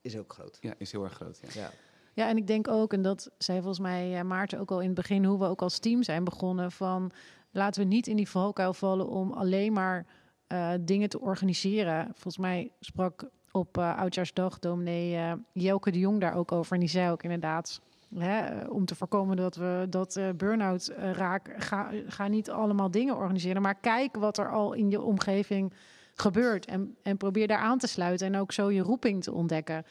is 0.01 0.17
ook 0.17 0.33
groot. 0.33 0.57
Ja, 0.61 0.73
is 0.77 0.91
heel 0.91 1.03
erg 1.03 1.13
groot. 1.13 1.39
Ja. 1.41 1.61
Ja. 1.61 1.71
Ja, 2.13 2.27
en 2.27 2.37
ik 2.37 2.47
denk 2.47 2.67
ook, 2.67 2.93
en 2.93 3.01
dat 3.01 3.31
zei 3.37 3.57
volgens 3.57 3.79
mij 3.79 4.17
eh, 4.17 4.23
Maarten 4.23 4.59
ook 4.59 4.71
al 4.71 4.79
in 4.79 4.85
het 4.85 4.95
begin, 4.95 5.25
hoe 5.25 5.39
we 5.39 5.45
ook 5.45 5.61
als 5.61 5.79
team 5.79 6.03
zijn 6.03 6.23
begonnen, 6.23 6.71
van 6.71 7.11
laten 7.51 7.81
we 7.81 7.87
niet 7.87 8.07
in 8.07 8.15
die 8.15 8.29
valkuil 8.29 8.73
vallen 8.73 9.07
om 9.07 9.31
alleen 9.31 9.73
maar 9.73 10.05
eh, 10.47 10.73
dingen 10.81 11.09
te 11.09 11.19
organiseren. 11.19 12.05
Volgens 12.05 12.37
mij 12.37 12.71
sprak 12.79 13.29
op 13.53 13.77
eh 13.77 13.97
Oudjaarsdag 13.97 14.59
dominee 14.59 15.15
eh, 15.15 15.33
Jelke 15.51 15.91
de 15.91 15.99
Jong 15.99 16.19
daar 16.19 16.35
ook 16.35 16.51
over. 16.51 16.73
En 16.73 16.79
die 16.79 16.89
zei 16.89 17.11
ook 17.11 17.23
inderdaad, 17.23 17.81
hè, 18.17 18.39
eh, 18.39 18.71
om 18.71 18.85
te 18.85 18.95
voorkomen 18.95 19.37
dat 19.37 19.55
we 19.55 19.87
dat 19.89 20.15
eh 20.15 20.29
burn-out 20.29 20.87
eh, 20.87 21.11
raken, 21.11 21.61
ga, 21.61 21.91
ga 22.07 22.27
niet 22.27 22.49
allemaal 22.49 22.91
dingen 22.91 23.15
organiseren, 23.15 23.61
maar 23.61 23.79
kijk 23.79 24.15
wat 24.15 24.37
er 24.37 24.51
al 24.51 24.73
in 24.73 24.89
je 24.89 25.01
omgeving 25.01 25.73
gebeurt. 26.15 26.65
En, 26.65 26.95
en 27.03 27.17
probeer 27.17 27.47
daar 27.47 27.57
aan 27.57 27.77
te 27.77 27.87
sluiten 27.87 28.27
en 28.27 28.39
ook 28.39 28.51
zo 28.51 28.71
je 28.71 28.81
roeping 28.81 29.23
te 29.23 29.31
ontdekken. 29.33 29.85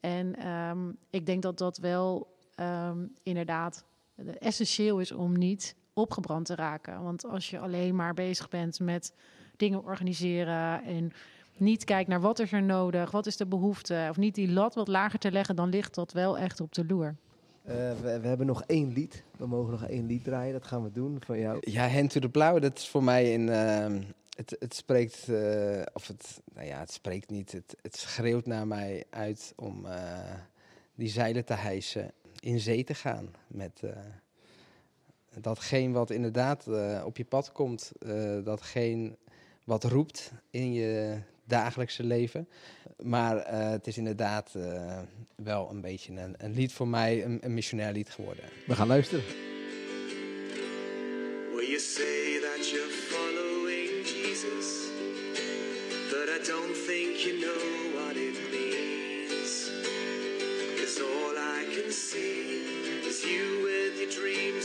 En 0.00 0.36
ehm, 0.36 0.90
ik 1.10 1.26
denk 1.26 1.42
dat 1.42 1.58
dat 1.58 1.78
wel 1.78 2.34
ehm, 2.54 3.06
inderdaad 3.22 3.84
essentieel 4.38 5.00
is 5.00 5.12
om 5.12 5.38
niet 5.38 5.76
opgebrand 5.92 6.46
te 6.46 6.54
raken. 6.54 7.02
Want 7.02 7.26
als 7.26 7.50
je 7.50 7.58
alleen 7.58 7.94
maar 7.94 8.14
bezig 8.14 8.48
bent 8.48 8.80
met 8.80 9.14
dingen 9.56 9.84
organiseren 9.84 10.84
en 10.84 11.12
niet 11.60 11.84
kijkt 11.84 12.08
naar 12.08 12.20
wat 12.20 12.38
is 12.38 12.52
er 12.52 12.62
nodig, 12.62 13.10
wat 13.10 13.26
is 13.26 13.36
de 13.36 13.46
behoefte, 13.46 14.06
of 14.10 14.16
niet 14.16 14.34
die 14.34 14.50
lat 14.52 14.74
wat 14.74 14.88
lager 14.88 15.18
te 15.18 15.32
leggen, 15.32 15.56
dan 15.56 15.68
ligt 15.68 15.94
dat 15.94 16.12
wel 16.12 16.38
echt 16.38 16.60
op 16.60 16.74
de 16.74 16.84
loer. 16.86 17.14
Eh, 17.62 17.74
we, 17.74 18.20
we 18.20 18.28
hebben 18.28 18.46
nog 18.46 18.62
één 18.66 18.92
lied. 18.92 19.22
We 19.36 19.46
mogen 19.46 19.70
nog 19.70 19.84
één 19.84 20.06
lied 20.06 20.24
draaien. 20.24 20.52
Dat 20.52 20.66
gaan 20.66 20.82
we 20.82 20.92
doen 20.92 21.18
van 21.24 21.38
jou. 21.38 21.58
Ja, 21.60 21.88
Hand 21.88 22.10
to 22.10 22.20
the 22.20 22.28
Plow, 22.28 22.62
dat 22.62 22.78
is 22.78 22.88
voor 22.88 23.04
mij 23.04 23.34
een... 23.34 23.48
ehm, 23.48 24.02
het, 24.36 24.56
het 24.58 24.74
spreekt, 24.74 25.28
eh, 25.28 25.82
of 25.92 26.06
het, 26.06 26.42
nou 26.54 26.66
ja, 26.66 26.78
het 26.78 26.92
spreekt 26.92 27.30
niet. 27.30 27.52
Het, 27.52 27.76
het 27.82 27.96
schreeuwt 27.96 28.46
naar 28.46 28.66
mij 28.66 29.04
uit 29.10 29.52
om 29.56 29.86
eh, 29.86 30.34
die 30.94 31.08
zeilen 31.08 31.44
te 31.44 31.52
hijsen, 31.54 32.12
in 32.40 32.60
zee 32.60 32.84
te 32.84 32.94
gaan. 32.94 33.30
Met 33.46 33.80
eh, 33.82 33.90
datgene 35.40 35.92
wat 35.92 36.10
inderdaad 36.10 36.66
eh, 36.66 37.02
op 37.04 37.16
je 37.16 37.24
pad 37.24 37.52
komt, 37.52 37.92
eh, 37.98 38.44
datgene 38.44 39.16
wat 39.64 39.84
roept 39.84 40.32
in 40.50 40.72
je 40.72 41.18
dagelijkse 41.46 42.04
leven. 42.04 42.48
Maar 43.02 43.36
eh, 43.36 43.70
het 43.70 43.86
is 43.86 43.98
inderdaad 43.98 44.54
eh, 44.54 44.98
wel 45.36 45.70
een 45.70 45.80
beetje 45.80 46.12
een, 46.12 46.34
een 46.38 46.52
lied 46.52 46.72
voor 46.72 46.88
mij, 46.88 47.24
een, 47.24 47.38
een 47.40 47.54
missionair 47.54 47.92
lied 47.92 48.10
geworden. 48.10 48.44
We 48.66 48.74
gaan 48.74 48.86
luisteren. 48.86 49.24
Well, 51.54 51.66
you 51.66 51.78
say 51.78 52.40
that 52.40 52.70
you're 52.70 52.92
following 53.12 54.04
Jesus, 54.04 54.68
but 56.10 56.28
I 56.28 56.38
don't 56.52 56.76
think 56.86 57.16
you 57.24 57.38
know 57.40 57.62
what 57.96 58.16
it 58.16 58.36
means. 58.50 59.70
Cause 60.78 61.00
all 61.00 61.34
I 61.36 61.64
can 61.74 61.92
see 61.92 62.64
is 63.08 63.22
you 63.22 63.62
with 63.62 63.92
your 64.00 64.10
dreams 64.20 64.55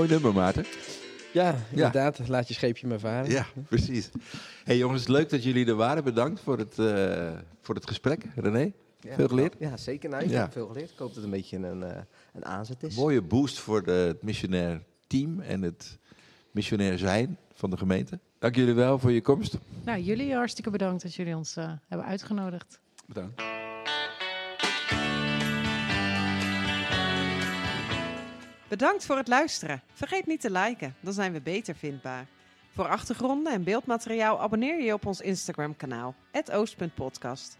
Mooi 0.00 0.12
nummer, 0.12 0.32
Maarten. 0.32 0.64
Ja, 1.32 1.54
inderdaad. 1.70 2.28
Laat 2.28 2.48
je 2.48 2.54
scheepje 2.54 2.86
maar 2.86 2.98
varen. 2.98 3.30
Ja, 3.30 3.46
precies. 3.68 4.10
hey, 4.64 4.76
jongens, 4.76 5.06
leuk 5.06 5.28
dat 5.30 5.42
jullie 5.44 5.66
er 5.66 5.74
waren. 5.74 6.04
Bedankt 6.04 6.40
voor 6.40 6.58
het, 6.58 6.78
eh, 6.78 7.28
voor 7.60 7.74
het 7.74 7.86
gesprek. 7.86 8.24
René, 8.34 8.72
Ja, 9.00 9.14
Veel 9.14 9.28
geleerd? 9.28 9.54
Ja, 9.58 9.76
zeker. 9.76 10.10
Nou, 10.10 10.22
ik 10.24 10.30
Ja. 10.30 10.40
heb 10.40 10.52
veel 10.52 10.66
geleerd. 10.66 10.90
Ik 10.90 10.98
hoop 10.98 11.06
dat 11.06 11.16
het 11.16 11.24
een 11.24 11.30
beetje 11.30 11.56
een, 11.56 11.82
eh, 11.82 11.96
een 12.32 12.44
aanzet 12.44 12.82
is. 12.82 12.96
mooie 12.96 13.22
boost 13.22 13.58
voor 13.58 13.82
de, 13.82 13.90
het 13.90 14.22
missionair 14.22 14.82
team 15.06 15.40
en 15.40 15.62
het 15.62 15.98
missionair 16.50 16.98
zijn 16.98 17.38
van 17.54 17.70
de 17.70 17.76
gemeente. 17.76 18.18
Dank 18.38 18.54
jullie 18.56 18.74
wel 18.74 18.98
voor 18.98 19.12
je 19.12 19.20
komst. 19.22 19.58
Nou, 19.84 20.00
jullie 20.00 20.34
hartstikke 20.34 20.70
bedankt 20.70 21.02
dat 21.02 21.14
jullie 21.14 21.36
ons 21.36 21.56
eh, 21.56 21.72
hebben 21.88 22.06
uitgenodigd. 22.06 22.80
Bedankt. 23.06 23.42
Bedankt 28.70 29.06
voor 29.06 29.16
het 29.16 29.28
luisteren. 29.28 29.82
Vergeet 29.92 30.26
niet 30.26 30.40
te 30.40 30.50
liken, 30.50 30.94
dan 31.00 31.12
zijn 31.12 31.32
we 31.32 31.40
beter 31.40 31.74
vindbaar. 31.74 32.26
Voor 32.74 32.88
achtergronden 32.88 33.52
en 33.52 33.64
beeldmateriaal 33.64 34.40
abonneer 34.40 34.82
je 34.82 34.92
op 34.92 35.06
ons 35.06 35.20
Instagram-kanaal, 35.20 36.14
oost.podcast. 36.52 37.58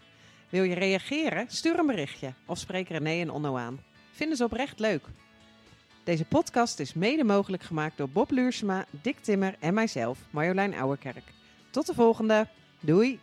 Wil 0.48 0.62
je 0.62 0.74
reageren? 0.74 1.46
Stuur 1.48 1.78
een 1.78 1.86
berichtje 1.86 2.32
of 2.46 2.58
spreek 2.58 2.88
René 2.88 3.20
en 3.20 3.30
Onno 3.30 3.56
aan. 3.56 3.80
Vinden 4.12 4.36
ze 4.36 4.44
oprecht 4.44 4.78
leuk. 4.78 5.04
Deze 6.04 6.24
podcast 6.24 6.78
is 6.78 6.94
mede 6.94 7.24
mogelijk 7.24 7.62
gemaakt 7.62 7.96
door 7.96 8.08
Bob 8.08 8.30
Luursema, 8.30 8.84
Dick 8.90 9.18
Timmer 9.20 9.54
en 9.58 9.74
mijzelf, 9.74 10.18
Marjolein 10.30 10.74
Ouwerkerk. 10.74 11.32
Tot 11.70 11.86
de 11.86 11.94
volgende. 11.94 12.46
Doei! 12.80 13.20